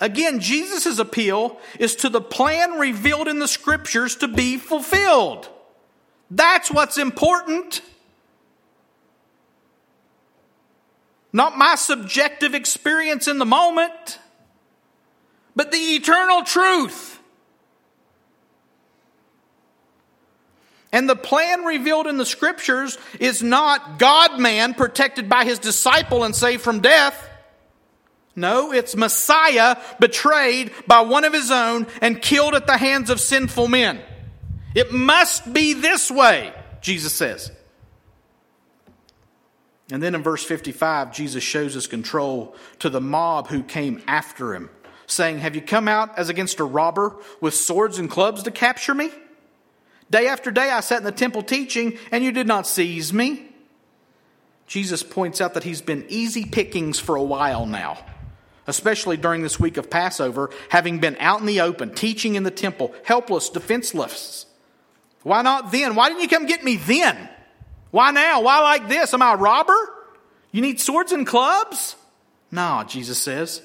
Again, 0.01 0.39
Jesus' 0.39 0.99
appeal 0.99 1.59
is 1.77 1.95
to 1.97 2.09
the 2.09 2.21
plan 2.21 2.73
revealed 2.73 3.27
in 3.27 3.39
the 3.39 3.47
scriptures 3.47 4.15
to 4.17 4.27
be 4.27 4.57
fulfilled. 4.57 5.49
That's 6.31 6.71
what's 6.71 6.97
important. 6.97 7.81
Not 11.33 11.57
my 11.57 11.75
subjective 11.75 12.55
experience 12.55 13.27
in 13.27 13.37
the 13.37 13.45
moment, 13.45 14.19
but 15.55 15.71
the 15.71 15.77
eternal 15.77 16.43
truth. 16.43 17.08
And 20.91 21.07
the 21.07 21.15
plan 21.15 21.63
revealed 21.65 22.07
in 22.07 22.17
the 22.17 22.25
scriptures 22.25 22.97
is 23.19 23.43
not 23.43 23.99
God 23.99 24.39
man 24.39 24.73
protected 24.73 25.29
by 25.29 25.45
his 25.45 25.59
disciple 25.59 26.23
and 26.23 26.35
saved 26.35 26.63
from 26.63 26.79
death. 26.79 27.27
No, 28.35 28.71
it's 28.71 28.95
Messiah 28.95 29.77
betrayed 29.99 30.71
by 30.87 31.01
one 31.01 31.25
of 31.25 31.33
his 31.33 31.51
own 31.51 31.87
and 32.01 32.21
killed 32.21 32.55
at 32.55 32.65
the 32.65 32.77
hands 32.77 33.09
of 33.09 33.19
sinful 33.19 33.67
men. 33.67 33.99
It 34.73 34.91
must 34.91 35.51
be 35.51 35.73
this 35.73 36.09
way, 36.09 36.53
Jesus 36.81 37.13
says. 37.13 37.51
And 39.91 40.01
then 40.01 40.15
in 40.15 40.23
verse 40.23 40.43
55, 40.43 41.13
Jesus 41.13 41.43
shows 41.43 41.73
his 41.73 41.87
control 41.87 42.55
to 42.79 42.89
the 42.89 43.01
mob 43.01 43.47
who 43.47 43.63
came 43.63 44.01
after 44.07 44.53
him, 44.53 44.69
saying, 45.07 45.39
Have 45.39 45.55
you 45.55 45.61
come 45.61 45.87
out 45.87 46.17
as 46.17 46.29
against 46.29 46.59
a 46.59 46.63
robber 46.63 47.15
with 47.41 47.55
swords 47.55 47.97
and 47.97 48.09
clubs 48.09 48.43
to 48.43 48.51
capture 48.51 48.93
me? 48.93 49.11
Day 50.09 50.27
after 50.27 50.51
day 50.51 50.69
I 50.71 50.79
sat 50.79 50.99
in 50.99 51.03
the 51.03 51.11
temple 51.11 51.43
teaching, 51.43 51.97
and 52.11 52.23
you 52.23 52.31
did 52.31 52.47
not 52.47 52.67
seize 52.67 53.13
me. 53.13 53.45
Jesus 54.65 55.03
points 55.03 55.41
out 55.41 55.55
that 55.55 55.63
he's 55.63 55.81
been 55.81 56.05
easy 56.09 56.45
pickings 56.45 56.99
for 56.99 57.15
a 57.15 57.23
while 57.23 57.65
now, 57.65 57.97
especially 58.67 59.17
during 59.17 59.41
this 59.41 59.59
week 59.59 59.77
of 59.77 59.89
Passover, 59.89 60.51
having 60.69 60.99
been 60.99 61.17
out 61.19 61.39
in 61.39 61.47
the 61.47 61.61
open, 61.61 61.93
teaching 61.93 62.35
in 62.35 62.43
the 62.43 62.51
temple, 62.51 62.93
helpless, 63.03 63.49
defenseless. 63.49 64.45
Why 65.23 65.41
not 65.41 65.71
then? 65.71 65.95
Why 65.95 66.09
didn't 66.09 66.21
you 66.21 66.27
come 66.29 66.45
get 66.45 66.63
me 66.63 66.75
then? 66.77 67.29
Why 67.91 68.11
now? 68.11 68.41
Why 68.41 68.59
like 68.61 68.87
this? 68.87 69.13
Am 69.13 69.21
I 69.21 69.33
a 69.33 69.37
robber? 69.37 69.77
You 70.51 70.61
need 70.61 70.79
swords 70.79 71.11
and 71.11 71.25
clubs? 71.25 71.95
No, 72.51 72.83
Jesus 72.87 73.19
says. 73.19 73.61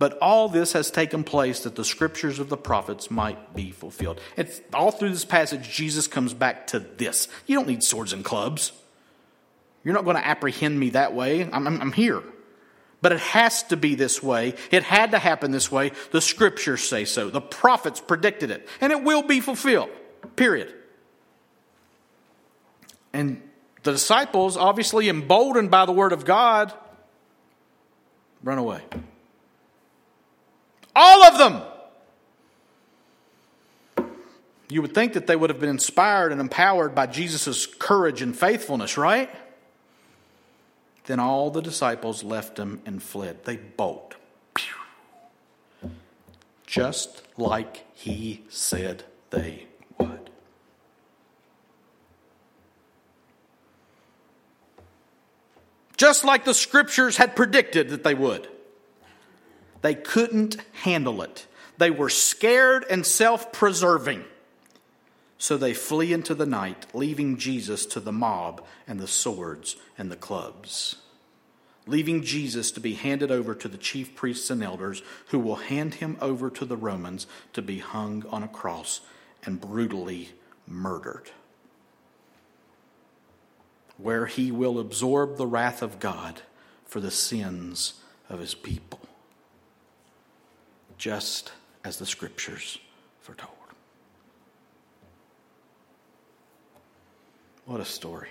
But 0.00 0.16
all 0.22 0.48
this 0.48 0.72
has 0.72 0.90
taken 0.90 1.24
place 1.24 1.60
that 1.64 1.76
the 1.76 1.84
scriptures 1.84 2.38
of 2.38 2.48
the 2.48 2.56
prophets 2.56 3.10
might 3.10 3.54
be 3.54 3.70
fulfilled. 3.70 4.18
It's 4.34 4.62
all 4.72 4.92
through 4.92 5.10
this 5.10 5.26
passage, 5.26 5.68
Jesus 5.68 6.06
comes 6.06 6.32
back 6.32 6.68
to 6.68 6.78
this. 6.78 7.28
You 7.46 7.54
don't 7.54 7.68
need 7.68 7.82
swords 7.82 8.14
and 8.14 8.24
clubs. 8.24 8.72
You're 9.84 9.92
not 9.92 10.04
going 10.04 10.16
to 10.16 10.26
apprehend 10.26 10.80
me 10.80 10.88
that 10.90 11.14
way. 11.14 11.42
I'm, 11.42 11.66
I'm, 11.66 11.80
I'm 11.82 11.92
here. 11.92 12.22
But 13.02 13.12
it 13.12 13.20
has 13.20 13.62
to 13.64 13.76
be 13.76 13.94
this 13.94 14.22
way. 14.22 14.54
It 14.70 14.84
had 14.84 15.10
to 15.10 15.18
happen 15.18 15.50
this 15.50 15.70
way. 15.70 15.92
The 16.12 16.22
scriptures 16.22 16.82
say 16.82 17.04
so. 17.04 17.28
The 17.28 17.42
prophets 17.42 18.00
predicted 18.00 18.50
it. 18.50 18.66
And 18.80 18.92
it 18.92 19.04
will 19.04 19.22
be 19.22 19.40
fulfilled. 19.40 19.90
Period. 20.34 20.72
And 23.12 23.42
the 23.82 23.92
disciples, 23.92 24.56
obviously 24.56 25.10
emboldened 25.10 25.70
by 25.70 25.84
the 25.84 25.92
word 25.92 26.14
of 26.14 26.24
God, 26.24 26.72
run 28.42 28.56
away. 28.56 28.80
All 30.94 31.24
of 31.24 31.38
them. 31.38 31.62
You 34.68 34.82
would 34.82 34.94
think 34.94 35.14
that 35.14 35.26
they 35.26 35.34
would 35.34 35.50
have 35.50 35.58
been 35.58 35.68
inspired 35.68 36.30
and 36.30 36.40
empowered 36.40 36.94
by 36.94 37.06
Jesus' 37.06 37.66
courage 37.66 38.22
and 38.22 38.36
faithfulness, 38.36 38.96
right? 38.96 39.28
Then 41.06 41.18
all 41.18 41.50
the 41.50 41.60
disciples 41.60 42.22
left 42.22 42.56
him 42.56 42.80
and 42.86 43.02
fled. 43.02 43.44
They 43.44 43.56
bolt. 43.56 44.14
Just 46.66 47.22
like 47.36 47.84
he 47.94 48.44
said 48.48 49.02
they 49.30 49.66
would. 49.98 50.30
Just 55.96 56.24
like 56.24 56.44
the 56.44 56.54
scriptures 56.54 57.16
had 57.16 57.34
predicted 57.34 57.88
that 57.88 58.04
they 58.04 58.14
would. 58.14 58.46
They 59.82 59.94
couldn't 59.94 60.56
handle 60.82 61.22
it. 61.22 61.46
They 61.78 61.90
were 61.90 62.10
scared 62.10 62.84
and 62.90 63.06
self 63.06 63.52
preserving. 63.52 64.24
So 65.38 65.56
they 65.56 65.72
flee 65.72 66.12
into 66.12 66.34
the 66.34 66.44
night, 66.44 66.86
leaving 66.92 67.38
Jesus 67.38 67.86
to 67.86 68.00
the 68.00 68.12
mob 68.12 68.62
and 68.86 69.00
the 69.00 69.08
swords 69.08 69.76
and 69.96 70.10
the 70.10 70.16
clubs. 70.16 70.96
Leaving 71.86 72.22
Jesus 72.22 72.70
to 72.72 72.80
be 72.80 72.92
handed 72.92 73.30
over 73.30 73.54
to 73.54 73.66
the 73.66 73.78
chief 73.78 74.14
priests 74.14 74.50
and 74.50 74.62
elders, 74.62 75.02
who 75.28 75.38
will 75.38 75.56
hand 75.56 75.94
him 75.94 76.18
over 76.20 76.50
to 76.50 76.66
the 76.66 76.76
Romans 76.76 77.26
to 77.54 77.62
be 77.62 77.78
hung 77.78 78.24
on 78.28 78.42
a 78.42 78.48
cross 78.48 79.00
and 79.42 79.58
brutally 79.58 80.28
murdered. 80.66 81.30
Where 83.96 84.26
he 84.26 84.50
will 84.50 84.78
absorb 84.78 85.38
the 85.38 85.46
wrath 85.46 85.80
of 85.80 85.98
God 85.98 86.42
for 86.84 87.00
the 87.00 87.10
sins 87.10 87.94
of 88.28 88.40
his 88.40 88.54
people, 88.54 89.00
just 91.00 91.50
as 91.82 91.96
the 91.96 92.04
scriptures 92.04 92.78
foretold. 93.20 93.54
What 97.64 97.80
a 97.80 97.86
story. 97.86 98.28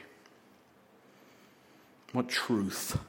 What 2.13 2.29
truth. 2.29 2.99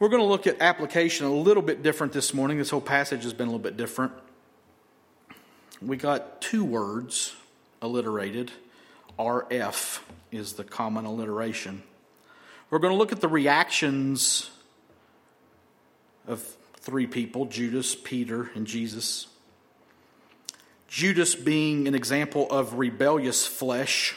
We're 0.00 0.08
going 0.08 0.20
to 0.20 0.26
look 0.26 0.48
at 0.48 0.60
application 0.60 1.26
a 1.26 1.32
little 1.32 1.62
bit 1.62 1.80
different 1.82 2.12
this 2.12 2.34
morning. 2.34 2.58
This 2.58 2.70
whole 2.70 2.80
passage 2.80 3.22
has 3.22 3.32
been 3.32 3.46
a 3.46 3.50
little 3.52 3.62
bit 3.62 3.76
different. 3.76 4.12
We 5.80 5.96
got 5.96 6.40
two 6.40 6.64
words 6.64 7.36
alliterated. 7.80 8.50
RF 9.16 10.00
is 10.32 10.54
the 10.54 10.64
common 10.64 11.04
alliteration. 11.04 11.84
We're 12.68 12.80
going 12.80 12.92
to 12.92 12.98
look 12.98 13.12
at 13.12 13.20
the 13.20 13.28
reactions 13.28 14.50
of 16.26 16.56
three 16.80 17.06
people 17.06 17.46
Judas, 17.46 17.94
Peter, 17.94 18.50
and 18.54 18.66
Jesus. 18.66 19.26
Judas 20.88 21.34
being 21.34 21.86
an 21.86 21.94
example 21.94 22.50
of 22.50 22.74
rebellious 22.74 23.46
flesh 23.46 24.16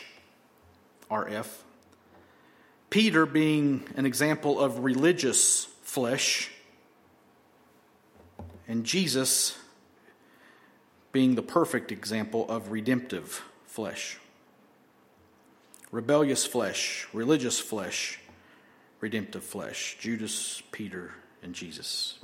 RF. 1.12 1.48
Peter 2.90 3.26
being 3.26 3.84
an 3.96 4.06
example 4.06 4.60
of 4.60 4.84
religious 4.84 5.66
flesh, 5.82 6.52
and 8.68 8.84
Jesus 8.84 9.58
being 11.12 11.36
the 11.36 11.42
perfect 11.44 11.92
example 11.92 12.50
of 12.50 12.72
redemptive 12.72 13.44
flesh. 13.66 14.18
Rebellious 15.92 16.46
flesh, 16.46 17.08
religious 17.14 17.60
flesh, 17.60 18.20
redemptive 19.00 19.44
flesh. 19.44 19.98
Judas, 20.00 20.64
Peter, 20.72 21.14
and 21.44 21.54
Jesus. 21.54 22.18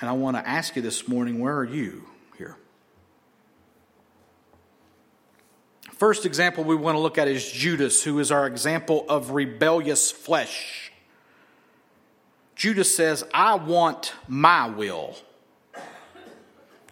And 0.00 0.08
I 0.08 0.12
want 0.12 0.36
to 0.36 0.48
ask 0.48 0.76
you 0.76 0.82
this 0.82 1.06
morning 1.08 1.40
where 1.40 1.56
are 1.56 1.64
you 1.64 2.06
here? 2.38 2.56
First 5.92 6.24
example 6.24 6.64
we 6.64 6.74
want 6.74 6.96
to 6.96 7.00
look 7.00 7.18
at 7.18 7.28
is 7.28 7.50
Judas, 7.50 8.02
who 8.02 8.18
is 8.18 8.32
our 8.32 8.46
example 8.46 9.04
of 9.08 9.32
rebellious 9.32 10.10
flesh. 10.10 10.90
Judas 12.56 12.94
says, 12.94 13.24
I 13.32 13.56
want 13.56 14.14
my 14.26 14.68
will. 14.68 15.16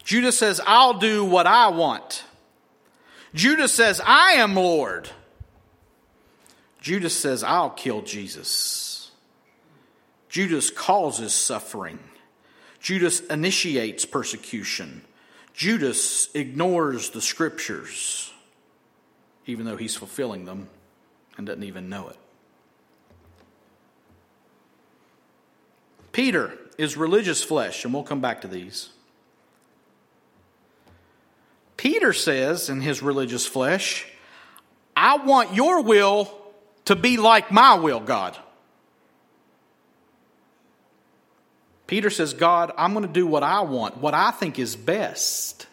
Judas 0.03 0.37
says, 0.37 0.59
I'll 0.65 0.95
do 0.95 1.25
what 1.25 1.45
I 1.45 1.69
want. 1.69 2.23
Judas 3.35 3.71
says, 3.71 4.01
I 4.03 4.33
am 4.33 4.55
Lord. 4.55 5.09
Judas 6.81 7.15
says, 7.15 7.43
I'll 7.43 7.69
kill 7.69 8.01
Jesus. 8.01 9.11
Judas 10.29 10.71
causes 10.71 11.33
suffering. 11.33 11.99
Judas 12.79 13.19
initiates 13.21 14.05
persecution. 14.05 15.03
Judas 15.53 16.29
ignores 16.33 17.09
the 17.09 17.21
scriptures 17.21 18.29
even 19.49 19.65
though 19.65 19.77
he's 19.77 19.95
fulfilling 19.95 20.45
them 20.45 20.69
and 21.35 21.47
doesn't 21.47 21.63
even 21.63 21.89
know 21.89 22.07
it. 22.07 22.17
Peter 26.11 26.53
is 26.77 26.95
religious 26.95 27.43
flesh, 27.43 27.83
and 27.83 27.93
we'll 27.93 28.03
come 28.03 28.21
back 28.21 28.41
to 28.41 28.47
these. 28.47 28.89
Peter 31.77 32.13
says 32.13 32.69
in 32.69 32.81
his 32.81 33.01
religious 33.01 33.45
flesh, 33.45 34.05
I 34.95 35.17
want 35.17 35.55
your 35.55 35.81
will 35.81 36.31
to 36.85 36.95
be 36.95 37.17
like 37.17 37.51
my 37.51 37.75
will, 37.75 38.01
God. 38.01 38.37
Peter 41.89 42.11
says, 42.11 42.35
God, 42.35 42.71
I'm 42.77 42.93
going 42.93 43.07
to 43.07 43.11
do 43.11 43.25
what 43.25 43.41
I 43.41 43.61
want, 43.61 43.97
what 43.97 44.13
I 44.13 44.29
think 44.29 44.59
is 44.59 44.75
best. 44.75 45.65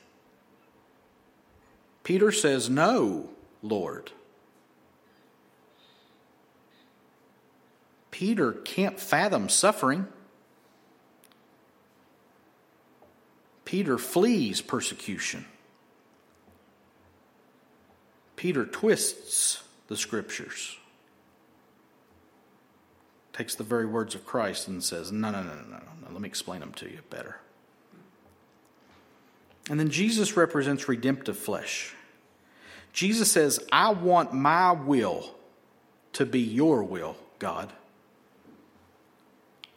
Peter 2.05 2.33
says, 2.33 2.71
No, 2.71 3.29
Lord. 3.63 4.13
Peter 8.11 8.53
can't 8.53 8.99
fathom 8.99 9.51
suffering. 9.51 10.07
Peter 13.67 13.99
flees 13.99 14.63
persecution. 14.63 15.45
Peter 18.37 18.65
twists 18.65 19.63
the 19.89 19.99
scriptures, 19.99 20.79
takes 23.37 23.55
the 23.55 23.65
very 23.65 23.87
words 23.87 24.15
of 24.15 24.25
Christ 24.25 24.67
and 24.69 24.83
says, 24.83 25.13
No, 25.13 25.31
no, 25.31 25.43
no, 25.43 25.55
no, 25.55 25.63
no, 25.69 25.79
no. 26.03 26.13
Let 26.13 26.21
me 26.21 26.29
explain 26.29 26.61
them 26.61 26.73
to 26.75 26.91
you 26.91 27.01
better. 27.11 27.37
And 29.69 29.79
then 29.79 29.91
Jesus 29.91 30.37
represents 30.37 30.89
redemptive 30.89 31.37
flesh. 31.37 31.93
Jesus 32.93 33.31
says, 33.31 33.61
I 33.71 33.91
want 33.91 34.33
my 34.33 34.73
will 34.73 35.35
to 36.15 36.25
be 36.25 36.41
your 36.41 36.83
will, 36.83 37.17
God. 37.39 37.73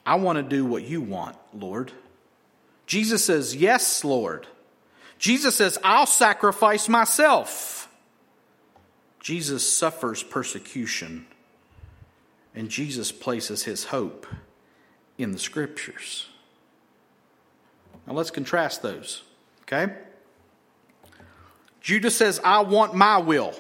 I 0.05 0.15
want 0.15 0.37
to 0.37 0.43
do 0.43 0.63
what 0.63 0.83
you 0.83 1.01
want, 1.01 1.35
Lord. 1.53 1.91
Jesus 2.85 3.25
says, 3.25 3.55
Yes, 3.55 4.03
Lord. 4.03 4.47
Jesus 5.17 5.55
says, 5.55 5.77
I'll 5.83 6.05
sacrifice 6.05 6.87
myself. 6.87 7.89
Jesus 9.19 9.69
suffers 9.69 10.23
persecution, 10.23 11.27
and 12.59 12.69
Jesus 12.69 13.09
places 13.09 13.63
his 13.63 13.85
hope 13.85 14.27
in 15.17 15.31
the 15.31 15.39
scriptures. 15.39 16.27
Now 18.05 18.11
let's 18.11 18.31
contrast 18.31 18.81
those, 18.81 19.23
okay? 19.61 19.93
Judas 21.79 22.17
says, 22.17 22.41
I 22.43 22.59
want 22.59 22.93
my 22.93 23.19
will. 23.19 23.53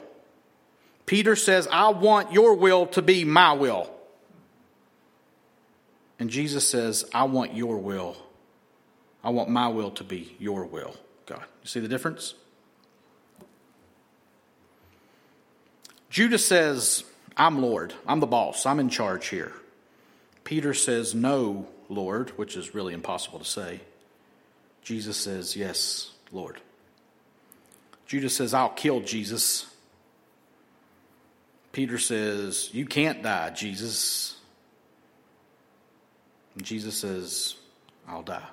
Peter 1.05 1.37
says, 1.37 1.65
I 1.71 1.87
want 1.91 2.33
your 2.33 2.55
will 2.55 2.87
to 2.87 3.01
be 3.01 3.23
my 3.23 3.53
will. 3.53 3.89
And 6.19 6.29
Jesus 6.29 6.67
says, 6.67 7.05
I 7.13 7.23
want 7.23 7.55
your 7.55 7.77
will. 7.77 8.17
I 9.23 9.29
want 9.29 9.49
my 9.49 9.69
will 9.69 9.91
to 9.91 10.03
be 10.03 10.35
your 10.39 10.65
will, 10.65 10.93
God. 11.25 11.45
You 11.63 11.69
see 11.69 11.79
the 11.79 11.87
difference? 11.87 12.33
Judas 16.09 16.45
says, 16.45 17.05
I'm 17.39 17.61
Lord. 17.61 17.93
I'm 18.05 18.19
the 18.19 18.27
boss. 18.27 18.65
I'm 18.65 18.81
in 18.81 18.89
charge 18.89 19.29
here. 19.29 19.53
Peter 20.43 20.73
says, 20.73 21.15
No, 21.15 21.67
Lord, 21.87 22.31
which 22.31 22.57
is 22.57 22.75
really 22.75 22.93
impossible 22.93 23.39
to 23.39 23.45
say. 23.45 23.79
Jesus 24.83 25.15
says, 25.15 25.55
Yes, 25.55 26.11
Lord. 26.33 26.59
Judas 28.05 28.35
says, 28.35 28.53
I'll 28.53 28.69
kill 28.69 28.99
Jesus. 28.99 29.67
Peter 31.71 31.97
says, 31.97 32.69
You 32.73 32.85
can't 32.85 33.23
die, 33.23 33.51
Jesus. 33.51 34.35
And 36.55 36.65
Jesus 36.65 36.97
says, 36.97 37.55
I'll 38.05 38.23
die. 38.23 38.47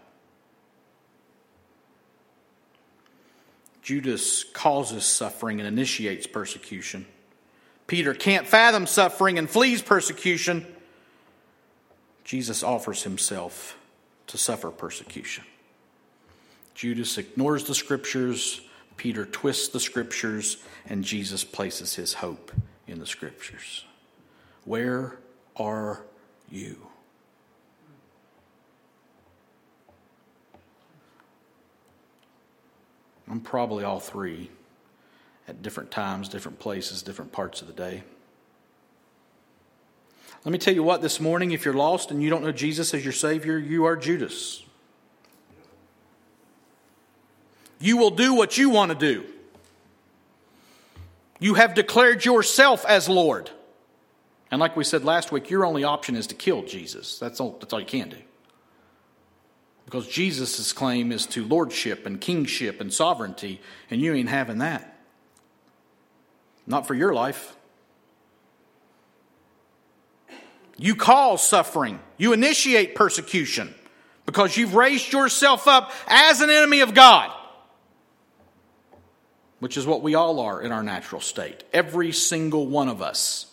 Judas 3.82 4.45
causes 4.45 5.05
suffering 5.05 5.61
and 5.61 5.66
initiates 5.66 6.26
persecution. 6.26 7.07
Peter 7.87 8.14
can't 8.14 8.47
fathom 8.47 8.87
suffering 8.87 9.39
and 9.39 9.49
flees 9.49 9.82
persecution. 9.82 10.66
Jesus 12.24 12.62
offers 12.62 13.05
himself 13.05 13.76
to 14.26 14.37
suffer 14.37 14.70
persecution. 14.70 15.45
Judas 16.74 17.16
ignores 17.16 17.64
the 17.64 17.74
scriptures, 17.74 18.61
Peter 18.97 19.24
twists 19.24 19.68
the 19.68 19.80
scriptures, 19.80 20.59
and 20.87 21.05
Jesus 21.05 21.45
places 21.45 21.95
his 21.95 22.14
hope 22.14 22.51
in 22.87 22.99
the 22.99 23.07
scriptures. 23.07 23.84
Where 24.64 25.18
are 25.57 26.03
you? 26.51 26.76
I'm 33.30 33.41
probably 33.41 33.84
all 33.84 34.01
three 34.01 34.51
at 35.49 35.62
different 35.62 35.90
times, 35.90 36.28
different 36.28 36.59
places, 36.59 37.03
different 37.03 37.32
parts 37.32 37.61
of 37.61 37.66
the 37.66 37.72
day. 37.72 38.03
Let 40.44 40.53
me 40.53 40.59
tell 40.59 40.74
you 40.74 40.82
what, 40.82 41.03
this 41.03 41.20
morning, 41.20 41.51
if 41.51 41.64
you're 41.64 41.74
lost 41.74 42.11
and 42.11 42.22
you 42.22 42.30
don't 42.30 42.42
know 42.42 42.53
Jesus 42.53 42.94
as 42.94 43.03
your 43.03 43.12
Savior, 43.12 43.59
you 43.59 43.84
are 43.84 43.97
Judas. 43.97 44.62
You 47.80 47.97
will 47.97 48.11
do 48.11 48.32
what 48.32 48.57
you 48.57 48.70
want 48.70 48.92
to 48.92 48.99
do. 48.99 49.24
You 51.38 51.55
have 51.55 51.74
declared 51.74 52.24
yourself 52.24 52.86
as 52.86 53.09
Lord. 53.09 53.51
And 54.51 54.61
like 54.61 54.76
we 54.76 54.84
said 54.84 55.05
last 55.05 55.32
week, 55.32 55.51
your 55.51 55.66
only 55.66 55.84
option 55.84 56.16
is 56.16 56.28
to 56.28 56.34
kill 56.34 56.62
Jesus. 56.62 57.18
That's 57.18 57.40
all, 57.40 57.57
that's 57.61 57.72
all 57.72 57.80
you 57.80 57.86
can 57.86 58.11
do. 58.11 58.16
Because 59.84 60.09
Jesus' 60.09 60.72
claim 60.72 61.12
is 61.12 61.26
to 61.26 61.44
lordship 61.44 62.07
and 62.07 62.20
kingship 62.20 62.80
and 62.80 62.92
sovereignty, 62.92 63.61
and 63.90 64.01
you 64.01 64.14
ain't 64.14 64.28
having 64.28 64.59
that. 64.59 64.95
Not 66.66 66.86
for 66.86 66.94
your 66.94 67.14
life. 67.14 67.54
You 70.76 70.94
cause 70.94 71.46
suffering. 71.46 72.00
You 72.18 72.32
initiate 72.32 72.94
persecution 72.94 73.74
because 74.26 74.56
you've 74.56 74.74
raised 74.74 75.12
yourself 75.12 75.68
up 75.68 75.92
as 76.06 76.40
an 76.40 76.50
enemy 76.50 76.80
of 76.80 76.92
God, 76.92 77.30
which 79.60 79.76
is 79.76 79.86
what 79.86 80.02
we 80.02 80.14
all 80.14 80.40
are 80.40 80.60
in 80.60 80.72
our 80.72 80.82
natural 80.82 81.20
state. 81.20 81.64
Every 81.72 82.12
single 82.12 82.66
one 82.66 82.88
of 82.88 83.00
us. 83.00 83.46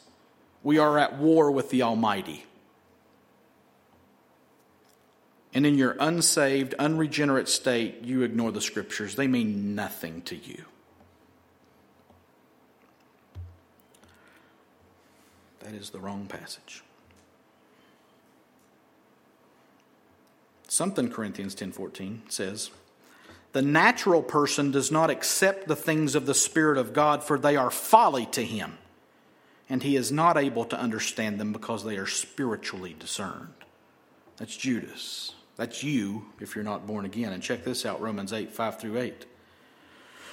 We 0.63 0.79
are 0.79 0.97
at 0.97 1.17
war 1.17 1.51
with 1.51 1.69
the 1.69 1.83
Almighty. 1.83 2.45
And 5.53 5.65
in 5.65 5.77
your 5.77 5.95
unsaved, 5.99 6.73
unregenerate 6.79 7.49
state, 7.49 8.01
you 8.03 8.23
ignore 8.23 8.51
the 8.51 8.61
scriptures. 8.61 9.15
They 9.15 9.27
mean 9.27 9.75
nothing 9.75 10.23
to 10.23 10.35
you. 10.35 10.65
That 15.63 15.73
is 15.73 15.89
the 15.91 15.99
wrong 15.99 16.27
passage. 16.27 16.83
Something 20.67 21.09
Corinthians 21.09 21.55
10:14 21.55 22.23
says, 22.29 22.71
"The 23.51 23.61
natural 23.61 24.23
person 24.23 24.71
does 24.71 24.91
not 24.91 25.09
accept 25.09 25.67
the 25.67 25.75
things 25.75 26.15
of 26.15 26.25
the 26.25 26.33
spirit 26.33 26.77
of 26.77 26.93
God 26.93 27.23
for 27.23 27.37
they 27.37 27.55
are 27.55 27.69
folly 27.69 28.25
to 28.27 28.43
him, 28.43 28.77
and 29.69 29.83
he 29.83 29.95
is 29.95 30.11
not 30.11 30.37
able 30.37 30.65
to 30.65 30.79
understand 30.79 31.39
them 31.39 31.53
because 31.53 31.83
they 31.83 31.97
are 31.97 32.07
spiritually 32.07 32.95
discerned." 32.97 33.53
That's 34.37 34.57
Judas. 34.57 35.33
That's 35.55 35.83
you 35.83 36.33
if 36.39 36.55
you're 36.55 36.63
not 36.63 36.87
born 36.87 37.05
again. 37.05 37.31
And 37.31 37.43
check 37.43 37.63
this 37.63 37.85
out 37.85 38.01
Romans 38.01 38.33
8 38.33 38.51
5 38.51 38.79
through 38.79 38.97
8. 38.97 39.25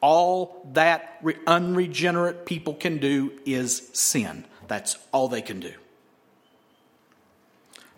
All 0.00 0.66
that 0.72 1.22
unregenerate 1.46 2.46
people 2.46 2.74
can 2.74 2.98
do 2.98 3.32
is 3.44 3.90
sin. 3.92 4.44
That's 4.66 4.96
all 5.12 5.28
they 5.28 5.42
can 5.42 5.60
do. 5.60 5.72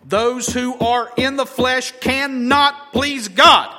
Those 0.05 0.47
who 0.47 0.77
are 0.79 1.09
in 1.15 1.37
the 1.37 1.45
flesh 1.45 1.93
cannot 2.01 2.91
please 2.91 3.29
God. 3.29 3.73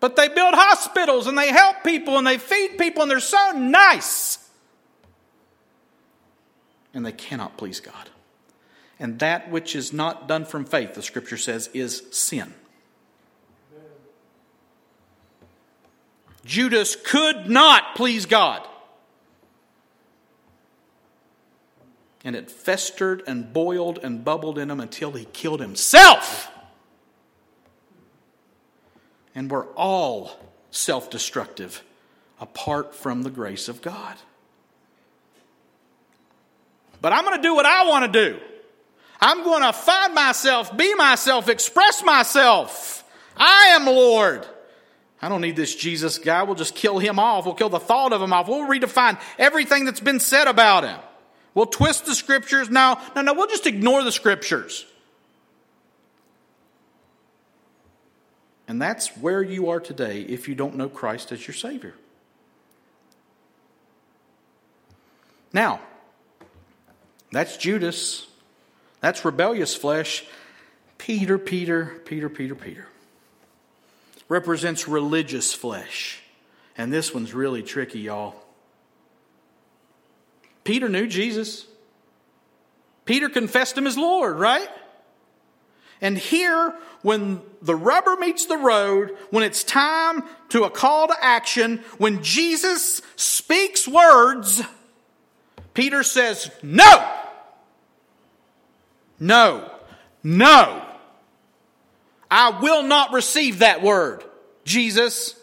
But 0.00 0.16
they 0.16 0.28
build 0.28 0.54
hospitals 0.54 1.26
and 1.26 1.38
they 1.38 1.48
help 1.48 1.84
people 1.84 2.18
and 2.18 2.26
they 2.26 2.36
feed 2.36 2.76
people 2.76 3.02
and 3.02 3.10
they're 3.10 3.20
so 3.20 3.52
nice. 3.52 4.38
And 6.92 7.06
they 7.06 7.12
cannot 7.12 7.56
please 7.56 7.80
God. 7.80 8.10
And 8.98 9.18
that 9.20 9.50
which 9.50 9.74
is 9.74 9.92
not 9.92 10.28
done 10.28 10.44
from 10.44 10.64
faith, 10.64 10.94
the 10.94 11.02
scripture 11.02 11.36
says, 11.36 11.70
is 11.72 12.02
sin. 12.10 12.52
Judas 16.44 16.96
could 16.96 17.48
not 17.48 17.94
please 17.94 18.26
God. 18.26 18.66
And 22.24 22.36
it 22.36 22.50
festered 22.50 23.22
and 23.26 23.52
boiled 23.52 23.98
and 24.02 24.24
bubbled 24.24 24.58
in 24.58 24.70
him 24.70 24.80
until 24.80 25.12
he 25.12 25.24
killed 25.26 25.60
himself. 25.60 26.50
And 29.34 29.50
we're 29.50 29.66
all 29.74 30.38
self 30.70 31.10
destructive 31.10 31.82
apart 32.40 32.94
from 32.94 33.22
the 33.22 33.30
grace 33.30 33.68
of 33.68 33.82
God. 33.82 34.16
But 37.00 37.12
I'm 37.12 37.24
going 37.24 37.36
to 37.36 37.42
do 37.42 37.54
what 37.54 37.66
I 37.66 37.88
want 37.88 38.12
to 38.12 38.30
do. 38.30 38.40
I'm 39.20 39.42
going 39.44 39.62
to 39.62 39.72
find 39.72 40.14
myself, 40.14 40.76
be 40.76 40.94
myself, 40.94 41.48
express 41.48 42.04
myself. 42.04 43.04
I 43.36 43.72
am 43.74 43.86
Lord. 43.86 44.46
I 45.22 45.28
don't 45.28 45.40
need 45.40 45.54
this 45.54 45.76
Jesus 45.76 46.18
guy. 46.18 46.42
We'll 46.42 46.56
just 46.56 46.74
kill 46.74 46.98
him 46.98 47.20
off. 47.20 47.46
We'll 47.46 47.54
kill 47.54 47.68
the 47.68 47.78
thought 47.78 48.12
of 48.12 48.20
him 48.20 48.32
off. 48.32 48.48
We'll 48.48 48.66
redefine 48.68 49.20
everything 49.38 49.84
that's 49.84 50.00
been 50.00 50.18
said 50.18 50.48
about 50.48 50.82
him. 50.82 50.98
We'll 51.54 51.66
twist 51.66 52.06
the 52.06 52.14
scriptures. 52.16 52.68
No, 52.68 52.98
no, 53.14 53.22
no. 53.22 53.32
We'll 53.32 53.46
just 53.46 53.68
ignore 53.68 54.02
the 54.02 54.10
scriptures. 54.10 54.84
And 58.66 58.82
that's 58.82 59.16
where 59.18 59.42
you 59.42 59.70
are 59.70 59.78
today 59.78 60.22
if 60.22 60.48
you 60.48 60.56
don't 60.56 60.76
know 60.76 60.88
Christ 60.88 61.30
as 61.30 61.46
your 61.46 61.54
Savior. 61.54 61.94
Now, 65.52 65.80
that's 67.30 67.56
Judas. 67.56 68.26
That's 69.00 69.24
rebellious 69.24 69.76
flesh. 69.76 70.24
Peter, 70.98 71.38
Peter, 71.38 72.00
Peter, 72.06 72.28
Peter, 72.28 72.54
Peter. 72.54 72.88
Represents 74.32 74.88
religious 74.88 75.52
flesh. 75.52 76.22
And 76.78 76.90
this 76.90 77.12
one's 77.12 77.34
really 77.34 77.62
tricky, 77.62 77.98
y'all. 77.98 78.34
Peter 80.64 80.88
knew 80.88 81.06
Jesus. 81.06 81.66
Peter 83.04 83.28
confessed 83.28 83.76
him 83.76 83.86
as 83.86 83.98
Lord, 83.98 84.38
right? 84.38 84.70
And 86.00 86.16
here, 86.16 86.74
when 87.02 87.42
the 87.60 87.74
rubber 87.76 88.16
meets 88.16 88.46
the 88.46 88.56
road, 88.56 89.14
when 89.28 89.44
it's 89.44 89.64
time 89.64 90.22
to 90.48 90.64
a 90.64 90.70
call 90.70 91.08
to 91.08 91.16
action, 91.20 91.84
when 91.98 92.22
Jesus 92.22 93.02
speaks 93.16 93.86
words, 93.86 94.62
Peter 95.74 96.02
says, 96.02 96.50
No! 96.62 97.06
No, 99.20 99.70
no. 100.22 100.91
I 102.32 102.48
will 102.62 102.82
not 102.82 103.12
receive 103.12 103.58
that 103.58 103.82
word, 103.82 104.24
Jesus. 104.64 105.38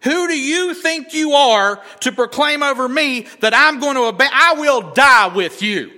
Who 0.00 0.26
do 0.26 0.36
you 0.36 0.74
think 0.74 1.14
you 1.14 1.30
are 1.32 1.80
to 2.00 2.10
proclaim 2.10 2.60
over 2.60 2.88
me 2.88 3.28
that 3.38 3.54
I'm 3.54 3.78
going 3.78 3.94
to 3.94 4.02
obey? 4.02 4.26
I 4.30 4.54
will 4.54 4.80
die 4.92 5.28
with 5.28 5.62
you. 5.62 5.92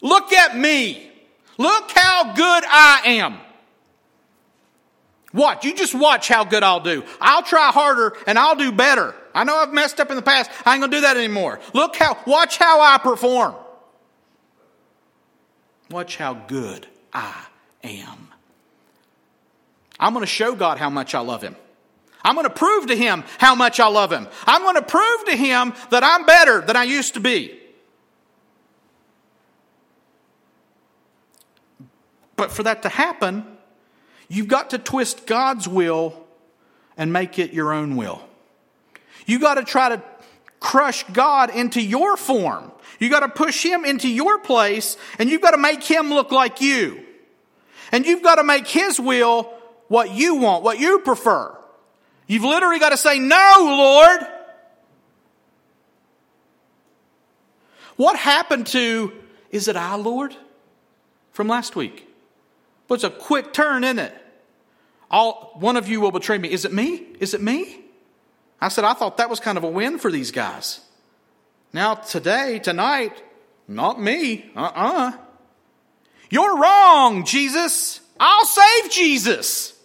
Look 0.00 0.32
at 0.32 0.58
me. 0.58 1.08
Look 1.56 1.92
how 1.92 2.34
good 2.34 2.64
I 2.66 3.02
am. 3.04 3.38
Watch. 5.32 5.64
You 5.64 5.72
just 5.72 5.94
watch 5.94 6.26
how 6.26 6.42
good 6.42 6.64
I'll 6.64 6.80
do. 6.80 7.04
I'll 7.20 7.44
try 7.44 7.70
harder 7.70 8.16
and 8.26 8.36
I'll 8.40 8.56
do 8.56 8.72
better. 8.72 9.14
I 9.32 9.44
know 9.44 9.54
I've 9.54 9.72
messed 9.72 10.00
up 10.00 10.10
in 10.10 10.16
the 10.16 10.22
past. 10.22 10.50
I 10.66 10.74
ain't 10.74 10.80
going 10.80 10.90
to 10.90 10.96
do 10.96 11.02
that 11.02 11.16
anymore. 11.16 11.60
Look 11.74 11.94
how, 11.94 12.18
watch 12.26 12.58
how 12.58 12.80
I 12.80 12.98
perform. 12.98 13.54
Watch 15.92 16.16
how 16.16 16.34
good 16.34 16.88
I 17.12 17.46
am. 17.84 18.29
I'm 20.00 20.12
going 20.14 20.24
to 20.24 20.26
show 20.26 20.56
God 20.56 20.78
how 20.78 20.90
much 20.90 21.14
I 21.14 21.20
love 21.20 21.42
Him. 21.42 21.54
I'm 22.24 22.34
going 22.34 22.48
to 22.48 22.54
prove 22.54 22.86
to 22.88 22.96
Him 22.96 23.22
how 23.38 23.54
much 23.54 23.78
I 23.78 23.86
love 23.86 24.10
Him. 24.10 24.26
I'm 24.46 24.62
going 24.62 24.74
to 24.74 24.82
prove 24.82 25.24
to 25.26 25.36
Him 25.36 25.74
that 25.90 26.02
I'm 26.02 26.26
better 26.26 26.60
than 26.62 26.74
I 26.74 26.84
used 26.84 27.14
to 27.14 27.20
be. 27.20 27.56
But 32.36 32.50
for 32.50 32.62
that 32.62 32.82
to 32.82 32.88
happen, 32.88 33.44
you've 34.28 34.48
got 34.48 34.70
to 34.70 34.78
twist 34.78 35.26
God's 35.26 35.68
will 35.68 36.26
and 36.96 37.12
make 37.12 37.38
it 37.38 37.52
your 37.52 37.72
own 37.72 37.96
will. 37.96 38.22
You've 39.26 39.42
got 39.42 39.54
to 39.54 39.64
try 39.64 39.90
to 39.90 40.02
crush 40.58 41.04
God 41.12 41.50
into 41.50 41.80
your 41.82 42.16
form. 42.16 42.72
You've 42.98 43.10
got 43.10 43.20
to 43.20 43.28
push 43.28 43.62
him 43.62 43.84
into 43.84 44.08
your 44.08 44.38
place 44.38 44.96
and 45.18 45.28
you've 45.28 45.40
got 45.40 45.52
to 45.52 45.58
make 45.58 45.82
him 45.82 46.10
look 46.10 46.32
like 46.32 46.60
you. 46.60 47.04
And 47.92 48.06
you've 48.06 48.22
got 48.22 48.36
to 48.36 48.44
make 48.44 48.66
his 48.66 48.98
will 48.98 49.52
what 49.90 50.12
you 50.12 50.36
want, 50.36 50.62
what 50.62 50.78
you 50.78 51.00
prefer. 51.00 51.52
You've 52.28 52.44
literally 52.44 52.78
got 52.78 52.90
to 52.90 52.96
say, 52.96 53.18
No, 53.18 53.56
Lord. 53.58 54.20
What 57.96 58.16
happened 58.16 58.68
to, 58.68 59.12
is 59.50 59.66
it 59.66 59.74
I, 59.74 59.96
Lord? 59.96 60.34
From 61.32 61.48
last 61.48 61.74
week. 61.74 62.08
But 62.86 62.94
it's 62.94 63.04
a 63.04 63.10
quick 63.10 63.52
turn, 63.52 63.82
isn't 63.82 63.98
it? 63.98 64.14
All, 65.10 65.56
one 65.56 65.76
of 65.76 65.88
you 65.88 66.00
will 66.00 66.12
betray 66.12 66.38
me. 66.38 66.52
Is 66.52 66.64
it 66.64 66.72
me? 66.72 67.08
Is 67.18 67.34
it 67.34 67.42
me? 67.42 67.80
I 68.60 68.68
said, 68.68 68.84
I 68.84 68.94
thought 68.94 69.16
that 69.16 69.28
was 69.28 69.40
kind 69.40 69.58
of 69.58 69.64
a 69.64 69.68
win 69.68 69.98
for 69.98 70.12
these 70.12 70.30
guys. 70.30 70.80
Now, 71.72 71.96
today, 71.96 72.60
tonight, 72.60 73.20
not 73.66 74.00
me. 74.00 74.52
Uh 74.54 74.60
uh-uh. 74.60 74.92
uh. 75.08 75.12
you 76.30 76.42
are 76.42 76.60
wrong, 76.60 77.24
Jesus. 77.24 78.00
I'll 78.20 78.46
save 78.46 78.92
Jesus. 78.92 79.79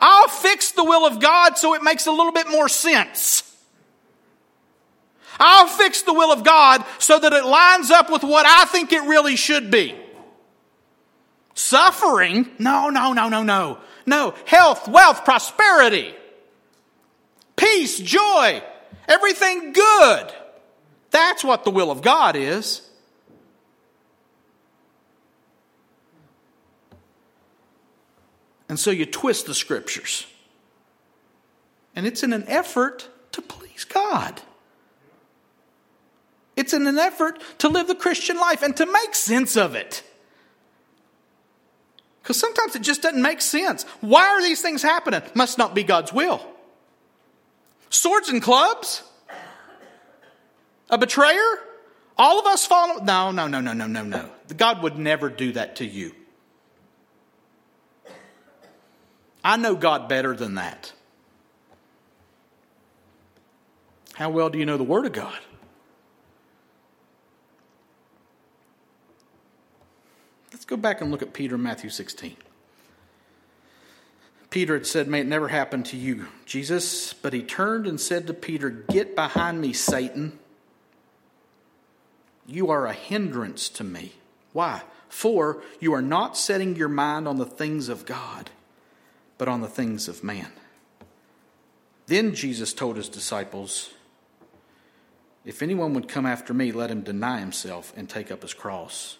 I'll 0.00 0.28
fix 0.28 0.72
the 0.72 0.84
will 0.84 1.06
of 1.06 1.20
God 1.20 1.58
so 1.58 1.74
it 1.74 1.82
makes 1.82 2.06
a 2.06 2.12
little 2.12 2.32
bit 2.32 2.48
more 2.48 2.68
sense. 2.68 3.42
I'll 5.38 5.68
fix 5.68 6.02
the 6.02 6.12
will 6.12 6.32
of 6.32 6.44
God 6.44 6.84
so 6.98 7.18
that 7.18 7.32
it 7.32 7.44
lines 7.44 7.90
up 7.90 8.10
with 8.10 8.22
what 8.22 8.46
I 8.46 8.64
think 8.66 8.92
it 8.92 9.02
really 9.02 9.36
should 9.36 9.70
be. 9.70 9.94
Suffering? 11.54 12.48
No, 12.58 12.90
no, 12.90 13.12
no, 13.12 13.28
no, 13.28 13.42
no. 13.42 13.78
No. 14.06 14.34
Health, 14.46 14.88
wealth, 14.88 15.24
prosperity, 15.24 16.14
peace, 17.56 17.98
joy, 17.98 18.62
everything 19.08 19.72
good. 19.72 20.32
That's 21.10 21.44
what 21.44 21.64
the 21.64 21.70
will 21.70 21.90
of 21.90 22.02
God 22.02 22.36
is. 22.36 22.82
And 28.70 28.78
so 28.78 28.92
you 28.92 29.04
twist 29.04 29.46
the 29.46 29.54
scriptures. 29.54 30.28
And 31.96 32.06
it's 32.06 32.22
in 32.22 32.32
an 32.32 32.44
effort 32.46 33.08
to 33.32 33.42
please 33.42 33.82
God. 33.82 34.40
It's 36.54 36.72
in 36.72 36.86
an 36.86 36.96
effort 36.96 37.42
to 37.58 37.68
live 37.68 37.88
the 37.88 37.96
Christian 37.96 38.36
life 38.36 38.62
and 38.62 38.76
to 38.76 38.86
make 38.86 39.16
sense 39.16 39.56
of 39.56 39.74
it. 39.74 40.04
Because 42.22 42.38
sometimes 42.38 42.76
it 42.76 42.82
just 42.82 43.02
doesn't 43.02 43.20
make 43.20 43.40
sense. 43.40 43.82
Why 44.02 44.28
are 44.28 44.40
these 44.40 44.62
things 44.62 44.82
happening? 44.82 45.22
Must 45.34 45.58
not 45.58 45.74
be 45.74 45.82
God's 45.82 46.12
will. 46.12 46.40
Swords 47.88 48.28
and 48.28 48.40
clubs? 48.40 49.02
A 50.90 50.96
betrayer? 50.96 51.58
All 52.16 52.38
of 52.38 52.46
us 52.46 52.66
fall. 52.66 53.02
No, 53.02 53.32
no, 53.32 53.48
no, 53.48 53.60
no, 53.60 53.72
no, 53.72 53.88
no, 53.88 54.04
no. 54.04 54.30
God 54.56 54.84
would 54.84 54.96
never 54.96 55.28
do 55.28 55.50
that 55.54 55.74
to 55.76 55.84
you. 55.84 56.14
I 59.42 59.56
know 59.56 59.74
God 59.74 60.08
better 60.08 60.34
than 60.34 60.56
that. 60.56 60.92
How 64.14 64.28
well 64.30 64.50
do 64.50 64.58
you 64.58 64.66
know 64.66 64.76
the 64.76 64.84
Word 64.84 65.06
of 65.06 65.12
God? 65.12 65.38
Let's 70.52 70.64
go 70.64 70.76
back 70.76 71.00
and 71.00 71.10
look 71.10 71.22
at 71.22 71.32
Peter 71.32 71.56
Matthew 71.56 71.88
16. 71.88 72.36
Peter 74.50 74.74
had 74.74 74.86
said, 74.86 75.08
May 75.08 75.20
it 75.20 75.26
never 75.26 75.48
happen 75.48 75.82
to 75.84 75.96
you, 75.96 76.26
Jesus. 76.44 77.14
But 77.14 77.32
he 77.32 77.42
turned 77.42 77.86
and 77.86 77.98
said 78.00 78.26
to 78.26 78.34
Peter, 78.34 78.68
Get 78.68 79.14
behind 79.14 79.60
me, 79.60 79.72
Satan. 79.72 80.38
You 82.46 82.68
are 82.70 82.86
a 82.86 82.92
hindrance 82.92 83.68
to 83.70 83.84
me. 83.84 84.12
Why? 84.52 84.82
For 85.08 85.62
you 85.78 85.94
are 85.94 86.02
not 86.02 86.36
setting 86.36 86.76
your 86.76 86.88
mind 86.88 87.26
on 87.26 87.38
the 87.38 87.46
things 87.46 87.88
of 87.88 88.04
God 88.04 88.50
but 89.40 89.48
on 89.48 89.62
the 89.62 89.68
things 89.68 90.06
of 90.06 90.22
man. 90.22 90.52
Then 92.04 92.34
Jesus 92.34 92.74
told 92.74 92.96
his 92.98 93.08
disciples, 93.08 93.88
If 95.46 95.62
anyone 95.62 95.94
would 95.94 96.08
come 96.08 96.26
after 96.26 96.52
me, 96.52 96.72
let 96.72 96.90
him 96.90 97.00
deny 97.00 97.40
himself 97.40 97.90
and 97.96 98.06
take 98.06 98.30
up 98.30 98.42
his 98.42 98.52
cross 98.52 99.16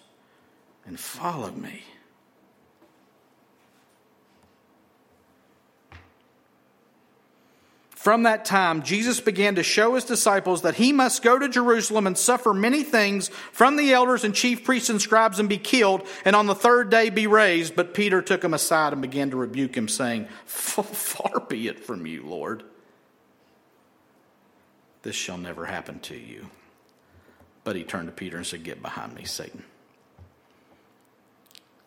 and 0.85 0.99
follow 0.99 1.49
me. 1.49 1.81
From 8.01 8.23
that 8.23 8.45
time, 8.45 8.81
Jesus 8.81 9.19
began 9.19 9.53
to 9.53 9.63
show 9.63 9.93
his 9.93 10.05
disciples 10.05 10.63
that 10.63 10.73
he 10.73 10.91
must 10.91 11.21
go 11.21 11.37
to 11.37 11.47
Jerusalem 11.47 12.07
and 12.07 12.17
suffer 12.17 12.51
many 12.51 12.81
things 12.81 13.27
from 13.51 13.75
the 13.75 13.93
elders 13.93 14.23
and 14.23 14.33
chief 14.33 14.63
priests 14.63 14.89
and 14.89 14.99
scribes 14.99 15.37
and 15.37 15.47
be 15.47 15.59
killed, 15.59 16.07
and 16.25 16.35
on 16.35 16.47
the 16.47 16.55
third 16.55 16.89
day 16.89 17.11
be 17.11 17.27
raised. 17.27 17.75
But 17.75 17.93
Peter 17.93 18.23
took 18.23 18.43
him 18.43 18.55
aside 18.55 18.93
and 18.93 19.03
began 19.03 19.29
to 19.29 19.37
rebuke 19.37 19.77
him, 19.77 19.87
saying, 19.87 20.27
Far 20.47 21.41
be 21.41 21.67
it 21.67 21.85
from 21.85 22.07
you, 22.07 22.23
Lord. 22.25 22.63
This 25.03 25.15
shall 25.15 25.37
never 25.37 25.67
happen 25.67 25.99
to 25.99 26.15
you. 26.15 26.49
But 27.63 27.75
he 27.75 27.83
turned 27.83 28.07
to 28.07 28.13
Peter 28.13 28.37
and 28.37 28.47
said, 28.47 28.63
Get 28.63 28.81
behind 28.81 29.13
me, 29.13 29.25
Satan. 29.25 29.63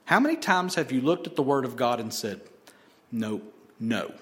How 0.04 0.20
many 0.20 0.36
times 0.36 0.76
have 0.76 0.92
you 0.92 1.00
looked 1.00 1.26
at 1.26 1.34
the 1.34 1.42
Word 1.42 1.64
of 1.64 1.74
God 1.74 1.98
and 1.98 2.14
said, 2.14 2.40
No, 3.10 3.42
no? 3.80 4.14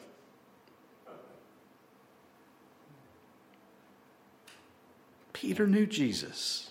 Peter 5.43 5.67
knew 5.67 5.87
Jesus, 5.87 6.71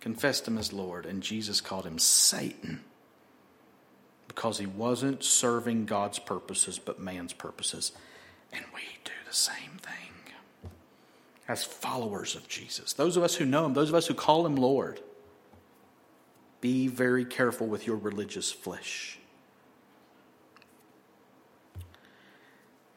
confessed 0.00 0.46
him 0.46 0.56
as 0.56 0.72
Lord, 0.72 1.04
and 1.04 1.20
Jesus 1.20 1.60
called 1.60 1.84
him 1.84 1.98
Satan 1.98 2.84
because 4.28 4.58
he 4.58 4.66
wasn't 4.66 5.24
serving 5.24 5.84
God's 5.84 6.20
purposes 6.20 6.78
but 6.78 7.00
man's 7.00 7.32
purposes. 7.32 7.90
And 8.52 8.64
we 8.72 8.82
do 9.02 9.10
the 9.26 9.34
same 9.34 9.80
thing 9.82 10.70
as 11.48 11.64
followers 11.64 12.36
of 12.36 12.46
Jesus. 12.46 12.92
Those 12.92 13.16
of 13.16 13.24
us 13.24 13.34
who 13.34 13.44
know 13.44 13.64
him, 13.64 13.74
those 13.74 13.88
of 13.88 13.96
us 13.96 14.06
who 14.06 14.14
call 14.14 14.46
him 14.46 14.54
Lord, 14.54 15.00
be 16.60 16.86
very 16.86 17.24
careful 17.24 17.66
with 17.66 17.88
your 17.88 17.96
religious 17.96 18.52
flesh. 18.52 19.18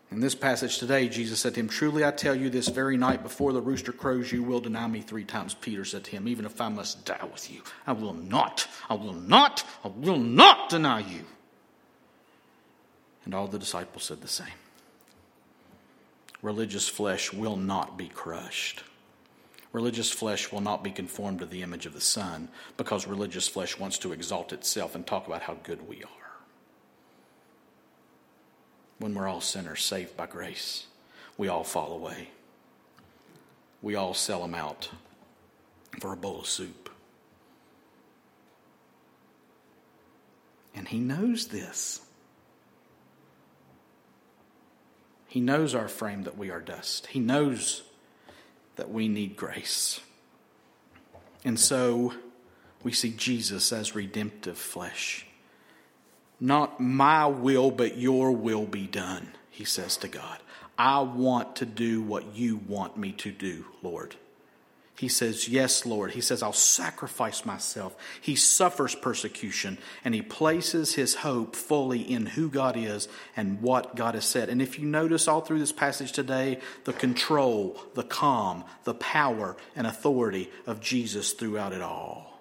In 0.09 0.21
this 0.21 0.35
passage 0.35 0.77
today, 0.77 1.09
Jesus 1.09 1.39
said 1.39 1.53
to 1.55 1.59
him, 1.59 1.67
Truly 1.67 2.05
I 2.05 2.11
tell 2.11 2.33
you, 2.33 2.49
this 2.49 2.69
very 2.69 2.95
night 2.95 3.23
before 3.23 3.51
the 3.51 3.61
rooster 3.61 3.91
crows, 3.91 4.31
you 4.31 4.41
will 4.41 4.61
deny 4.61 4.87
me 4.87 5.01
three 5.01 5.25
times. 5.25 5.53
Peter 5.53 5.83
said 5.83 6.05
to 6.05 6.11
him, 6.11 6.27
Even 6.29 6.45
if 6.45 6.61
I 6.61 6.69
must 6.69 7.03
die 7.03 7.27
with 7.29 7.51
you, 7.51 7.61
I 7.85 7.91
will 7.91 8.13
not, 8.13 8.67
I 8.89 8.93
will 8.93 9.13
not, 9.13 9.65
I 9.83 9.89
will 9.89 10.17
not 10.17 10.69
deny 10.69 10.99
you. 10.99 11.25
And 13.25 13.35
all 13.35 13.47
the 13.47 13.59
disciples 13.59 14.05
said 14.05 14.21
the 14.21 14.29
same. 14.29 14.47
Religious 16.41 16.87
flesh 16.87 17.33
will 17.33 17.57
not 17.57 17.97
be 17.97 18.07
crushed. 18.07 18.83
Religious 19.73 20.09
flesh 20.09 20.51
will 20.53 20.61
not 20.61 20.83
be 20.83 20.91
conformed 20.91 21.39
to 21.39 21.45
the 21.45 21.63
image 21.63 21.85
of 21.85 21.93
the 21.93 21.99
Son 21.99 22.47
because 22.77 23.05
religious 23.05 23.49
flesh 23.49 23.77
wants 23.77 23.97
to 23.97 24.13
exalt 24.13 24.53
itself 24.53 24.95
and 24.95 25.05
talk 25.05 25.27
about 25.27 25.41
how 25.41 25.57
good 25.63 25.85
we 25.89 25.97
are 26.03 26.26
when 28.99 29.13
we're 29.13 29.27
all 29.27 29.41
sinners 29.41 29.83
saved 29.83 30.17
by 30.17 30.25
grace. 30.25 30.85
We 31.37 31.47
all 31.47 31.63
fall 31.63 31.93
away. 31.93 32.29
We 33.81 33.95
all 33.95 34.13
sell 34.13 34.41
them 34.41 34.55
out 34.55 34.89
for 35.99 36.13
a 36.13 36.17
bowl 36.17 36.39
of 36.39 36.47
soup. 36.47 36.89
And 40.73 40.87
He 40.87 40.99
knows 40.99 41.47
this. 41.47 42.01
He 45.27 45.39
knows 45.41 45.75
our 45.75 45.87
frame 45.87 46.23
that 46.23 46.37
we 46.37 46.49
are 46.49 46.61
dust. 46.61 47.07
He 47.07 47.19
knows 47.19 47.83
that 48.77 48.89
we 48.89 49.07
need 49.07 49.35
grace. 49.35 49.99
And 51.45 51.59
so 51.59 52.13
we 52.83 52.91
see 52.91 53.11
Jesus 53.11 53.71
as 53.71 53.93
redemptive 53.93 54.57
flesh. 54.57 55.26
Not 56.39 56.79
my 56.79 57.25
will, 57.25 57.71
but 57.71 57.97
your 57.97 58.31
will 58.31 58.65
be 58.65 58.87
done, 58.87 59.29
he 59.49 59.65
says 59.65 59.97
to 59.97 60.07
God. 60.07 60.39
I 60.77 61.01
want 61.01 61.55
to 61.57 61.65
do 61.65 62.01
what 62.01 62.35
you 62.35 62.57
want 62.67 62.97
me 62.97 63.11
to 63.13 63.31
do, 63.31 63.65
Lord. 63.81 64.15
He 64.97 65.09
says, 65.09 65.47
Yes, 65.47 65.85
Lord. 65.85 66.11
He 66.11 66.21
says, 66.21 66.41
I'll 66.41 66.53
sacrifice 66.53 67.45
myself. 67.45 67.95
He 68.19 68.35
suffers 68.35 68.95
persecution 68.95 69.77
and 70.03 70.15
he 70.15 70.23
places 70.23 70.95
his 70.95 71.15
hope 71.15 71.55
fully 71.55 72.01
in 72.01 72.25
who 72.25 72.49
God 72.49 72.75
is 72.75 73.07
and 73.35 73.61
what 73.61 73.95
God 73.95 74.15
has 74.15 74.25
said. 74.25 74.49
And 74.49 74.59
if 74.59 74.79
you 74.79 74.85
notice 74.85 75.27
all 75.27 75.41
through 75.41 75.59
this 75.59 75.71
passage 75.71 76.11
today, 76.11 76.59
the 76.85 76.93
control, 76.93 77.79
the 77.93 78.03
calm, 78.03 78.63
the 78.85 78.95
power, 78.95 79.55
and 79.75 79.85
authority 79.85 80.49
of 80.65 80.81
Jesus 80.81 81.33
throughout 81.33 81.73
it 81.73 81.81
all. 81.81 82.36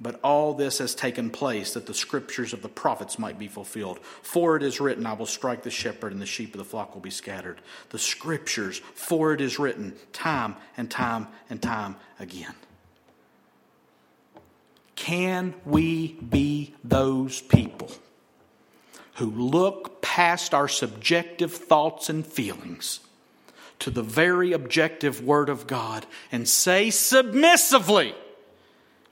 But 0.00 0.20
all 0.22 0.54
this 0.54 0.78
has 0.78 0.94
taken 0.94 1.30
place 1.30 1.74
that 1.74 1.86
the 1.86 1.94
scriptures 1.94 2.52
of 2.52 2.62
the 2.62 2.68
prophets 2.68 3.18
might 3.18 3.38
be 3.38 3.48
fulfilled. 3.48 3.98
For 4.22 4.56
it 4.56 4.62
is 4.62 4.80
written, 4.80 5.06
I 5.06 5.14
will 5.14 5.26
strike 5.26 5.64
the 5.64 5.70
shepherd, 5.70 6.12
and 6.12 6.22
the 6.22 6.26
sheep 6.26 6.54
of 6.54 6.58
the 6.58 6.64
flock 6.64 6.94
will 6.94 7.02
be 7.02 7.10
scattered. 7.10 7.60
The 7.90 7.98
scriptures, 7.98 8.78
for 8.94 9.32
it 9.32 9.40
is 9.40 9.58
written, 9.58 9.94
time 10.12 10.54
and 10.76 10.88
time 10.90 11.26
and 11.50 11.60
time 11.60 11.96
again. 12.20 12.54
Can 14.94 15.54
we 15.64 16.12
be 16.14 16.74
those 16.84 17.40
people 17.40 17.90
who 19.14 19.30
look 19.30 20.00
past 20.00 20.54
our 20.54 20.68
subjective 20.68 21.52
thoughts 21.52 22.08
and 22.08 22.24
feelings 22.26 23.00
to 23.80 23.90
the 23.90 24.02
very 24.02 24.52
objective 24.52 25.24
Word 25.24 25.48
of 25.48 25.66
God 25.66 26.06
and 26.30 26.48
say 26.48 26.90
submissively, 26.90 28.14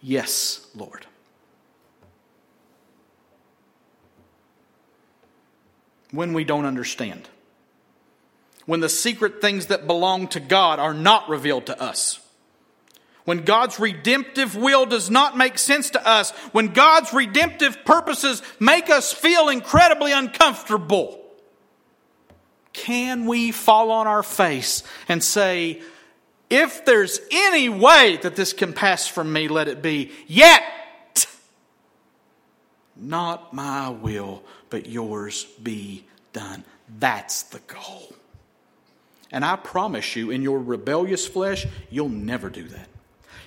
Yes, 0.07 0.65
Lord. 0.77 1.05
When 6.13 6.33
we 6.33 6.45
don't 6.45 6.65
understand, 6.65 7.29
when 8.67 8.79
the 8.79 8.89
secret 8.89 9.41
things 9.41 9.67
that 9.67 9.89
belong 9.89 10.29
to 10.29 10.39
God 10.39 10.79
are 10.79 10.95
not 10.95 11.29
revealed 11.29 11.67
to 11.67 11.83
us. 11.83 12.21
When 13.25 13.43
God's 13.43 13.81
redemptive 13.81 14.55
will 14.55 14.87
does 14.87 15.11
not 15.11 15.37
make 15.37 15.59
sense 15.59 15.91
to 15.91 16.07
us, 16.07 16.31
when 16.53 16.69
God's 16.69 17.13
redemptive 17.13 17.85
purposes 17.85 18.45
make 18.61 18.89
us 18.89 19.13
feel 19.13 19.49
incredibly 19.49 20.13
uncomfortable, 20.13 21.21
can 22.73 23.27
we 23.27 23.51
fall 23.51 23.91
on 23.91 24.07
our 24.07 24.23
face 24.23 24.85
and 25.09 25.25
say, 25.25 25.83
if 26.49 26.85
there's 26.85 27.21
any 27.31 27.69
way 27.69 28.19
that 28.23 28.37
this 28.37 28.53
can 28.53 28.73
pass 28.73 29.07
from 29.07 29.33
me, 29.33 29.49
let 29.49 29.69
it 29.69 29.83
be, 29.83 30.13
yet 30.27 30.63
not 32.97 33.53
my 33.53 33.91
will, 33.91 34.43
but 34.71 34.87
yours 34.87 35.45
be 35.63 36.05
done. 36.33 36.65
That's 36.99 37.43
the 37.45 37.59
goal. 37.61 38.15
And 39.31 39.45
I 39.45 39.57
promise 39.57 40.17
you, 40.17 40.31
in 40.31 40.43
your 40.43 40.61
rebellious 40.61 41.27
flesh, 41.27 41.67
you'll 41.91 42.09
never 42.09 42.49
do 42.49 42.63
that. 42.69 42.89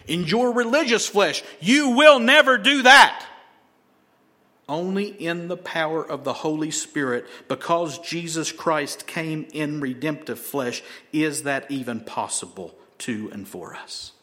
In 0.08 0.26
your 0.26 0.54
religious 0.54 1.08
flesh, 1.08 1.44
you 1.60 1.92
will 1.92 2.20
never 2.20 2.58
do 2.58 2.82
that. 2.84 3.26
Only 4.68 5.08
in 5.08 5.48
the 5.48 5.58
power 5.58 6.04
of 6.04 6.24
the 6.24 6.34
Holy 6.34 6.70
Spirit, 6.70 7.26
because 7.48 7.98
Jesus 8.00 8.52
Christ 8.52 9.08
came 9.08 9.48
in 9.52 9.80
redemptive 9.80 10.40
flesh, 10.40 10.84
is 11.12 11.44
that 11.44 11.72
even 11.72 12.02
possible 12.02 12.76
to 13.00 13.30
and 13.32 13.48
for 13.48 13.76
us. 13.76 14.14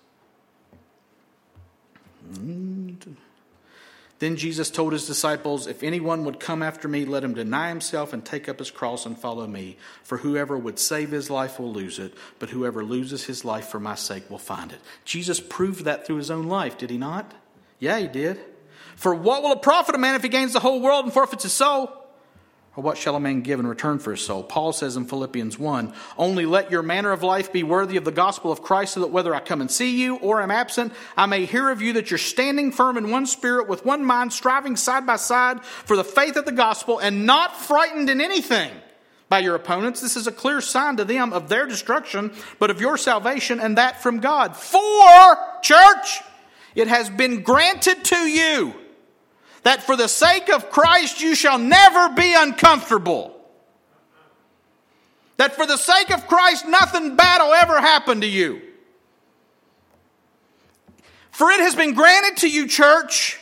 Then 4.18 4.36
Jesus 4.36 4.70
told 4.70 4.94
his 4.94 5.06
disciples, 5.06 5.66
If 5.66 5.82
anyone 5.82 6.24
would 6.24 6.40
come 6.40 6.62
after 6.62 6.88
me, 6.88 7.04
let 7.04 7.22
him 7.22 7.34
deny 7.34 7.68
himself 7.68 8.14
and 8.14 8.24
take 8.24 8.48
up 8.48 8.58
his 8.58 8.70
cross 8.70 9.04
and 9.04 9.18
follow 9.18 9.46
me. 9.46 9.76
For 10.02 10.18
whoever 10.18 10.56
would 10.56 10.78
save 10.78 11.10
his 11.10 11.28
life 11.28 11.60
will 11.60 11.72
lose 11.72 11.98
it, 11.98 12.14
but 12.38 12.48
whoever 12.48 12.82
loses 12.82 13.24
his 13.24 13.44
life 13.44 13.68
for 13.68 13.78
my 13.78 13.94
sake 13.94 14.30
will 14.30 14.38
find 14.38 14.72
it. 14.72 14.80
Jesus 15.04 15.38
proved 15.38 15.84
that 15.84 16.06
through 16.06 16.16
his 16.16 16.30
own 16.30 16.46
life, 16.46 16.78
did 16.78 16.88
he 16.88 16.96
not? 16.96 17.34
Yeah, 17.78 17.98
he 17.98 18.06
did. 18.06 18.40
For 18.96 19.14
what 19.14 19.42
will 19.42 19.52
it 19.52 19.62
profit 19.62 19.94
a 19.94 19.98
man 19.98 20.14
if 20.14 20.22
he 20.22 20.30
gains 20.30 20.54
the 20.54 20.60
whole 20.60 20.80
world 20.80 21.04
and 21.04 21.12
forfeits 21.12 21.42
his 21.42 21.52
soul? 21.52 22.05
Or 22.76 22.82
what 22.82 22.98
shall 22.98 23.16
a 23.16 23.20
man 23.20 23.40
give 23.40 23.58
in 23.58 23.66
return 23.66 23.98
for 23.98 24.10
his 24.10 24.20
soul? 24.20 24.42
Paul 24.42 24.74
says 24.74 24.98
in 24.98 25.06
Philippians 25.06 25.58
1 25.58 25.94
Only 26.18 26.44
let 26.44 26.70
your 26.70 26.82
manner 26.82 27.10
of 27.10 27.22
life 27.22 27.50
be 27.50 27.62
worthy 27.62 27.96
of 27.96 28.04
the 28.04 28.12
gospel 28.12 28.52
of 28.52 28.62
Christ, 28.62 28.94
so 28.94 29.00
that 29.00 29.06
whether 29.06 29.34
I 29.34 29.40
come 29.40 29.62
and 29.62 29.70
see 29.70 30.02
you 30.02 30.16
or 30.16 30.42
am 30.42 30.50
absent, 30.50 30.92
I 31.16 31.24
may 31.24 31.46
hear 31.46 31.70
of 31.70 31.80
you 31.80 31.94
that 31.94 32.10
you're 32.10 32.18
standing 32.18 32.72
firm 32.72 32.98
in 32.98 33.10
one 33.10 33.24
spirit, 33.24 33.66
with 33.66 33.86
one 33.86 34.04
mind, 34.04 34.34
striving 34.34 34.76
side 34.76 35.06
by 35.06 35.16
side 35.16 35.64
for 35.64 35.96
the 35.96 36.04
faith 36.04 36.36
of 36.36 36.44
the 36.44 36.52
gospel, 36.52 36.98
and 36.98 37.24
not 37.24 37.56
frightened 37.56 38.10
in 38.10 38.20
anything 38.20 38.70
by 39.30 39.38
your 39.38 39.54
opponents. 39.54 40.02
This 40.02 40.16
is 40.16 40.26
a 40.26 40.32
clear 40.32 40.60
sign 40.60 40.98
to 40.98 41.04
them 41.04 41.32
of 41.32 41.48
their 41.48 41.66
destruction, 41.66 42.30
but 42.58 42.70
of 42.70 42.82
your 42.82 42.98
salvation, 42.98 43.58
and 43.58 43.78
that 43.78 44.02
from 44.02 44.20
God. 44.20 44.54
For, 44.54 45.38
church, 45.62 46.20
it 46.74 46.88
has 46.88 47.08
been 47.08 47.42
granted 47.42 48.04
to 48.04 48.16
you 48.16 48.74
that 49.66 49.82
for 49.82 49.96
the 49.96 50.06
sake 50.06 50.48
of 50.48 50.70
Christ 50.70 51.20
you 51.20 51.34
shall 51.34 51.58
never 51.58 52.10
be 52.10 52.32
uncomfortable. 52.38 53.34
That 55.38 55.56
for 55.56 55.66
the 55.66 55.76
sake 55.76 56.12
of 56.12 56.28
Christ 56.28 56.68
nothing 56.68 57.16
bad 57.16 57.42
will 57.42 57.52
ever 57.52 57.80
happen 57.80 58.20
to 58.20 58.28
you. 58.28 58.62
For 61.32 61.50
it 61.50 61.58
has 61.58 61.74
been 61.74 61.94
granted 61.94 62.42
to 62.42 62.48
you, 62.48 62.68
church, 62.68 63.40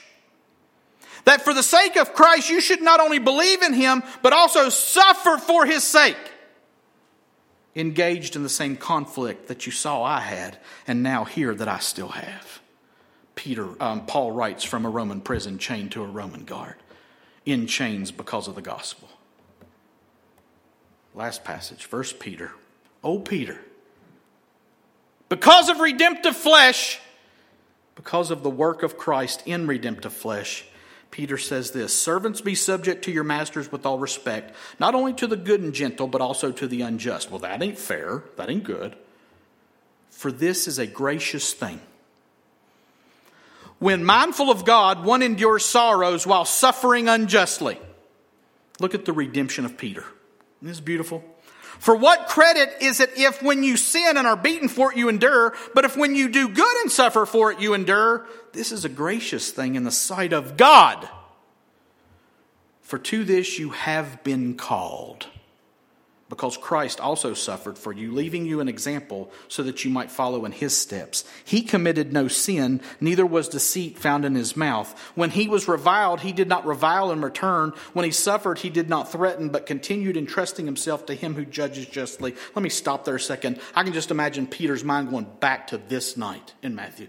that 1.27 1.43
for 1.43 1.53
the 1.53 1.63
sake 1.63 1.97
of 1.97 2.15
Christ 2.15 2.49
you 2.49 2.63
should 2.63 2.81
not 2.81 3.01
only 3.01 3.19
believe 3.19 3.61
in 3.61 3.75
him, 3.75 4.03
but 4.23 4.33
also 4.33 4.71
suffer 4.71 5.37
for 5.37 5.67
his 5.67 5.85
sake. 5.85 6.17
Engaged 7.77 8.35
in 8.35 8.43
the 8.43 8.49
same 8.49 8.79
conflict 8.79 9.49
that 9.49 9.67
you 9.67 9.73
saw 9.73 10.03
I 10.03 10.21
had, 10.21 10.57
and 10.87 11.03
now 11.03 11.25
hear 11.25 11.55
that 11.55 11.69
I 11.69 11.81
still 11.81 12.09
have. 12.09 12.63
Peter, 13.45 13.69
um, 13.79 14.07
Paul 14.07 14.33
writes 14.33 14.65
from 14.65 14.87
a 14.87 14.89
Roman 14.89 15.21
prison 15.21 15.59
chained 15.59 15.93
to 15.93 16.03
a 16.03 16.07
Roman 16.07 16.47
guard, 16.47 16.77
in 17.45 17.67
chains 17.67 18.11
because 18.11 18.49
of 18.49 18.55
the 18.55 18.63
gospel. 18.63 19.07
Last 21.15 21.45
passage, 21.45 21.85
First 21.85 22.19
Peter. 22.19 22.53
Oh, 23.03 23.19
Peter, 23.19 23.61
because 25.29 25.69
of 25.69 25.81
redemptive 25.81 26.35
flesh, 26.35 26.99
because 27.97 28.31
of 28.31 28.43
the 28.43 28.49
work 28.49 28.83
of 28.83 28.97
Christ 28.97 29.43
in 29.45 29.67
redemptive 29.67 30.15
flesh, 30.15 30.65
Peter 31.11 31.37
says 31.37 31.73
this 31.73 31.93
Servants, 31.93 32.41
be 32.41 32.55
subject 32.55 33.05
to 33.05 33.13
your 33.13 33.25
masters 33.25 33.71
with 33.71 33.85
all 33.85 33.99
respect, 33.99 34.55
not 34.81 34.95
only 34.95 35.13
to 35.13 35.27
the 35.27 35.37
good 35.37 35.61
and 35.61 35.75
gentle, 35.75 36.07
but 36.07 36.23
also 36.23 36.51
to 36.51 36.67
the 36.67 36.81
unjust. 36.81 37.31
Well, 37.31 37.41
that 37.41 37.63
ain't 37.63 37.79
fair. 37.79 38.25
That 38.37 38.49
ain't 38.49 38.65
good. 38.65 38.97
For 40.09 40.33
this 40.33 40.67
is 40.67 40.79
a 40.79 40.87
gracious 40.87 41.53
thing 41.53 41.83
when 43.85 44.03
mindful 44.03 44.51
of 44.51 44.65
God, 44.65 45.05
one 45.05 45.23
endures 45.23 45.63
sorrows 45.63 46.27
while 46.27 46.47
suffering 46.47 47.07
unjustly. 47.07 47.79
Look 48.81 48.95
at 48.95 49.05
the 49.05 49.13
redemption 49.13 49.67
of 49.67 49.77
Peter. 49.77 50.01
This 50.01 50.09
Isn't 50.63 50.69
this 50.69 50.81
beautiful? 50.81 51.23
For 51.81 51.95
what 51.95 52.27
credit 52.27 52.77
is 52.81 53.01
it 53.01 53.11
if 53.19 53.43
when 53.43 53.63
you 53.63 53.77
sin 53.77 54.17
and 54.17 54.27
are 54.27 54.39
beaten 54.39 54.71
for 54.71 54.91
it 54.91 54.97
you 54.97 55.11
endure, 55.11 55.55
but 55.75 55.85
if 55.85 55.99
when 55.99 56.15
you 56.15 56.31
do 56.31 56.49
good 56.49 56.77
and 56.79 56.91
suffer 56.91 57.27
for 57.27 57.53
it 57.53 57.61
you 57.61 57.75
endure? 57.75 58.27
This 58.55 58.73
is 58.73 58.87
a 58.87 58.89
gracious 58.89 59.51
thing 59.51 59.75
in 59.75 59.85
the 59.85 59.91
sight 59.91 60.33
of 60.33 60.57
God. 60.57 61.07
For 62.81 62.99
to 62.99 63.23
this 63.23 63.59
you 63.59 63.69
have 63.69 64.25
been 64.25 64.55
called 64.57 65.27
because 66.35 66.57
Christ 66.57 66.99
also 66.99 67.33
suffered 67.33 67.79
for 67.79 67.93
you, 67.93 68.13
leaving 68.13 68.45
you 68.45 68.59
an 68.59 68.69
example 68.69 69.31
so 69.47 69.63
that 69.63 69.85
you 69.85 69.91
might 69.93 70.11
follow 70.11 70.45
in 70.45 70.51
his 70.51 70.77
steps. 70.77 71.23
He 71.45 71.63
committed 71.63 72.13
no 72.13 72.27
sin, 72.27 72.81
neither 73.01 73.25
was 73.25 73.49
deceit 73.49 74.01
found 74.01 74.25
in 74.25 74.35
his 74.35 74.57
mouth. 74.57 74.99
When 75.15 75.31
he 75.31 75.47
was 75.47 75.69
reviled, 75.69 76.23
he 76.23 76.33
did 76.33 76.49
not 76.49 76.67
revile 76.67 77.13
in 77.13 77.21
return. 77.21 77.73
When 77.93 78.05
he 78.05 78.11
suffered, 78.11 78.59
he 78.59 78.69
did 78.69 78.89
not 78.89 79.13
threaten, 79.13 79.51
but 79.51 79.65
continued 79.65 80.17
entrusting 80.17 80.67
himself 80.67 81.07
to 81.07 81.15
him 81.15 81.37
who 81.37 81.45
judges 81.45 81.87
justly. 81.87 82.35
Let 82.57 82.65
me 82.65 82.69
stop 82.69 83.05
there 83.05 83.15
a 83.15 83.21
second. 83.21 83.61
I 83.73 83.85
can 83.85 83.93
just 83.93 84.11
imagine 84.11 84.49
Peter's 84.49 84.83
mind 84.83 85.11
going 85.11 85.29
back 85.39 85.69
to 85.69 85.79
this 85.79 86.17
night 86.17 86.53
in 86.65 86.75
Matthew. 86.75 87.07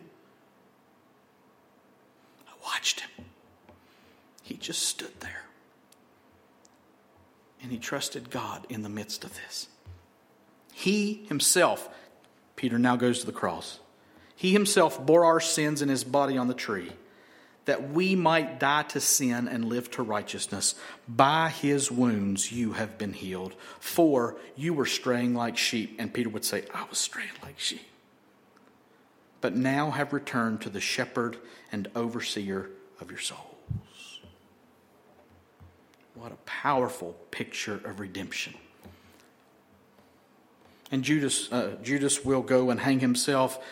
I 2.48 2.52
watched 2.64 3.00
him. 3.00 3.26
He 4.44 4.54
just 4.54 4.84
stood 4.84 5.20
there 5.20 5.45
and 7.66 7.72
he 7.72 7.80
trusted 7.80 8.30
God 8.30 8.68
in 8.70 8.84
the 8.84 8.90
midst 8.90 9.24
of 9.24 9.34
this. 9.34 9.68
He 10.72 11.26
himself, 11.28 11.90
Peter 12.56 12.78
now 12.78 12.96
goes 12.96 13.22
to 13.22 13.26
the 13.26 13.32
cross, 13.32 13.80
he 14.36 14.54
himself 14.54 15.04
bore 15.04 15.26
our 15.26 15.40
sins 15.40 15.82
in 15.82 15.90
his 15.90 16.04
body 16.04 16.38
on 16.38 16.48
the 16.48 16.54
tree, 16.54 16.92
that 17.66 17.90
we 17.90 18.16
might 18.16 18.60
die 18.60 18.84
to 18.84 19.00
sin 19.00 19.48
and 19.48 19.66
live 19.66 19.90
to 19.92 20.04
righteousness. 20.04 20.76
By 21.08 21.50
his 21.50 21.90
wounds 21.90 22.52
you 22.52 22.74
have 22.74 23.00
been 23.00 23.14
healed. 23.14 23.56
For 23.80 24.38
you 24.56 24.76
were 24.76 24.86
straying 24.86 25.34
like 25.34 25.58
sheep. 25.58 25.96
And 25.98 26.14
Peter 26.14 26.30
would 26.30 26.46
say, 26.46 26.66
I 26.72 26.86
was 26.88 27.00
straying 27.00 27.32
like 27.42 27.58
sheep. 27.58 27.88
But 29.42 29.56
now 29.56 29.90
have 29.90 30.14
returned 30.14 30.62
to 30.62 30.70
the 30.70 30.80
shepherd 30.80 31.38
and 31.72 31.90
overseer 31.96 32.70
of 33.02 33.10
your 33.10 33.20
soul. 33.20 33.55
What 36.16 36.32
a 36.32 36.38
powerful 36.46 37.16
picture 37.32 37.76
of 37.86 38.00
redemption. 38.00 38.56
And 40.92 41.04
Judas, 41.04 41.52
uh, 41.52 41.76
Judas 41.84 42.24
will 42.24 42.42
go 42.42 42.70
and 42.70 42.80
hang 42.80 43.00
himself. 43.00 43.64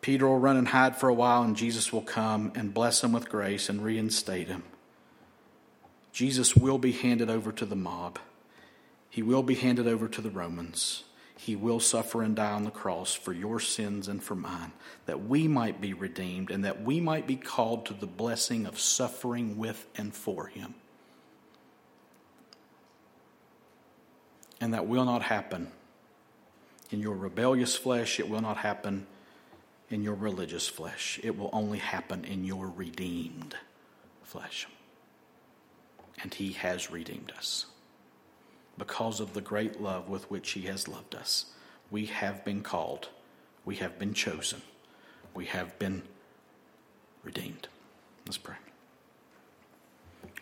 Peter 0.00 0.26
will 0.26 0.38
run 0.38 0.56
and 0.56 0.68
hide 0.68 0.96
for 0.96 1.08
a 1.08 1.14
while, 1.14 1.42
and 1.42 1.56
Jesus 1.56 1.92
will 1.92 2.02
come 2.02 2.52
and 2.54 2.72
bless 2.72 3.02
him 3.02 3.12
with 3.12 3.28
grace 3.28 3.68
and 3.68 3.82
reinstate 3.82 4.46
him. 4.46 4.62
Jesus 6.12 6.54
will 6.56 6.78
be 6.78 6.92
handed 6.92 7.28
over 7.28 7.50
to 7.52 7.66
the 7.66 7.76
mob. 7.76 8.18
He 9.10 9.22
will 9.22 9.42
be 9.42 9.54
handed 9.56 9.86
over 9.86 10.06
to 10.08 10.20
the 10.20 10.30
Romans. 10.30 11.04
he 11.38 11.54
will 11.54 11.78
suffer 11.78 12.20
and 12.22 12.34
die 12.34 12.50
on 12.50 12.64
the 12.64 12.70
cross 12.70 13.14
for 13.14 13.32
your 13.32 13.60
sins 13.60 14.08
and 14.08 14.22
for 14.22 14.34
mine, 14.34 14.72
that 15.06 15.24
we 15.24 15.46
might 15.46 15.80
be 15.80 15.94
redeemed 15.94 16.50
and 16.50 16.64
that 16.64 16.82
we 16.82 17.00
might 17.00 17.28
be 17.28 17.36
called 17.36 17.86
to 17.86 17.94
the 17.94 18.06
blessing 18.06 18.66
of 18.66 18.78
suffering 18.78 19.56
with 19.56 19.86
and 19.96 20.12
for 20.14 20.48
him. 20.48 20.74
And 24.60 24.74
that 24.74 24.86
will 24.86 25.04
not 25.04 25.22
happen 25.22 25.68
in 26.90 27.00
your 27.00 27.14
rebellious 27.14 27.76
flesh, 27.76 28.18
it 28.18 28.28
will 28.28 28.40
not 28.40 28.56
happen 28.58 29.06
in 29.90 30.02
your 30.02 30.14
religious 30.14 30.68
flesh. 30.68 31.20
It 31.22 31.36
will 31.36 31.50
only 31.52 31.78
happen 31.78 32.24
in 32.24 32.44
your 32.44 32.66
redeemed 32.68 33.56
flesh. 34.22 34.66
And 36.22 36.32
he 36.32 36.52
has 36.52 36.90
redeemed 36.90 37.32
us 37.36 37.66
because 38.78 39.20
of 39.20 39.34
the 39.34 39.40
great 39.40 39.80
love 39.80 40.08
with 40.08 40.30
which 40.30 40.52
He 40.52 40.62
has 40.62 40.88
loved 40.88 41.14
us. 41.14 41.46
We 41.90 42.06
have 42.06 42.44
been 42.44 42.62
called, 42.62 43.08
we 43.64 43.76
have 43.76 43.98
been 43.98 44.14
chosen, 44.14 44.62
we 45.34 45.46
have 45.46 45.78
been 45.78 46.02
redeemed. 47.24 47.68
Let's 48.24 48.38
pray. 48.38 48.67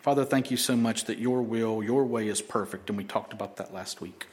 Father, 0.07 0.23
thank 0.23 0.51
you 0.51 0.55
so 0.55 0.77
much 0.77 1.03
that 1.03 1.19
your 1.19 1.41
will, 1.41 1.83
your 1.83 2.05
way 2.05 2.29
is 2.29 2.41
perfect, 2.41 2.87
and 2.89 2.97
we 2.97 3.03
talked 3.03 3.33
about 3.33 3.57
that 3.57 3.73
last 3.73 3.99
week. 3.99 4.27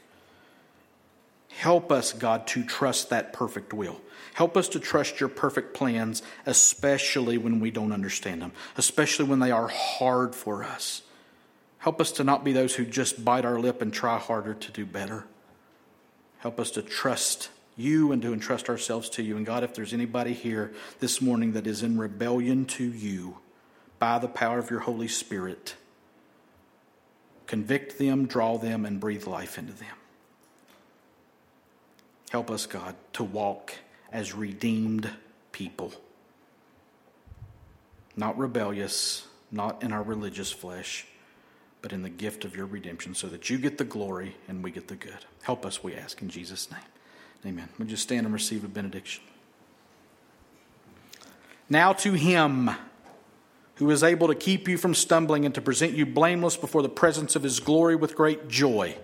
Help 1.49 1.91
us, 1.91 2.13
God, 2.13 2.47
to 2.47 2.63
trust 2.63 3.09
that 3.09 3.33
perfect 3.33 3.73
will. 3.73 3.99
Help 4.35 4.55
us 4.55 4.69
to 4.69 4.79
trust 4.79 5.19
your 5.19 5.27
perfect 5.27 5.73
plans, 5.73 6.23
especially 6.45 7.37
when 7.37 7.59
we 7.59 7.71
don't 7.71 7.91
understand 7.91 8.41
them, 8.41 8.53
especially 8.77 9.25
when 9.25 9.39
they 9.39 9.51
are 9.51 9.67
hard 9.67 10.33
for 10.33 10.63
us. 10.63 11.01
Help 11.79 11.99
us 11.99 12.13
to 12.13 12.23
not 12.23 12.45
be 12.45 12.53
those 12.53 12.75
who 12.75 12.85
just 12.85 13.25
bite 13.25 13.43
our 13.43 13.59
lip 13.59 13.81
and 13.81 13.93
try 13.93 14.17
harder 14.17 14.53
to 14.53 14.71
do 14.71 14.85
better. 14.85 15.25
Help 16.37 16.57
us 16.57 16.71
to 16.71 16.81
trust 16.81 17.49
you 17.75 18.13
and 18.13 18.21
to 18.21 18.31
entrust 18.31 18.69
ourselves 18.69 19.09
to 19.09 19.23
you. 19.23 19.35
And 19.35 19.45
God, 19.45 19.65
if 19.65 19.75
there's 19.75 19.91
anybody 19.91 20.31
here 20.31 20.73
this 21.01 21.21
morning 21.21 21.51
that 21.51 21.67
is 21.67 21.83
in 21.83 21.97
rebellion 21.97 22.63
to 22.63 22.85
you 22.85 23.39
by 23.99 24.19
the 24.19 24.27
power 24.27 24.59
of 24.59 24.69
your 24.69 24.81
Holy 24.81 25.07
Spirit, 25.07 25.75
convict 27.47 27.97
them, 27.97 28.25
draw 28.25 28.57
them, 28.57 28.85
and 28.85 28.99
breathe 28.99 29.27
life 29.27 29.57
into 29.57 29.73
them. 29.73 29.95
Help 32.29 32.51
us, 32.51 32.65
God, 32.65 32.95
to 33.13 33.23
walk 33.23 33.75
as 34.11 34.33
redeemed 34.33 35.09
people, 35.51 35.93
not 38.15 38.37
rebellious, 38.37 39.27
not 39.51 39.83
in 39.83 39.91
our 39.91 40.03
religious 40.03 40.51
flesh 40.51 41.05
but 41.85 41.93
in 41.93 42.01
the 42.01 42.09
gift 42.09 42.45
of 42.45 42.55
your 42.55 42.65
redemption, 42.65 43.13
so 43.13 43.27
that 43.27 43.47
you 43.47 43.59
get 43.59 43.77
the 43.77 43.83
glory 43.83 44.35
and 44.47 44.63
we 44.63 44.71
get 44.71 44.87
the 44.87 44.95
good. 44.95 45.23
Help 45.43 45.67
us, 45.67 45.83
we 45.83 45.93
ask, 45.93 46.19
in 46.19 46.29
Jesus' 46.29 46.71
name. 46.71 46.81
Amen. 47.45 47.69
We 47.77 47.85
just 47.85 48.01
stand 48.01 48.25
and 48.25 48.33
receive 48.33 48.63
a 48.63 48.67
benediction. 48.67 49.23
Now 51.69 51.93
to 51.93 52.13
him 52.13 52.71
who 53.75 53.89
is 53.91 54.03
able 54.03 54.27
to 54.27 54.35
keep 54.35 54.67
you 54.67 54.77
from 54.77 54.93
stumbling 54.93 55.45
and 55.45 55.53
to 55.55 55.61
present 55.61 55.93
you 55.93 56.05
blameless 56.05 56.57
before 56.57 56.81
the 56.81 56.89
presence 56.89 57.35
of 57.35 57.43
his 57.43 57.59
glory 57.59 57.95
with 57.95 58.15
great 58.15 58.47
joy. 58.47 58.95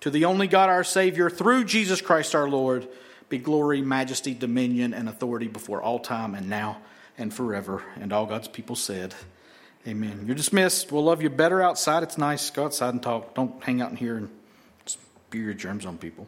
To 0.00 0.10
the 0.10 0.24
only 0.26 0.46
God 0.46 0.68
our 0.68 0.84
Savior, 0.84 1.30
through 1.30 1.64
Jesus 1.64 2.00
Christ 2.00 2.34
our 2.34 2.48
Lord, 2.48 2.86
be 3.28 3.38
glory, 3.38 3.80
majesty, 3.80 4.34
dominion, 4.34 4.94
and 4.94 5.08
authority 5.08 5.48
before 5.48 5.82
all 5.82 5.98
time 5.98 6.34
and 6.34 6.48
now 6.48 6.78
and 7.18 7.32
forever. 7.32 7.82
And 7.96 8.12
all 8.12 8.26
God's 8.26 8.48
people 8.48 8.76
said, 8.76 9.14
Amen. 9.86 10.24
You're 10.26 10.36
dismissed. 10.36 10.92
We'll 10.92 11.04
love 11.04 11.22
you 11.22 11.28
better 11.28 11.60
outside. 11.60 12.02
It's 12.02 12.16
nice. 12.16 12.48
Go 12.50 12.64
outside 12.64 12.94
and 12.94 13.02
talk. 13.02 13.34
Don't 13.34 13.62
hang 13.62 13.82
out 13.82 13.90
in 13.90 13.96
here 13.96 14.16
and 14.16 14.30
spew 14.86 15.42
your 15.42 15.54
germs 15.54 15.84
on 15.84 15.98
people. 15.98 16.26